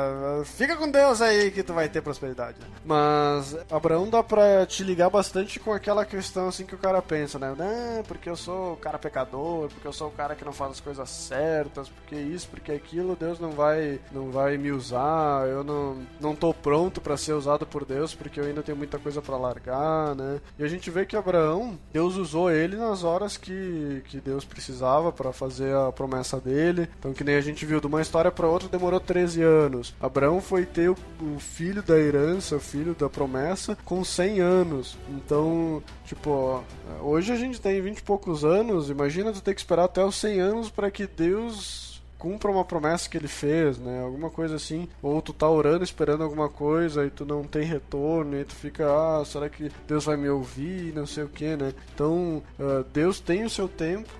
fica 0.44 0.76
com 0.76 0.90
Deus 0.90 1.20
aí 1.20 1.50
que 1.50 1.62
tu 1.62 1.72
vai 1.72 1.88
ter 1.88 2.00
prosperidade. 2.02 2.56
Mas 2.84 3.56
Abraão 3.70 4.08
dá 4.08 4.22
pra 4.22 4.66
te 4.66 4.82
ligar 4.82 5.10
bastante 5.10 5.58
com 5.58 5.72
aquela 5.72 6.04
questão 6.04 6.48
assim 6.48 6.64
que 6.64 6.74
o 6.74 6.78
cara 6.78 7.00
pensa, 7.02 7.38
né? 7.38 7.54
Não, 7.56 8.02
porque 8.04 8.28
eu 8.28 8.36
sou 8.36 8.74
o 8.74 8.76
cara 8.76 8.98
pecador, 8.98 9.68
porque 9.68 9.86
eu 9.86 9.92
sou 9.92 10.08
o 10.08 10.12
cara 10.12 10.34
que 10.34 10.44
não 10.44 10.52
faz 10.52 10.72
as 10.72 10.80
coisas 10.80 11.08
certas, 11.08 11.88
porque 11.88 12.14
isso, 12.14 12.48
porque 12.48 12.72
aquilo, 12.72 13.16
Deus 13.16 13.38
não 13.38 13.50
vai 13.50 14.00
não 14.12 14.30
vai 14.30 14.56
me 14.56 14.70
usar, 14.70 15.46
eu 15.48 15.64
não, 15.64 15.98
não 16.20 16.34
tô 16.34 16.52
pronto 16.52 17.00
pra 17.00 17.16
ser 17.16 17.32
usado 17.32 17.66
por 17.66 17.84
Deus, 17.84 18.14
porque 18.14 18.40
eu 18.40 18.44
ainda 18.44 18.62
tenho 18.62 18.76
muita 18.76 18.98
coisa 18.98 19.22
pra 19.22 19.36
largar, 19.36 20.14
né? 20.14 20.40
E 20.58 20.64
a 20.64 20.68
gente 20.68 20.90
vê 20.90 21.06
que 21.06 21.16
Abraão, 21.16 21.78
Deus 21.92 22.16
usou 22.16 22.50
ele 22.50 22.76
nas 22.76 23.04
horas 23.04 23.36
que, 23.36 24.02
que 24.06 24.20
Deus 24.20 24.44
precisava 24.44 25.12
pra 25.12 25.32
fazer 25.32 25.74
a 25.74 25.92
promessa 25.92 26.40
dele. 26.40 26.88
Então, 26.98 27.12
que 27.12 27.24
nem 27.24 27.36
a 27.36 27.40
gente 27.40 27.64
viu, 27.64 27.80
de 27.80 27.86
uma 27.86 28.02
história 28.02 28.30
pra 28.30 28.46
outra 28.46 28.68
demorou 28.68 29.00
13 29.00 29.42
anos. 29.42 29.94
Abraão 30.00 30.40
foi 30.40 30.66
ter 30.66 30.90
o, 30.90 30.96
filho 31.38 31.82
da 31.82 31.98
herança, 31.98 32.56
o 32.56 32.60
filho 32.60 32.94
da 32.94 33.08
promessa, 33.08 33.76
com 33.84 34.04
100 34.04 34.40
anos. 34.40 34.98
Então, 35.08 35.82
tipo, 36.04 36.62
hoje 37.00 37.32
a 37.32 37.36
gente 37.36 37.60
tem 37.60 37.80
20 37.80 37.98
e 37.98 38.02
poucos 38.02 38.44
anos, 38.44 38.90
imagina 38.90 39.32
tu 39.32 39.40
ter 39.40 39.54
que 39.54 39.60
esperar 39.60 39.84
até 39.84 40.04
os 40.04 40.16
100 40.16 40.40
anos 40.40 40.70
pra 40.70 40.90
que 40.90 41.06
Deus 41.06 41.90
cumpra 42.20 42.50
uma 42.50 42.64
promessa 42.64 43.08
que 43.08 43.16
ele 43.16 43.26
fez, 43.26 43.78
né? 43.78 44.02
Alguma 44.02 44.28
coisa 44.28 44.56
assim. 44.56 44.86
Ou 45.02 45.20
tu 45.22 45.32
tá 45.32 45.48
orando 45.48 45.82
esperando 45.82 46.22
alguma 46.22 46.50
coisa 46.50 47.06
e 47.06 47.10
tu 47.10 47.24
não 47.24 47.42
tem 47.42 47.62
retorno 47.62 48.38
e 48.38 48.44
tu 48.44 48.54
fica, 48.54 48.86
ah, 48.86 49.24
será 49.24 49.48
que 49.48 49.72
Deus 49.88 50.04
vai 50.04 50.18
me 50.18 50.28
ouvir? 50.28 50.94
Não 50.94 51.06
sei 51.06 51.24
o 51.24 51.28
que, 51.28 51.56
né? 51.56 51.72
Então, 51.94 52.42
ah, 52.60 52.84
Deus 52.92 53.18
tem 53.18 53.44
o 53.44 53.50
seu 53.50 53.66
tempo 53.66 54.10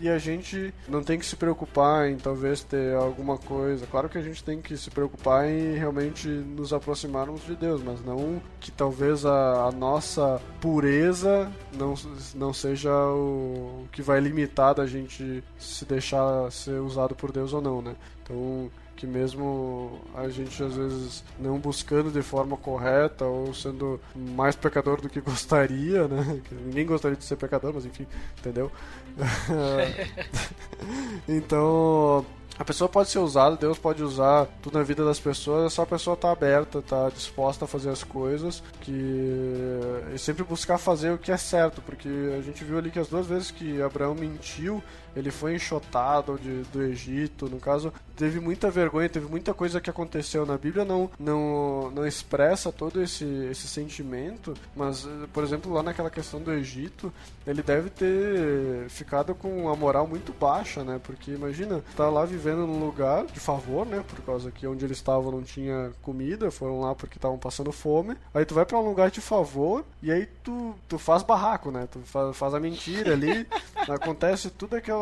e 0.00 0.08
a 0.08 0.18
gente 0.18 0.72
não 0.88 1.02
tem 1.02 1.18
que 1.18 1.26
se 1.26 1.36
preocupar 1.36 2.08
em 2.08 2.16
talvez 2.16 2.62
ter 2.62 2.94
alguma 2.94 3.36
coisa. 3.36 3.86
Claro 3.86 4.08
que 4.08 4.18
a 4.18 4.22
gente 4.22 4.42
tem 4.42 4.60
que 4.60 4.76
se 4.76 4.90
preocupar 4.90 5.48
em 5.48 5.74
realmente 5.74 6.26
nos 6.26 6.72
aproximarmos 6.72 7.44
de 7.44 7.54
Deus, 7.54 7.82
mas 7.82 8.02
não 8.04 8.40
que 8.58 8.70
talvez 8.70 9.26
a, 9.26 9.66
a 9.66 9.72
nossa 9.72 10.40
pureza 10.60 11.52
não, 11.76 11.94
não 12.34 12.52
seja 12.52 12.90
o 12.90 13.86
que 13.92 14.02
vai 14.02 14.20
limitar 14.20 14.74
da 14.74 14.86
gente 14.86 15.44
se 15.58 15.84
deixar 15.84 16.50
ser 16.50 16.80
usado 16.80 17.14
por 17.14 17.30
Deus 17.30 17.52
ou 17.52 17.60
não, 17.60 17.82
né? 17.82 17.94
Então, 18.22 18.70
que 19.00 19.06
mesmo 19.06 19.98
a 20.14 20.28
gente 20.28 20.62
às 20.62 20.76
vezes 20.76 21.24
não 21.38 21.58
buscando 21.58 22.10
de 22.10 22.20
forma 22.20 22.54
correta 22.54 23.24
ou 23.24 23.54
sendo 23.54 23.98
mais 24.14 24.54
pecador 24.54 25.00
do 25.00 25.08
que 25.08 25.22
gostaria, 25.22 26.06
né? 26.06 26.38
Que 26.46 26.54
Ninguém 26.54 26.84
gostaria 26.84 27.16
de 27.16 27.24
ser 27.24 27.36
pecador, 27.36 27.72
mas 27.74 27.86
enfim, 27.86 28.06
entendeu? 28.38 28.70
então, 31.26 32.26
a 32.58 32.64
pessoa 32.64 32.90
pode 32.90 33.08
ser 33.08 33.20
usada, 33.20 33.56
Deus 33.56 33.78
pode 33.78 34.02
usar 34.02 34.46
tudo 34.60 34.76
na 34.76 34.84
vida 34.84 35.02
das 35.02 35.18
pessoas, 35.18 35.64
é 35.64 35.74
só 35.74 35.80
a 35.80 35.86
pessoa 35.86 36.12
estar 36.12 36.30
aberta, 36.30 36.80
estar 36.80 37.10
disposta 37.10 37.64
a 37.64 37.68
fazer 37.68 37.88
as 37.88 38.04
coisas, 38.04 38.62
que 38.82 39.80
e 40.14 40.18
sempre 40.18 40.44
buscar 40.44 40.76
fazer 40.76 41.10
o 41.10 41.16
que 41.16 41.32
é 41.32 41.38
certo, 41.38 41.80
porque 41.80 42.10
a 42.38 42.42
gente 42.42 42.62
viu 42.62 42.76
ali 42.76 42.90
que 42.90 42.98
as 42.98 43.08
duas 43.08 43.26
vezes 43.26 43.50
que 43.50 43.80
Abraão 43.80 44.14
mentiu, 44.14 44.82
ele 45.14 45.30
foi 45.30 45.54
enxotado 45.54 46.38
de, 46.38 46.62
do 46.64 46.82
Egito, 46.82 47.48
no 47.48 47.58
caso, 47.58 47.92
teve 48.16 48.38
muita 48.38 48.70
vergonha, 48.70 49.08
teve 49.08 49.26
muita 49.26 49.54
coisa 49.54 49.80
que 49.80 49.90
aconteceu 49.90 50.44
na 50.44 50.58
Bíblia, 50.58 50.84
não, 50.84 51.10
não, 51.18 51.90
não 51.90 52.06
expressa 52.06 52.70
todo 52.70 53.02
esse, 53.02 53.24
esse 53.50 53.66
sentimento, 53.66 54.54
mas, 54.76 55.08
por 55.32 55.42
exemplo, 55.42 55.72
lá 55.72 55.82
naquela 55.82 56.10
questão 56.10 56.40
do 56.40 56.52
Egito, 56.52 57.12
ele 57.46 57.62
deve 57.62 57.90
ter 57.90 58.88
ficado 58.88 59.34
com 59.34 59.68
a 59.68 59.76
moral 59.76 60.06
muito 60.06 60.32
baixa, 60.32 60.84
né? 60.84 61.00
Porque 61.02 61.30
imagina, 61.30 61.82
tá 61.96 62.08
lá 62.08 62.24
vivendo 62.24 62.66
num 62.66 62.84
lugar 62.84 63.24
de 63.26 63.40
favor, 63.40 63.86
né? 63.86 64.04
Por 64.06 64.20
causa 64.24 64.50
que 64.50 64.66
onde 64.66 64.84
eles 64.84 64.98
estavam 64.98 65.32
não 65.32 65.42
tinha 65.42 65.90
comida, 66.02 66.50
foram 66.50 66.80
lá 66.80 66.94
porque 66.94 67.16
estavam 67.16 67.38
passando 67.38 67.72
fome. 67.72 68.16
Aí 68.34 68.44
tu 68.44 68.54
vai 68.54 68.66
pra 68.66 68.78
um 68.78 68.86
lugar 68.86 69.10
de 69.10 69.20
favor 69.20 69.84
e 70.02 70.12
aí 70.12 70.26
tu, 70.44 70.74
tu 70.86 70.98
faz 70.98 71.22
barraco, 71.22 71.70
né? 71.70 71.88
Tu 71.90 71.98
faz, 72.00 72.36
faz 72.36 72.54
a 72.54 72.60
mentira 72.60 73.12
ali, 73.14 73.46
acontece 73.88 74.50
tudo 74.50 74.76
aquela 74.76 74.99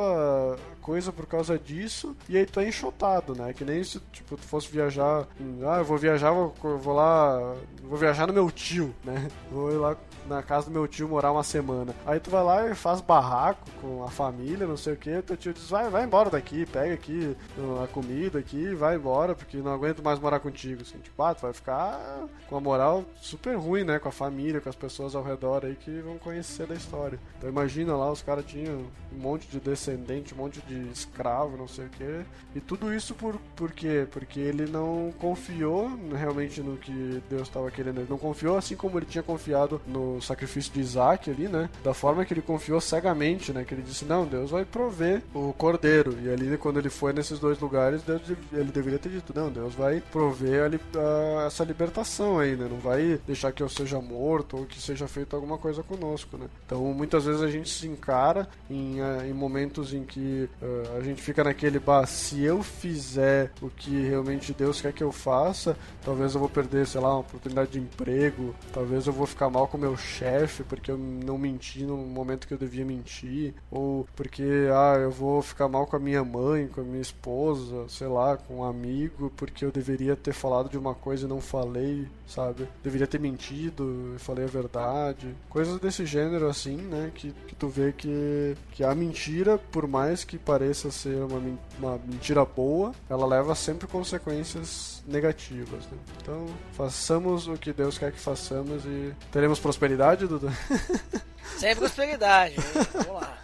coisa 0.80 1.12
por 1.12 1.26
causa 1.26 1.58
disso 1.58 2.16
e 2.28 2.36
aí 2.36 2.46
tu 2.46 2.60
é 2.60 2.68
enxotado, 2.68 3.34
né? 3.34 3.52
Que 3.52 3.64
nem 3.64 3.82
se 3.84 4.00
tipo, 4.12 4.36
tu 4.36 4.46
fosse 4.46 4.70
viajar, 4.70 5.26
ah, 5.66 5.78
eu 5.78 5.84
vou 5.84 5.98
viajar, 5.98 6.30
vou, 6.30 6.54
vou 6.78 6.94
lá, 6.94 7.54
vou 7.82 7.98
viajar 7.98 8.26
no 8.26 8.32
meu 8.32 8.50
tio, 8.50 8.94
né? 9.04 9.28
Vou 9.50 9.70
ir 9.70 9.76
lá 9.76 9.96
na 10.28 10.42
casa 10.42 10.66
do 10.66 10.72
meu 10.72 10.86
tio 10.86 11.08
morar 11.08 11.32
uma 11.32 11.42
semana. 11.42 11.94
Aí 12.06 12.20
tu 12.20 12.30
vai 12.30 12.44
lá 12.44 12.68
e 12.68 12.74
faz 12.74 13.00
barraco 13.00 13.68
com 13.80 14.04
a 14.04 14.08
família, 14.08 14.66
não 14.66 14.76
sei 14.76 14.94
o 14.94 14.96
que, 14.96 15.22
teu 15.22 15.36
tio 15.36 15.52
diz, 15.52 15.68
vai, 15.68 15.88
vai 15.88 16.04
embora 16.04 16.30
daqui, 16.30 16.66
pega 16.66 16.94
aqui 16.94 17.36
uh, 17.56 17.82
a 17.82 17.88
comida 17.88 18.38
aqui, 18.38 18.74
vai 18.74 18.96
embora, 18.96 19.34
porque 19.34 19.58
não 19.58 19.72
aguento 19.72 20.02
mais 20.02 20.18
morar 20.18 20.40
contigo. 20.40 20.82
Assim, 20.82 20.98
tipo, 20.98 21.22
ah, 21.22 21.34
tu 21.34 21.42
vai 21.42 21.52
ficar 21.52 22.26
com 22.48 22.56
a 22.56 22.60
moral 22.60 23.04
super 23.20 23.56
ruim, 23.56 23.84
né? 23.84 23.98
Com 23.98 24.08
a 24.08 24.12
família, 24.12 24.60
com 24.60 24.68
as 24.68 24.76
pessoas 24.76 25.14
ao 25.14 25.22
redor 25.22 25.64
aí 25.64 25.74
que 25.74 26.00
vão 26.00 26.18
conhecer 26.18 26.66
da 26.66 26.74
história. 26.74 27.18
Então 27.36 27.48
imagina 27.48 27.96
lá, 27.96 28.10
os 28.10 28.22
caras 28.22 28.44
tinham 28.44 28.86
um 29.12 29.18
monte 29.18 29.48
de 29.48 29.60
descendente, 29.60 30.34
um 30.34 30.36
monte 30.36 30.60
de 30.62 30.90
escravo, 30.90 31.56
não 31.56 31.68
sei 31.68 31.86
o 31.86 31.90
que. 31.90 32.24
E 32.54 32.60
tudo 32.60 32.92
isso 32.92 33.14
por, 33.14 33.36
por 33.56 33.72
quê? 33.72 34.06
Porque 34.10 34.40
ele 34.40 34.66
não 34.66 35.12
confiou 35.18 35.90
realmente 36.14 36.60
no 36.60 36.76
que 36.76 37.22
Deus 37.28 37.42
estava 37.42 37.70
querendo. 37.70 38.00
Ele 38.00 38.10
não 38.10 38.18
confiou 38.18 38.56
assim 38.56 38.76
como 38.76 38.98
ele 38.98 39.06
tinha 39.06 39.22
confiado 39.22 39.80
no 39.86 40.17
sacrifício 40.20 40.72
de 40.72 40.80
Isaac 40.80 41.30
ali, 41.30 41.48
né? 41.48 41.68
Da 41.84 41.94
forma 41.94 42.24
que 42.24 42.32
ele 42.34 42.42
confiou 42.42 42.80
cegamente, 42.80 43.52
né? 43.52 43.64
Que 43.64 43.74
ele 43.74 43.82
disse, 43.82 44.04
não, 44.04 44.26
Deus 44.26 44.50
vai 44.50 44.64
prover 44.64 45.22
o 45.34 45.52
cordeiro. 45.52 46.16
E 46.22 46.28
ali, 46.30 46.56
quando 46.58 46.78
ele 46.78 46.90
foi 46.90 47.12
nesses 47.12 47.38
dois 47.38 47.58
lugares, 47.58 48.02
Deus, 48.02 48.22
ele 48.52 48.70
deveria 48.72 48.98
ter 48.98 49.08
dito, 49.10 49.32
não, 49.34 49.50
Deus 49.50 49.74
vai 49.74 50.00
prover 50.12 50.64
a 50.64 50.68
li- 50.68 50.80
a- 50.96 51.46
essa 51.46 51.64
libertação 51.64 52.38
aí, 52.38 52.56
né? 52.56 52.66
Não 52.70 52.78
vai 52.78 53.20
deixar 53.26 53.52
que 53.52 53.62
eu 53.62 53.68
seja 53.68 54.00
morto 54.00 54.56
ou 54.56 54.66
que 54.66 54.80
seja 54.80 55.06
feito 55.08 55.34
alguma 55.36 55.58
coisa 55.58 55.82
conosco, 55.82 56.36
né? 56.36 56.46
Então, 56.66 56.82
muitas 56.92 57.24
vezes 57.24 57.42
a 57.42 57.48
gente 57.50 57.68
se 57.70 57.86
encara 57.86 58.48
em, 58.70 59.00
ah, 59.00 59.26
em 59.26 59.32
momentos 59.32 59.92
em 59.92 60.04
que 60.04 60.48
ah, 60.62 60.98
a 60.98 61.00
gente 61.02 61.22
fica 61.22 61.42
naquele, 61.44 61.78
bah, 61.78 62.06
se 62.06 62.42
eu 62.42 62.62
fizer 62.62 63.50
o 63.60 63.68
que 63.68 63.90
realmente 64.08 64.52
Deus 64.52 64.80
quer 64.80 64.92
que 64.92 65.02
eu 65.02 65.12
faça, 65.12 65.76
talvez 66.04 66.34
eu 66.34 66.40
vou 66.40 66.48
perder, 66.48 66.86
sei 66.86 67.00
lá, 67.00 67.10
uma 67.10 67.20
oportunidade 67.20 67.70
de 67.72 67.78
emprego, 67.80 68.54
talvez 68.72 69.06
eu 69.06 69.12
vou 69.12 69.26
ficar 69.26 69.48
mal 69.50 69.66
com 69.68 69.76
o 69.76 69.80
meu 69.80 69.96
chefe 70.08 70.62
porque 70.64 70.90
eu 70.90 70.98
não 70.98 71.38
menti 71.38 71.84
no 71.84 71.96
momento 71.96 72.46
que 72.46 72.54
eu 72.54 72.58
devia 72.58 72.84
mentir, 72.84 73.54
ou 73.70 74.06
porque, 74.16 74.42
ah, 74.72 74.96
eu 74.98 75.10
vou 75.10 75.42
ficar 75.42 75.68
mal 75.68 75.86
com 75.86 75.96
a 75.96 76.00
minha 76.00 76.24
mãe, 76.24 76.68
com 76.68 76.80
a 76.80 76.84
minha 76.84 77.00
esposa, 77.00 77.88
sei 77.88 78.06
lá, 78.06 78.36
com 78.36 78.58
um 78.58 78.64
amigo, 78.64 79.32
porque 79.36 79.64
eu 79.64 79.70
deveria 79.70 80.16
ter 80.16 80.32
falado 80.32 80.68
de 80.68 80.78
uma 80.78 80.94
coisa 80.94 81.26
e 81.26 81.28
não 81.28 81.40
falei, 81.40 82.06
sabe? 82.26 82.68
Deveria 82.82 83.06
ter 83.06 83.20
mentido 83.20 84.18
falei 84.18 84.44
a 84.44 84.48
verdade. 84.48 85.34
Coisas 85.48 85.80
desse 85.80 86.04
gênero, 86.04 86.48
assim, 86.48 86.76
né? 86.76 87.10
Que, 87.14 87.32
que 87.46 87.54
tu 87.54 87.68
vê 87.68 87.92
que, 87.92 88.56
que 88.72 88.84
a 88.84 88.94
mentira, 88.94 89.58
por 89.58 89.86
mais 89.86 90.24
que 90.24 90.38
pareça 90.38 90.90
ser 90.90 91.16
uma, 91.22 91.40
uma 91.78 91.98
mentira 92.06 92.44
boa, 92.44 92.92
ela 93.08 93.26
leva 93.26 93.54
sempre 93.54 93.86
consequências 93.86 95.02
negativas, 95.06 95.86
né? 95.86 95.98
Então, 96.20 96.46
façamos 96.72 97.48
o 97.48 97.54
que 97.54 97.72
Deus 97.72 97.98
quer 97.98 98.12
que 98.12 98.20
façamos 98.20 98.84
e 98.84 99.14
teremos 99.32 99.58
prosperidade, 99.58 99.97
Duda? 100.28 100.48
Sem 101.58 101.74
prosperidade. 101.74 102.54
hein? 102.54 102.60
Vamos 103.04 103.20
lá. 103.22 103.38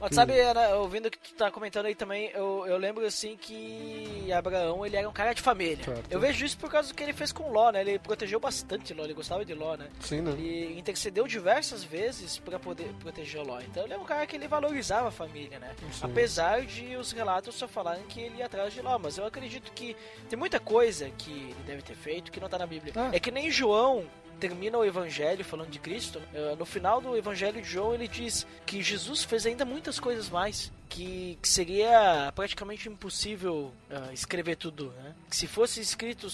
Mas 0.00 0.14
sabe, 0.14 0.38
Ana, 0.40 0.68
ouvindo 0.76 1.06
o 1.06 1.10
que 1.10 1.18
tu 1.18 1.34
tá 1.34 1.50
comentando 1.50 1.86
aí 1.86 1.94
também, 1.94 2.30
eu, 2.32 2.64
eu 2.68 2.76
lembro 2.78 3.04
assim 3.04 3.36
que 3.36 4.32
Abraão, 4.32 4.86
ele 4.86 4.96
era 4.96 5.08
um 5.08 5.12
cara 5.12 5.32
de 5.32 5.42
família. 5.42 5.84
Certo. 5.84 6.04
Eu 6.08 6.20
vejo 6.20 6.44
isso 6.44 6.56
por 6.56 6.70
causa 6.70 6.88
do 6.88 6.94
que 6.94 7.02
ele 7.02 7.12
fez 7.12 7.32
com 7.32 7.50
Ló, 7.50 7.70
né? 7.72 7.80
Ele 7.80 7.98
protegeu 7.98 8.38
bastante 8.38 8.94
Ló, 8.94 9.04
ele 9.04 9.14
gostava 9.14 9.44
de 9.44 9.54
Ló, 9.54 9.76
né? 9.76 9.88
Sim, 10.00 10.20
né? 10.20 10.30
Ele 10.30 10.78
intercedeu 10.78 11.26
diversas 11.26 11.82
vezes 11.82 12.38
pra 12.38 12.60
poder 12.60 12.92
proteger 13.00 13.42
Ló. 13.42 13.60
Então 13.60 13.84
ele 13.84 13.94
é 13.94 13.98
um 13.98 14.04
cara 14.04 14.24
que 14.24 14.36
ele 14.36 14.46
valorizava 14.46 15.08
a 15.08 15.12
família, 15.12 15.58
né? 15.58 15.74
Sim. 15.92 16.00
Apesar 16.02 16.64
de 16.64 16.94
os 16.94 17.10
relatos 17.10 17.56
só 17.56 17.66
falarem 17.66 18.04
que 18.04 18.20
ele 18.20 18.36
ia 18.36 18.46
atrás 18.46 18.72
de 18.72 18.80
Ló. 18.80 18.98
Mas 18.98 19.18
eu 19.18 19.26
acredito 19.26 19.72
que 19.72 19.96
tem 20.28 20.38
muita 20.38 20.60
coisa 20.60 21.10
que 21.18 21.30
ele 21.32 21.56
deve 21.66 21.82
ter 21.82 21.96
feito 21.96 22.30
que 22.30 22.38
não 22.38 22.48
tá 22.48 22.56
na 22.58 22.66
Bíblia. 22.66 22.92
Ah. 22.96 23.10
É 23.12 23.18
que 23.18 23.32
nem 23.32 23.50
João 23.50 24.06
termina 24.38 24.78
o 24.78 24.84
evangelho 24.84 25.44
falando 25.44 25.70
de 25.70 25.78
Cristo, 25.78 26.20
eh, 26.32 26.56
no 26.58 26.64
final 26.64 27.00
do 27.00 27.16
evangelho 27.16 27.60
de 27.60 27.68
João 27.68 27.94
ele 27.94 28.08
diz 28.08 28.46
que 28.64 28.82
Jesus 28.82 29.24
fez 29.24 29.46
ainda 29.46 29.64
muitas 29.64 30.00
coisas 30.00 30.28
mais. 30.30 30.72
Que, 30.88 31.38
seria 31.42 32.32
praticamente 32.34 32.88
impossível 32.88 33.72
ah, 33.90 34.10
escrever 34.12 34.56
tudo, 34.56 34.92
né? 35.02 35.14
Que 35.28 35.36
se 35.36 35.46
fosse 35.46 35.80
escrito 35.80 36.28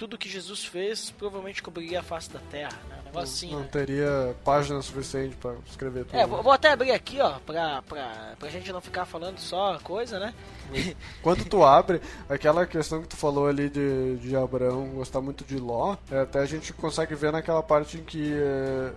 tudo 0.00 0.16
que 0.16 0.30
Jesus 0.30 0.64
fez, 0.64 1.10
provavelmente 1.10 1.62
cobriria 1.62 2.00
a 2.00 2.02
face 2.02 2.30
da 2.30 2.38
terra, 2.50 2.72
né? 2.88 2.96
Um 3.02 3.04
negócio 3.04 3.34
assim, 3.34 3.50
não 3.52 3.60
né? 3.60 3.68
teria 3.70 4.34
página 4.42 4.80
suficiente 4.80 5.36
pra 5.36 5.54
escrever 5.66 6.06
tudo. 6.06 6.16
É, 6.16 6.26
vou, 6.26 6.42
vou 6.42 6.52
até 6.52 6.72
abrir 6.72 6.92
aqui, 6.92 7.20
ó, 7.20 7.34
pra, 7.40 7.82
pra, 7.82 8.34
pra 8.38 8.48
gente 8.48 8.72
não 8.72 8.80
ficar 8.80 9.04
falando 9.04 9.38
só 9.38 9.78
coisa, 9.80 10.18
né? 10.18 10.32
Quando 11.22 11.44
tu 11.44 11.62
abre, 11.62 12.00
aquela 12.30 12.66
questão 12.66 13.02
que 13.02 13.08
tu 13.08 13.16
falou 13.16 13.46
ali 13.46 13.68
de, 13.68 14.16
de 14.16 14.34
Abraão 14.34 14.88
gostar 14.88 15.20
muito 15.20 15.44
de 15.44 15.58
Ló, 15.58 15.96
é, 16.10 16.20
até 16.20 16.38
a 16.38 16.46
gente 16.46 16.72
consegue 16.72 17.14
ver 17.14 17.30
naquela 17.30 17.62
parte 17.62 17.98
em 17.98 18.02
que 18.02 18.32
é, 18.32 18.36
é, 18.36 18.92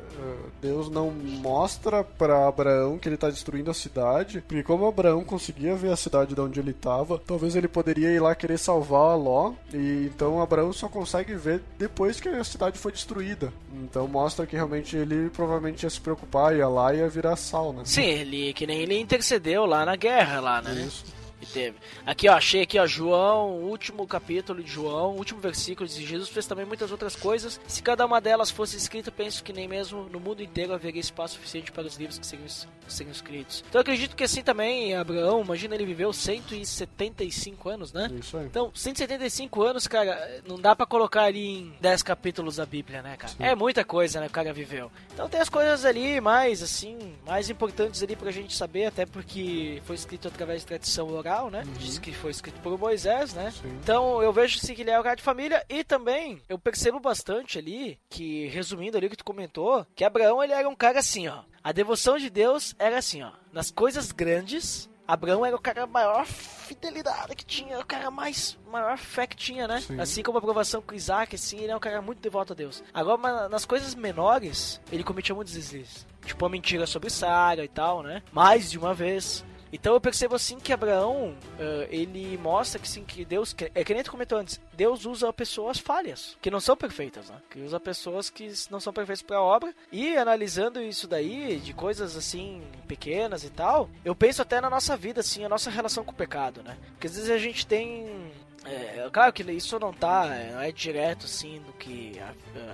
Deus 0.62 0.90
não 0.90 1.12
mostra 1.12 2.02
pra 2.02 2.48
Abraão 2.48 2.98
que 2.98 3.10
ele 3.10 3.18
tá 3.18 3.30
destruindo 3.30 3.70
a 3.70 3.74
cidade, 3.74 4.40
porque 4.40 4.64
como 4.64 4.88
Abraão 4.88 5.22
conseguia 5.26 5.76
ver 5.76 5.92
a 5.92 5.98
cidade 5.98 6.34
de 6.34 6.40
onde 6.40 6.62
ele 6.62 6.72
tava, 6.72 7.20
talvez 7.20 7.58
ele 7.58 7.68
poderia 7.68 8.10
ir 8.10 8.22
lá 8.22 8.34
querer 8.34 8.58
salvar 8.58 9.12
a 9.12 9.16
Ló, 9.16 9.52
e 9.74 10.06
então 10.06 10.42
Abraão 10.42 10.72
só 10.72 10.93
consegue 10.94 11.34
ver 11.34 11.62
depois 11.78 12.22
que 12.22 12.30
a 12.30 12.44
cidade 12.44 12.78
foi 12.78 12.92
destruída. 12.92 13.52
Então 13.74 14.08
mostra 14.08 14.46
que 14.46 14.56
realmente 14.56 14.96
ele 14.96 15.30
provavelmente 15.32 15.84
ia 15.84 15.90
se 15.90 16.00
preocupar, 16.00 16.56
ia 16.56 16.68
lá 16.68 16.94
e 16.94 17.00
ia 17.00 17.10
virar 17.10 17.36
sal, 17.36 17.74
né? 17.74 17.82
Sim, 17.84 18.06
ele, 18.06 18.54
que 18.54 18.68
nem 18.68 18.80
ele 18.82 19.00
intercedeu 19.00 19.66
lá 19.66 19.84
na 19.84 19.96
guerra, 19.96 20.40
lá, 20.40 20.62
né? 20.62 20.86
Isso. 20.86 21.04
Teve. 21.46 21.78
Aqui, 22.06 22.30
ó, 22.30 22.34
achei 22.34 22.62
aqui, 22.62 22.80
ó, 22.80 22.86
João, 22.86 23.52
último 23.62 24.06
capítulo 24.08 24.64
de 24.64 24.72
João, 24.72 25.16
último 25.16 25.40
versículo, 25.40 25.88
diz: 25.88 25.98
Jesus 25.98 26.30
fez 26.30 26.46
também 26.46 26.66
muitas 26.66 26.92
outras 26.92 27.16
coisas. 27.16 27.60
Se 27.68 27.82
cada 27.82 28.06
uma 28.06 28.22
delas 28.22 28.50
fosse 28.52 28.78
escrita, 28.78 29.12
penso 29.12 29.44
que 29.44 29.54
nem 29.54 29.68
mesmo 29.68 30.04
no 30.10 30.20
mundo 30.20 30.42
inteiro 30.42 30.74
haveria 30.74 31.02
espaço 31.02 31.36
suficiente 31.36 31.72
para 31.72 31.84
os 31.84 31.98
livros 31.98 32.18
que 32.18 32.26
seriam, 32.26 32.48
seriam 32.88 33.12
escritos. 33.12 33.64
Então 33.68 33.80
eu 33.80 33.82
acredito 33.82 34.16
que 34.16 34.24
assim 34.24 34.42
também, 34.42 34.96
Abraão, 34.96 35.42
imagina 35.42 35.76
ele 35.76 35.86
viveu 35.86 36.14
175 36.14 37.70
anos, 37.70 37.94
né? 37.94 38.10
Isso 38.20 38.38
aí. 38.38 38.46
Então, 38.46 38.72
175 38.74 39.62
anos, 39.64 39.88
cara, 39.88 40.42
não 40.48 40.60
dá 40.60 40.76
pra 40.76 40.86
colocar 40.86 41.24
ali 41.24 41.60
em 41.60 41.74
10 41.80 42.04
capítulos 42.04 42.58
da 42.58 42.66
Bíblia, 42.66 43.02
né, 43.02 43.18
cara? 43.18 43.34
É 43.40 43.56
muita 43.56 43.84
coisa, 43.84 44.20
né, 44.20 44.28
o 44.28 44.30
cara 44.30 44.54
viveu. 44.54 44.92
Então 45.14 45.30
tem 45.30 45.40
as 45.40 45.50
coisas 45.50 45.86
ali 45.86 46.20
mais, 46.22 46.62
assim, 46.62 47.16
mais 47.26 47.50
importantes 47.50 48.02
ali 48.04 48.16
pra 48.16 48.32
gente 48.32 48.56
saber, 48.56 48.86
até 48.86 49.06
porque 49.06 49.82
foi 49.86 49.96
escrito 49.96 50.28
através 50.28 50.62
de 50.62 50.68
tradição 50.68 51.08
oral, 51.10 51.33
né? 51.50 51.64
Diz 51.78 51.98
que 51.98 52.12
foi 52.14 52.32
escrito 52.32 52.60
por 52.62 52.78
Moisés, 52.78 53.34
né? 53.34 53.52
Sim. 53.52 53.70
Então 53.82 54.22
eu 54.22 54.32
vejo 54.32 54.58
assim, 54.58 54.74
que 54.74 54.82
ele 54.82 54.92
é 54.92 55.00
o 55.00 55.04
cara 55.04 55.16
de 55.16 55.24
família 55.24 55.66
e 55.70 55.84
também 55.84 56.42
eu 56.48 56.58
percebo 56.58 57.00
bastante 57.00 57.58
ali 57.58 58.00
que, 58.10 58.48
resumindo 58.48 58.98
ali 58.98 59.08
o 59.08 59.10
que 59.10 59.18
tu 59.18 59.26
comentou, 59.26 59.86
que 59.96 60.04
Abraão 60.04 60.44
ele 60.44 60.54
era 60.54 60.68
um 60.68 60.76
cara 60.76 61.00
assim, 61.00 61.28
ó. 61.28 61.42
A 61.64 61.72
devoção 61.72 62.18
de 62.18 62.30
Deus 62.30 62.76
era 62.78 62.98
assim, 62.98 63.24
ó. 63.24 63.32
Nas 63.52 63.72
coisas 63.72 64.12
grandes, 64.12 64.90
Abraão 65.08 65.46
era 65.46 65.56
o 65.56 65.62
cara 65.62 65.86
maior 65.86 66.26
fidelidade 66.26 67.36
que 67.36 67.46
tinha, 67.46 67.80
o 67.80 67.86
cara 67.86 68.10
mais 68.10 68.58
maior 68.70 68.98
fé 68.98 69.28
que 69.28 69.36
tinha, 69.36 69.68
né? 69.68 69.82
Sim. 69.82 70.00
Assim 70.00 70.24
como 70.24 70.38
a 70.38 70.40
aprovação 70.40 70.82
com 70.82 70.96
Isaac, 70.96 71.36
assim, 71.36 71.60
ele 71.60 71.72
é 71.72 71.76
um 71.76 71.80
cara 71.80 72.02
muito 72.02 72.20
devoto 72.20 72.54
a 72.54 72.56
Deus. 72.56 72.84
Agora, 72.94 73.50
nas 73.50 73.66
coisas 73.66 73.96
menores, 73.96 74.82
ele 74.92 75.04
cometia 75.04 75.36
muitos 75.36 75.54
deslizes. 75.54 76.08
Tipo 76.26 76.46
a 76.46 76.50
mentira 76.50 76.88
sobre 76.88 77.10
Sara 77.10 77.66
e 77.66 77.68
tal, 77.68 78.02
né? 78.02 78.24
Mais 78.32 78.72
de 78.72 78.78
uma 78.78 78.94
vez. 78.94 79.46
Então 79.74 79.96
eu 79.96 80.00
percebo 80.00 80.36
assim 80.36 80.60
que 80.60 80.72
Abraão, 80.72 81.36
eh, 81.60 81.88
ele 81.90 82.38
mostra 82.38 82.80
que 82.80 82.88
sim, 82.88 83.04
que 83.04 83.26
Deus, 83.26 83.56
é 83.74 83.84
que 83.84 83.94
nem 83.94 84.04
tu 84.04 84.12
comentou 84.12 84.38
antes, 84.38 84.62
Deus 84.72 85.04
usa 85.04 85.34
pessoas 85.34 85.80
falhas, 85.80 86.38
que 86.40 86.52
não 86.52 86.60
são 86.60 86.78
perfeitas, 86.78 87.32
né? 87.32 87.38
Que 87.50 87.60
usa 87.60 87.80
pessoas 87.80 88.30
que 88.30 88.54
não 88.70 88.80
são 88.80 88.94
perfeitas 88.94 89.24
para 89.24 89.38
a 89.38 89.42
obra. 89.42 89.74
E 89.92 90.16
analisando 90.16 90.80
isso 90.80 91.08
daí, 91.08 91.60
de 91.60 91.74
coisas 91.74 92.16
assim, 92.16 92.62
pequenas 92.88 93.44
e 93.44 93.50
tal, 93.50 93.90
eu 94.06 94.14
penso 94.14 94.44
até 94.44 94.62
na 94.62 94.70
nossa 94.70 94.96
vida, 94.96 95.22
assim, 95.22 95.44
a 95.44 95.50
nossa 95.50 95.72
relação 95.72 96.04
com 96.04 96.12
o 96.12 96.16
pecado, 96.16 96.62
né? 96.62 96.78
Porque 96.92 97.08
às 97.08 97.16
vezes 97.16 97.32
a 97.32 97.40
gente 97.40 97.66
tem 97.66 98.32
é, 98.66 99.10
claro 99.12 99.34
que 99.34 99.44
isso 99.52 99.78
não 99.80 99.94
tá, 99.94 100.26
não 100.52 100.62
é 100.62 100.72
direto 100.72 101.26
assim 101.26 101.62
do 101.62 101.74
que 101.74 102.20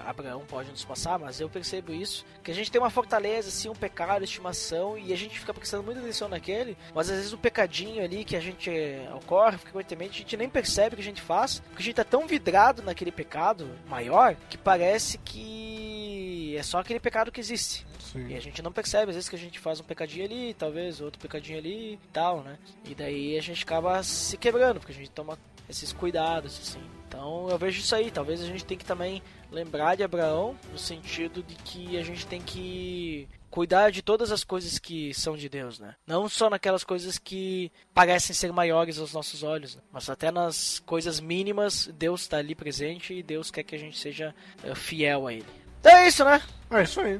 Abraão 0.06 0.44
pode 0.48 0.70
nos 0.70 0.86
passar, 0.86 1.18
mas 1.18 1.40
eu 1.40 1.50
percebo 1.50 1.94
isso, 1.94 2.26
que 2.44 2.52
a 2.52 2.54
gente 2.54 2.72
tem 2.72 2.80
uma 2.80 2.90
fortaleza, 2.90 3.50
assim, 3.50 3.70
um 3.70 3.76
pecado, 3.76 4.24
estimação, 4.24 4.98
e 4.98 5.12
a 5.12 5.18
gente 5.18 5.40
fica 5.40 5.54
prestando 5.54 5.84
muita 5.84 6.00
atenção 6.00 6.30
naquele, 6.30 6.78
mas 6.94 7.10
às 7.10 7.18
vezes 7.18 7.34
o 7.34 7.38
pecadinho 7.38 8.04
ali 8.04 8.24
que 8.24 8.36
a 8.36 8.40
gente 8.40 8.70
é, 8.70 9.10
ocorre 9.16 9.58
frequentemente, 9.58 10.18
a 10.18 10.22
gente 10.24 10.38
nem 10.38 10.50
percebe 10.50 10.96
que 10.96 11.02
a 11.02 11.06
gente 11.06 11.22
faz, 11.22 11.60
porque 11.60 11.82
a 11.82 11.86
gente 11.86 11.96
tá 11.96 12.04
tão 12.04 12.28
vidrado 12.28 12.82
naquele 12.82 13.12
pecado 13.12 13.70
maior, 13.88 14.36
que 14.50 14.58
parece 14.58 15.18
que 15.18 16.56
é 16.58 16.64
só 16.64 16.80
aquele 16.80 17.00
pecado 17.00 17.32
que 17.32 17.40
existe. 17.40 17.86
Sim. 18.12 18.28
E 18.28 18.36
a 18.36 18.40
gente 18.40 18.62
não 18.62 18.72
percebe, 18.72 19.12
às 19.12 19.16
vezes, 19.16 19.30
que 19.30 19.36
a 19.36 19.40
gente 19.40 19.60
faz 19.60 19.80
um 19.80 19.84
pecadinho 19.84 20.26
ali, 20.26 20.54
talvez 20.56 21.00
outro 21.00 21.20
pecadinho 21.20 21.60
ali 21.60 21.94
e 21.94 22.00
tal, 22.12 22.42
né? 22.42 22.58
E 22.86 22.96
daí 22.96 23.38
a 23.38 23.42
gente 23.42 23.64
acaba 23.64 24.02
se 24.02 24.36
quebrando, 24.36 24.80
porque 24.80 24.92
a 24.92 24.96
gente 24.96 25.12
toma 25.12 25.38
esses 25.70 25.93
cuidados, 25.93 26.59
assim. 26.61 26.82
Então 27.07 27.49
eu 27.49 27.57
vejo 27.57 27.80
isso 27.80 27.95
aí. 27.95 28.11
Talvez 28.11 28.41
a 28.41 28.45
gente 28.45 28.65
tenha 28.65 28.78
que 28.78 28.86
também 28.86 29.22
lembrar 29.51 29.95
de 29.95 30.03
Abraão, 30.03 30.55
no 30.72 30.78
sentido 30.78 31.43
de 31.43 31.55
que 31.55 31.97
a 31.97 32.03
gente 32.03 32.26
tem 32.26 32.41
que 32.41 33.28
cuidar 33.49 33.91
de 33.91 34.01
todas 34.01 34.32
as 34.32 34.43
coisas 34.43 34.78
que 34.78 35.13
são 35.13 35.36
de 35.36 35.49
Deus, 35.49 35.80
né? 35.80 35.95
Não 36.05 36.30
só 36.30 36.49
naquelas 36.49 36.84
coisas 36.84 37.17
que 37.17 37.72
parecem 37.93 38.36
ser 38.36 38.53
maiores 38.53 38.99
aos 38.99 39.11
nossos 39.11 39.41
olhos, 39.41 39.76
né? 39.76 39.82
mas 39.91 40.09
até 40.09 40.32
nas 40.32 40.80
coisas 40.80 41.20
mínimas, 41.20 41.89
Deus 41.97 42.22
está 42.22 42.38
ali 42.38 42.53
presente 42.53 43.13
e 43.13 43.24
Deus 43.24 43.49
quer 43.49 43.63
que 43.63 43.76
a 43.76 43.80
gente 43.80 43.97
seja 43.97 44.36
eh, 44.63 44.76
fiel 44.76 45.28
a 45.28 45.34
Ele. 45.34 45.45
Então 45.80 45.91
é 45.91 46.07
isso, 46.07 46.24
né? 46.24 46.41
É 46.70 46.84
isso 46.84 47.01
aí. 47.01 47.20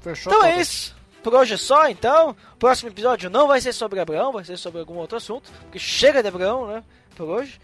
Fechou. 0.00 0.32
Então 0.32 0.46
é 0.46 0.60
isso. 0.60 0.94
Por 1.22 1.34
hoje 1.34 1.54
é 1.54 1.56
só, 1.56 1.88
então. 1.88 2.36
Próximo 2.56 2.88
episódio 2.88 3.28
não 3.28 3.48
vai 3.48 3.60
ser 3.60 3.72
sobre 3.72 3.98
Abraão, 3.98 4.30
vai 4.30 4.44
ser 4.44 4.56
sobre 4.56 4.78
algum 4.78 4.94
outro 4.94 5.16
assunto. 5.16 5.50
Porque 5.62 5.78
chega 5.78 6.22
de 6.22 6.28
Abraão, 6.28 6.68
né? 6.68 6.84
Por 7.16 7.28
hoje. 7.28 7.58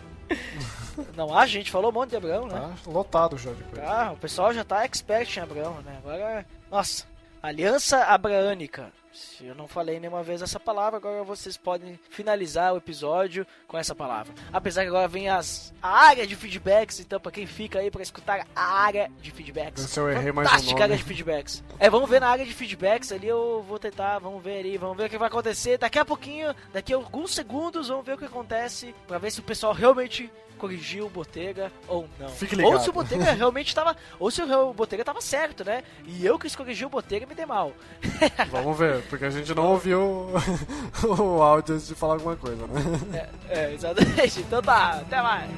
não 1.16 1.36
há, 1.36 1.46
gente 1.46 1.70
falou 1.70 1.90
um 1.90 1.94
monte 1.94 2.10
de 2.10 2.16
Abraão, 2.16 2.46
né? 2.46 2.76
Tá 2.84 2.90
lotado 2.90 3.38
já 3.38 3.52
de 3.52 3.62
coisa. 3.64 3.80
Tá, 3.80 4.12
o 4.12 4.16
pessoal 4.16 4.52
já 4.52 4.62
tá 4.62 4.84
expert 4.84 5.36
em 5.36 5.40
Abraão, 5.40 5.80
né? 5.82 5.98
Agora, 5.98 6.46
nossa, 6.70 7.06
Aliança 7.42 8.04
Abraânica. 8.04 8.92
Se 9.12 9.44
eu 9.44 9.54
não 9.56 9.66
falei 9.66 9.98
nenhuma 9.98 10.22
vez 10.22 10.40
essa 10.40 10.60
palavra, 10.60 10.98
agora 10.98 11.24
vocês 11.24 11.56
podem 11.56 11.98
finalizar 12.10 12.72
o 12.72 12.76
episódio 12.76 13.44
com 13.66 13.76
essa 13.76 13.94
palavra. 13.94 14.32
Apesar 14.52 14.82
que 14.82 14.88
agora 14.88 15.08
vem 15.08 15.28
as, 15.28 15.72
a 15.82 15.88
área 15.88 16.26
de 16.26 16.36
feedbacks, 16.36 17.00
então 17.00 17.18
pra 17.18 17.32
quem 17.32 17.44
fica 17.44 17.80
aí 17.80 17.90
pra 17.90 18.02
escutar 18.02 18.46
a 18.54 18.62
área 18.62 19.10
de 19.20 19.30
feedbacks. 19.32 19.82
Se 19.82 19.98
eu 19.98 20.08
errei 20.08 20.30
mais 20.30 20.46
um 20.46 20.50
Fantástica 20.50 20.72
nome. 20.72 20.82
área 20.84 20.96
de 20.96 21.02
feedbacks. 21.02 21.64
É, 21.78 21.90
vamos 21.90 22.08
ver 22.08 22.20
na 22.20 22.28
área 22.28 22.46
de 22.46 22.54
feedbacks 22.54 23.10
ali, 23.10 23.26
eu 23.26 23.64
vou 23.66 23.78
tentar, 23.80 24.20
vamos 24.20 24.42
ver 24.42 24.60
ali, 24.60 24.78
vamos 24.78 24.96
ver 24.96 25.06
o 25.06 25.10
que 25.10 25.18
vai 25.18 25.28
acontecer. 25.28 25.76
Daqui 25.76 25.98
a 25.98 26.04
pouquinho, 26.04 26.54
daqui 26.72 26.92
a 26.92 26.96
alguns 26.96 27.34
segundos, 27.34 27.88
vamos 27.88 28.06
ver 28.06 28.14
o 28.14 28.18
que 28.18 28.26
acontece 28.26 28.94
pra 29.08 29.18
ver 29.18 29.32
se 29.32 29.40
o 29.40 29.44
pessoal 29.44 29.72
realmente 29.72 30.30
corrigiu 30.60 31.06
o 31.06 31.10
Botega 31.10 31.72
ou 31.88 32.06
não. 32.18 32.28
Fique 32.28 32.54
ou 32.54 32.60
ligado. 32.60 32.82
se 32.82 32.90
o 32.90 32.92
Botega 32.92 33.32
realmente 33.32 33.74
tava. 33.74 33.96
Ou 34.18 34.30
se 34.30 34.42
o 34.42 34.74
Botega 34.74 35.04
tava 35.04 35.20
certo, 35.20 35.64
né? 35.64 35.82
E 36.06 36.24
eu 36.24 36.38
que 36.38 36.54
corrigi 36.56 36.84
o 36.84 36.90
Botega 36.90 37.24
e 37.24 37.28
me 37.28 37.34
dei 37.34 37.46
mal. 37.46 37.72
Vamos 38.50 38.78
ver, 38.78 39.02
porque 39.08 39.24
a 39.24 39.30
gente 39.30 39.54
não 39.54 39.68
ouviu 39.68 40.28
o 41.02 41.42
áudio 41.42 41.74
antes 41.74 41.88
de 41.88 41.94
falar 41.94 42.14
alguma 42.14 42.36
coisa, 42.36 42.66
né? 42.66 43.28
É, 43.48 43.58
é, 43.60 43.74
exatamente. 43.74 44.40
Então 44.40 44.60
tá, 44.60 45.00
até 45.00 45.22
mais. 45.22 45.50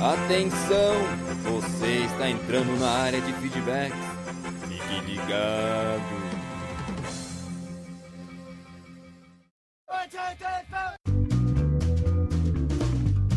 Atenção! 0.00 0.94
Você 1.44 2.04
está 2.04 2.28
entrando 2.30 2.78
na 2.78 2.88
área 2.88 3.20
de 3.20 3.32
feedbacks. 3.34 3.98
Fique 4.68 5.00
ligado. 5.12 6.18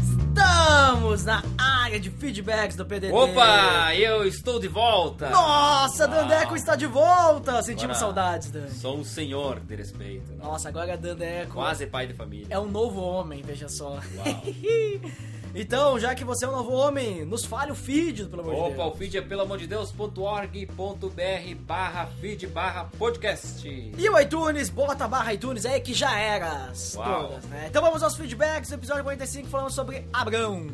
Estamos 0.03 1.25
na 1.25 1.43
área 1.57 1.99
de 1.99 2.09
feedbacks 2.09 2.75
do 2.75 2.85
PDD. 2.85 3.11
Opa, 3.11 3.93
eu 3.95 4.25
estou 4.25 4.59
de 4.59 4.67
volta. 4.67 5.29
Nossa, 5.29 6.07
Dandeco 6.07 6.47
Uau. 6.47 6.55
está 6.55 6.75
de 6.75 6.85
volta! 6.85 7.61
Sentimos 7.63 7.97
Agora, 7.97 8.15
saudades, 8.15 8.51
Dan. 8.51 8.67
Sou 8.69 8.97
um 8.97 9.03
senhor 9.03 9.59
de 9.59 9.75
respeito. 9.75 10.31
né? 10.31 10.37
Nossa, 10.43 10.69
agora 10.69 10.97
Dandeco 10.97 11.53
Quase 11.53 11.85
pai 11.87 12.07
de 12.07 12.13
família. 12.13 12.47
é 12.49 12.59
um 12.59 12.67
novo 12.69 13.01
homem, 13.01 13.41
veja 13.41 13.67
só. 13.67 13.89
Uau. 13.95 14.01
então, 15.53 15.99
já 15.99 16.15
que 16.15 16.23
você 16.23 16.45
é 16.45 16.47
um 16.47 16.51
novo 16.51 16.71
homem, 16.71 17.25
nos 17.25 17.43
fale 17.45 17.71
o 17.71 17.75
feed, 17.75 18.25
pelo 18.25 18.41
amor 18.41 18.53
de 18.55 18.59
Opa, 18.61 18.83
Deus. 18.83 18.93
o 18.93 18.97
feed 18.97 19.17
é 19.17 19.21
pelo 19.21 19.41
amor 19.41 19.57
de 19.57 19.67
Deus.org.br 19.67 21.55
barra 21.61 22.05
feed 22.19 22.47
barra 22.47 22.85
podcast. 22.97 23.67
E 23.67 24.09
o 24.09 24.19
iTunes, 24.19 24.69
bota 24.69 25.05
a 25.05 25.07
barra 25.07 25.33
iTunes 25.33 25.65
aí 25.65 25.79
que 25.81 25.93
já 25.93 26.17
era. 26.17 26.71
Todas, 26.93 27.43
né? 27.45 27.65
Então 27.69 27.81
vamos 27.81 28.01
aos 28.01 28.15
feedbacks 28.15 28.69
do 28.69 28.75
episódio 28.75 29.03
45 29.03 29.47
falando 29.49 29.71
sobre 29.71 30.05
Abrão. 30.13 30.67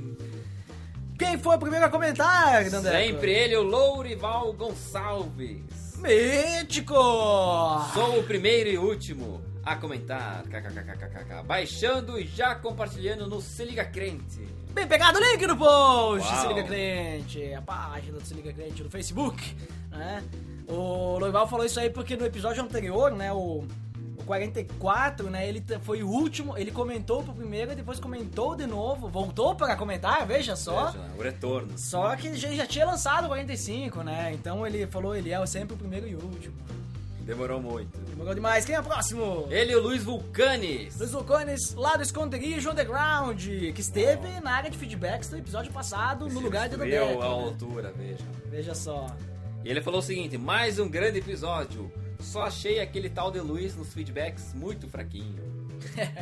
Quem 1.17 1.37
foi 1.39 1.55
o 1.55 1.59
primeiro 1.59 1.85
a 1.85 1.89
comentar, 1.89 2.69
Dandeco? 2.69 2.95
Sempre 2.95 3.31
ele, 3.33 3.55
o 3.57 3.63
Lourival 3.63 4.53
Gonçalves. 4.53 5.97
Mítico! 5.97 6.93
Sou 6.93 8.19
o 8.19 8.23
primeiro 8.23 8.69
e 8.69 8.77
último 8.77 9.41
a 9.65 9.75
comentar. 9.75 10.43
KKKKKK. 10.43 11.43
Baixando 11.43 12.19
e 12.19 12.27
já 12.27 12.53
compartilhando 12.53 13.25
no 13.27 13.41
Se 13.41 13.65
Liga 13.65 13.83
Crente. 13.83 14.45
Bem 14.73 14.87
pegado 14.87 15.17
o 15.17 15.21
link 15.21 15.45
no 15.47 15.57
post, 15.57 16.27
Uau. 16.27 16.41
Se 16.41 16.47
Liga 16.47 16.63
Crente, 16.63 17.53
a 17.53 17.61
página 17.61 18.19
do 18.19 18.25
Se 18.25 18.33
Liga 18.33 18.53
Crente 18.53 18.83
no 18.83 18.89
Facebook, 18.89 19.55
né? 19.91 20.23
O 20.67 21.17
Loival 21.17 21.47
falou 21.47 21.65
isso 21.65 21.79
aí 21.79 21.89
porque 21.89 22.15
no 22.15 22.25
episódio 22.25 22.61
anterior, 22.61 23.11
né, 23.11 23.31
o, 23.31 23.63
o 24.17 24.23
44, 24.25 25.29
né, 25.29 25.47
ele 25.47 25.63
foi 25.81 26.03
o 26.03 26.09
último, 26.09 26.57
ele 26.57 26.71
comentou 26.71 27.23
pro 27.23 27.33
primeiro 27.33 27.71
e 27.71 27.75
depois 27.75 27.99
comentou 27.99 28.55
de 28.55 28.67
novo, 28.67 29.07
voltou 29.07 29.55
para 29.55 29.75
comentar, 29.75 30.27
veja 30.27 30.55
só. 30.55 30.91
Veja, 30.91 31.05
o 31.17 31.21
retorno. 31.21 31.77
Só 31.77 32.15
que 32.15 32.35
já, 32.35 32.49
já 32.49 32.67
tinha 32.67 32.85
lançado 32.85 33.25
o 33.25 33.27
45, 33.29 34.03
né? 34.03 34.31
Então 34.33 34.67
ele 34.67 34.85
falou, 34.87 35.15
ele 35.15 35.31
é 35.31 35.45
sempre 35.45 35.73
o 35.73 35.77
primeiro 35.77 36.07
e 36.07 36.15
último. 36.15 36.53
Demorou 37.27 37.61
muito. 37.61 37.99
Demorou 38.09 38.33
demais. 38.33 38.63
Quem 38.63 38.73
é 38.73 38.79
o 38.79 38.83
próximo? 38.83 39.49
Ele, 39.51 39.75
o 39.75 39.81
Luiz 39.81 40.01
Vulcanes. 40.01 40.97
Luiz 40.97 41.11
Vulcanes, 41.11 41.73
lá 41.73 41.97
do 41.97 42.01
Esconderijo 42.01 42.71
Underground, 42.71 43.37
que 43.75 43.81
esteve 43.81 44.39
na 44.39 44.51
área 44.51 44.69
de 44.69 44.77
feedbacks 44.77 45.27
do 45.27 45.35
episódio 45.37 45.69
passado, 45.73 46.29
no 46.29 46.39
lugar 46.39 46.69
de 46.69 46.77
Dandeco. 46.77 47.21
a 47.21 47.25
né? 47.25 47.25
altura, 47.25 47.91
veja. 47.91 48.23
Veja 48.45 48.73
só. 48.73 49.07
E 49.65 49.69
ele 49.69 49.81
falou 49.81 49.99
o 49.99 50.01
seguinte: 50.03 50.37
mais 50.37 50.79
um 50.79 50.87
grande 50.87 51.19
episódio. 51.19 51.91
Só 52.17 52.43
achei 52.43 52.79
aquele 52.79 53.09
tal 53.09 53.29
de 53.29 53.41
Luiz 53.41 53.75
nos 53.75 53.93
feedbacks 53.93 54.53
muito 54.53 54.87
fraquinho. 54.87 55.43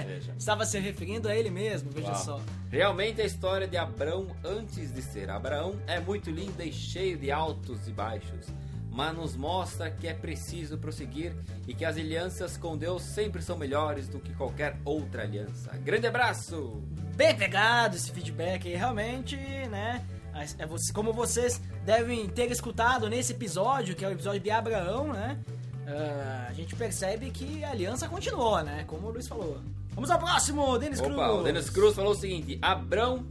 Veja. 0.07 0.33
Estava 0.37 0.65
se 0.65 0.79
referindo 0.79 1.29
a 1.29 1.35
ele 1.35 1.51
mesmo, 1.51 1.91
veja 1.91 2.13
Uau. 2.13 2.17
só. 2.25 2.41
Realmente 2.71 3.21
a 3.21 3.25
história 3.25 3.67
de 3.67 3.77
Abraão 3.77 4.27
antes 4.43 4.91
de 4.91 5.03
ser 5.03 5.29
Abraão 5.29 5.79
é 5.85 5.99
muito 5.99 6.31
linda 6.31 6.65
e 6.65 6.73
cheio 6.73 7.15
de 7.15 7.31
altos 7.31 7.87
e 7.87 7.91
baixos, 7.91 8.47
mas 8.95 9.13
nos 9.13 9.35
mostra 9.35 9.91
que 9.91 10.07
é 10.07 10.13
preciso 10.13 10.77
prosseguir 10.77 11.35
e 11.67 11.73
que 11.73 11.83
as 11.83 11.97
alianças 11.97 12.55
com 12.55 12.77
Deus 12.77 13.03
sempre 13.03 13.41
são 13.41 13.57
melhores 13.57 14.07
do 14.07 14.19
que 14.19 14.33
qualquer 14.33 14.79
outra 14.85 15.23
aliança. 15.23 15.71
Grande 15.83 16.07
abraço! 16.07 16.81
Bem 17.13 17.35
pegado 17.35 17.97
esse 17.97 18.09
feedback 18.09 18.67
aí, 18.67 18.75
realmente, 18.75 19.35
né? 19.35 20.01
é 20.33 20.93
Como 20.93 21.11
vocês 21.11 21.61
devem 21.85 22.27
ter 22.29 22.49
escutado 22.49 23.09
nesse 23.09 23.33
episódio, 23.33 23.95
que 23.95 24.05
é 24.05 24.07
o 24.07 24.11
episódio 24.11 24.39
de 24.39 24.49
Abraão, 24.49 25.11
né? 25.11 25.39
Ah, 25.87 26.47
a 26.49 26.53
gente 26.53 26.73
percebe 26.73 27.31
que 27.31 27.65
a 27.65 27.71
aliança 27.71 28.07
continuou, 28.07 28.63
né? 28.63 28.85
Como 28.87 29.07
o 29.07 29.11
Luiz 29.11 29.27
falou. 29.27 29.59
Vamos 29.91 30.09
ao 30.09 30.19
próximo, 30.19 30.77
Denis 30.77 31.01
Cruz. 31.01 31.15
O 31.15 31.43
Denis 31.43 31.69
Cruz 31.69 31.95
falou 31.95 32.11
o 32.13 32.15
seguinte: 32.15 32.57
Abrão 32.61 33.25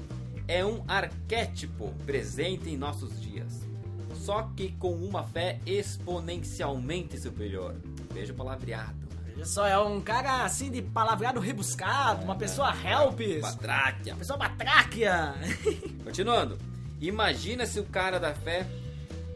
é 0.47 0.65
um 0.65 0.85
arquétipo 0.87 1.93
presente 2.05 2.69
em 2.69 2.77
nossos 2.77 3.21
dias, 3.21 3.64
só 4.25 4.51
que 4.57 4.73
com 4.79 4.95
uma 4.95 5.23
fé 5.23 5.61
exponencialmente 5.67 7.19
superior. 7.21 7.75
Veja 8.11 8.33
o 8.33 8.37
palavreado. 8.37 9.07
Veja 9.27 9.45
só, 9.45 9.67
é 9.67 9.79
um 9.79 10.01
cara 10.01 10.45
assim 10.45 10.71
de 10.71 10.81
palavreado 10.81 11.39
rebuscado, 11.41 12.25
uma 12.25 12.35
pessoa 12.35 12.73
helps, 12.75 13.43
Patráquia. 13.43 14.15
uma 14.15 14.19
pessoa 14.19 14.39
batráquia. 14.39 15.35
Continuando. 16.03 16.57
Imagina 17.01 17.67
se 17.67 17.79
o 17.79 17.85
cara 17.85 18.19
da 18.19 18.33
fé 18.33 18.67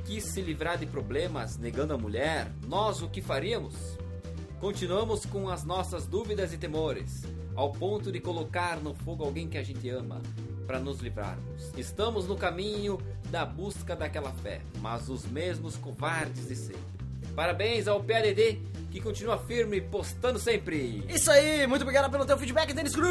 quis 0.07 0.25
se 0.25 0.41
livrar 0.41 0.79
de 0.79 0.87
problemas 0.87 1.59
negando 1.59 1.93
a 1.93 1.99
mulher, 1.99 2.51
nós 2.67 3.03
o 3.03 3.11
que 3.11 3.21
faríamos? 3.21 3.75
Continuamos 4.59 5.27
com 5.27 5.51
as 5.51 5.65
nossas 5.65 6.07
dúvidas 6.07 6.55
e 6.55 6.57
temores, 6.57 7.25
ao 7.55 7.73
ponto 7.73 8.11
de 8.11 8.21
colocar 8.21 8.79
no 8.79 8.95
fogo 8.95 9.23
alguém 9.23 9.49
que 9.49 9.59
a 9.59 9.63
gente 9.63 9.87
ama 9.91 10.23
para 10.67 10.79
nos 10.79 11.01
livrarmos. 11.01 11.73
Estamos 11.77 12.27
no 12.27 12.37
caminho 12.37 12.99
da 13.31 13.45
busca 13.45 13.95
daquela 13.95 14.33
fé, 14.33 14.61
mas 14.81 15.09
os 15.09 15.25
mesmos 15.27 15.77
covardes 15.77 16.49
de 16.49 16.57
sempre. 16.57 16.83
Parabéns 17.35 17.87
ao 17.87 18.03
PADD 18.03 18.61
que 18.91 19.01
continua 19.01 19.39
firme 19.39 19.81
postando 19.81 20.39
sempre. 20.39 21.05
Isso 21.09 21.31
aí, 21.31 21.67
muito 21.67 21.83
obrigado 21.83 22.11
pelo 22.11 22.25
teu 22.27 22.37
feedback, 22.39 22.73
Denis 22.73 22.95
Cruz! 22.97 23.11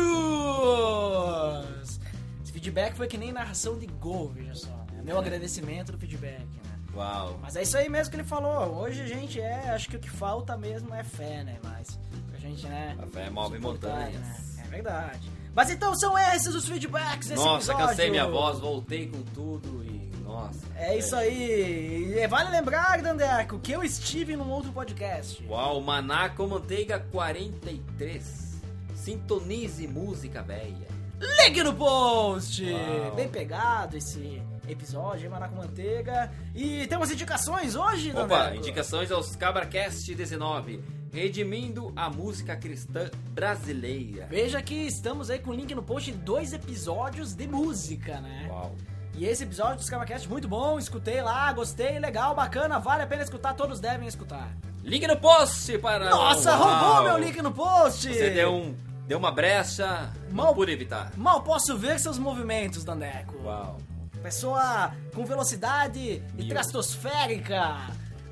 Esse 2.44 2.52
feedback 2.52 2.96
foi 2.96 3.08
que 3.08 3.18
nem 3.18 3.32
narração 3.32 3.78
de 3.78 3.86
gol, 3.86 4.30
veja 4.30 4.56
só. 4.56 4.68
Né? 4.92 5.02
Meu 5.04 5.18
agradecimento 5.20 5.92
do 5.92 5.98
feedback, 5.98 6.42
né? 6.42 6.80
Uau. 6.96 7.38
Mas 7.42 7.56
é 7.56 7.62
isso 7.62 7.78
aí 7.78 7.88
mesmo 7.88 8.10
que 8.12 8.18
ele 8.18 8.24
falou. 8.28 8.82
Hoje 8.82 9.02
a 9.02 9.08
gente 9.08 9.40
é, 9.40 9.70
acho 9.70 9.88
que 9.88 9.96
o 9.98 10.00
que 10.00 10.10
falta 10.10 10.58
mesmo 10.58 10.94
é 10.94 11.04
fé, 11.04 11.44
né? 11.44 11.58
Mas 11.64 12.00
a 12.34 12.38
gente, 12.40 12.66
né? 12.68 12.98
A 13.00 13.06
fé 13.06 13.30
move 13.30 13.56
suportar, 13.58 13.90
montanhas. 13.90 14.20
né? 14.22 14.64
É 14.66 14.68
verdade. 14.68 15.32
Mas 15.54 15.70
então 15.70 15.96
são 15.96 16.18
esses 16.18 16.54
os 16.54 16.68
feedbacks 16.68 17.30
desse 17.30 17.44
Nossa, 17.44 17.72
episódio. 17.72 17.88
cansei 17.88 18.10
minha 18.10 18.28
voz, 18.28 18.60
voltei 18.60 19.08
com 19.08 19.22
tudo 19.22 19.84
e. 19.86 19.97
Nossa. 20.38 20.60
É 20.76 20.98
isso 20.98 21.16
aí. 21.16 22.14
E 22.16 22.28
vale 22.28 22.50
lembrar, 22.52 23.02
Dandeco, 23.02 23.60
que 23.60 23.72
eu 23.72 23.84
estive 23.84 24.36
num 24.36 24.50
outro 24.50 24.72
podcast. 24.72 25.44
Uau, 25.50 25.82
Maná 25.82 26.30
com 26.30 26.48
Manteiga 26.48 27.00
43. 27.12 28.62
Sintonize 28.96 29.88
música 29.88 30.42
velha. 30.44 30.88
Link 31.20 31.64
no 31.64 31.74
post! 31.74 32.64
Uau. 32.64 33.16
Bem 33.16 33.28
pegado 33.28 33.98
esse 33.98 34.40
episódio, 34.68 35.32
Maná 35.32 35.48
com 35.50 35.56
Manteiga. 35.56 36.32
E 36.54 36.86
temos 36.88 37.10
indicações 37.10 37.76
hoje, 37.76 38.12
Opa, 38.12 38.26
Dandeco? 38.28 38.56
indicações 38.58 39.12
aos 39.12 39.36
Cabracast 39.36 40.14
19. 40.14 40.84
Redimindo 41.12 41.92
a 41.96 42.10
música 42.10 42.56
cristã 42.56 43.10
brasileira. 43.32 44.28
Veja 44.30 44.62
que 44.62 44.76
estamos 44.76 45.30
aí 45.32 45.40
com 45.40 45.50
o 45.50 45.54
link 45.54 45.74
no 45.74 45.82
post 45.82 46.12
de 46.12 46.18
dois 46.18 46.54
episódios 46.54 47.34
de 47.34 47.48
música, 47.48 48.20
né? 48.22 48.46
Uau. 48.50 48.76
E 49.18 49.26
esse 49.26 49.44
episódio 49.44 49.78
do 49.78 49.84
Scavacast 49.84 50.30
muito 50.30 50.48
bom, 50.48 50.78
escutei 50.78 51.22
lá, 51.22 51.52
gostei, 51.52 51.98
legal, 51.98 52.36
bacana, 52.36 52.78
vale 52.80 53.02
a 53.04 53.08
pena 53.08 53.24
escutar, 53.24 53.54
todos 53.56 53.80
devem 53.80 54.08
escutar. 54.08 54.50
Link 54.84 55.06
no 55.08 55.18
post 55.18 55.76
para. 55.80 56.10
Nossa, 56.10 56.56
Uau. 56.56 56.84
roubou 56.94 57.04
meu 57.04 57.18
link 57.18 57.42
no 57.42 57.52
post! 57.52 58.08
Você 58.14 58.30
deu 58.30 58.54
um. 58.54 58.76
Deu 59.08 59.18
uma 59.18 59.32
brecha, 59.32 60.12
Mal- 60.32 60.54
pude 60.54 60.72
evitar. 60.72 61.12
Mal 61.18 61.42
posso 61.42 61.78
ver 61.78 62.00
seus 62.00 62.18
movimentos, 62.20 62.84
Dandeco. 62.84 63.36
Uau. 63.44 63.78
Pessoa 64.22 64.92
com 65.16 65.26
velocidade 65.26 66.22
Mil. 66.34 66.46
estratosférica. 66.48 67.88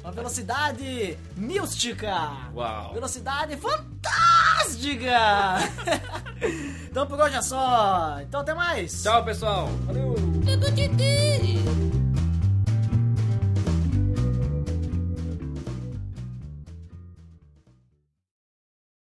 Uma 0.06 0.12
velocidade 0.12 1.18
mística. 1.36 2.14
Uau. 2.54 2.94
Velocidade 2.94 3.58
fantástica. 3.58 5.10
então 6.86 7.08
por 7.08 7.20
hoje 7.20 7.36
é 7.36 7.42
só. 7.42 8.20
Então 8.22 8.42
até 8.42 8.54
mais. 8.54 9.02
Tchau, 9.02 9.26
pessoal. 9.26 9.68
Valeu. 9.88 10.14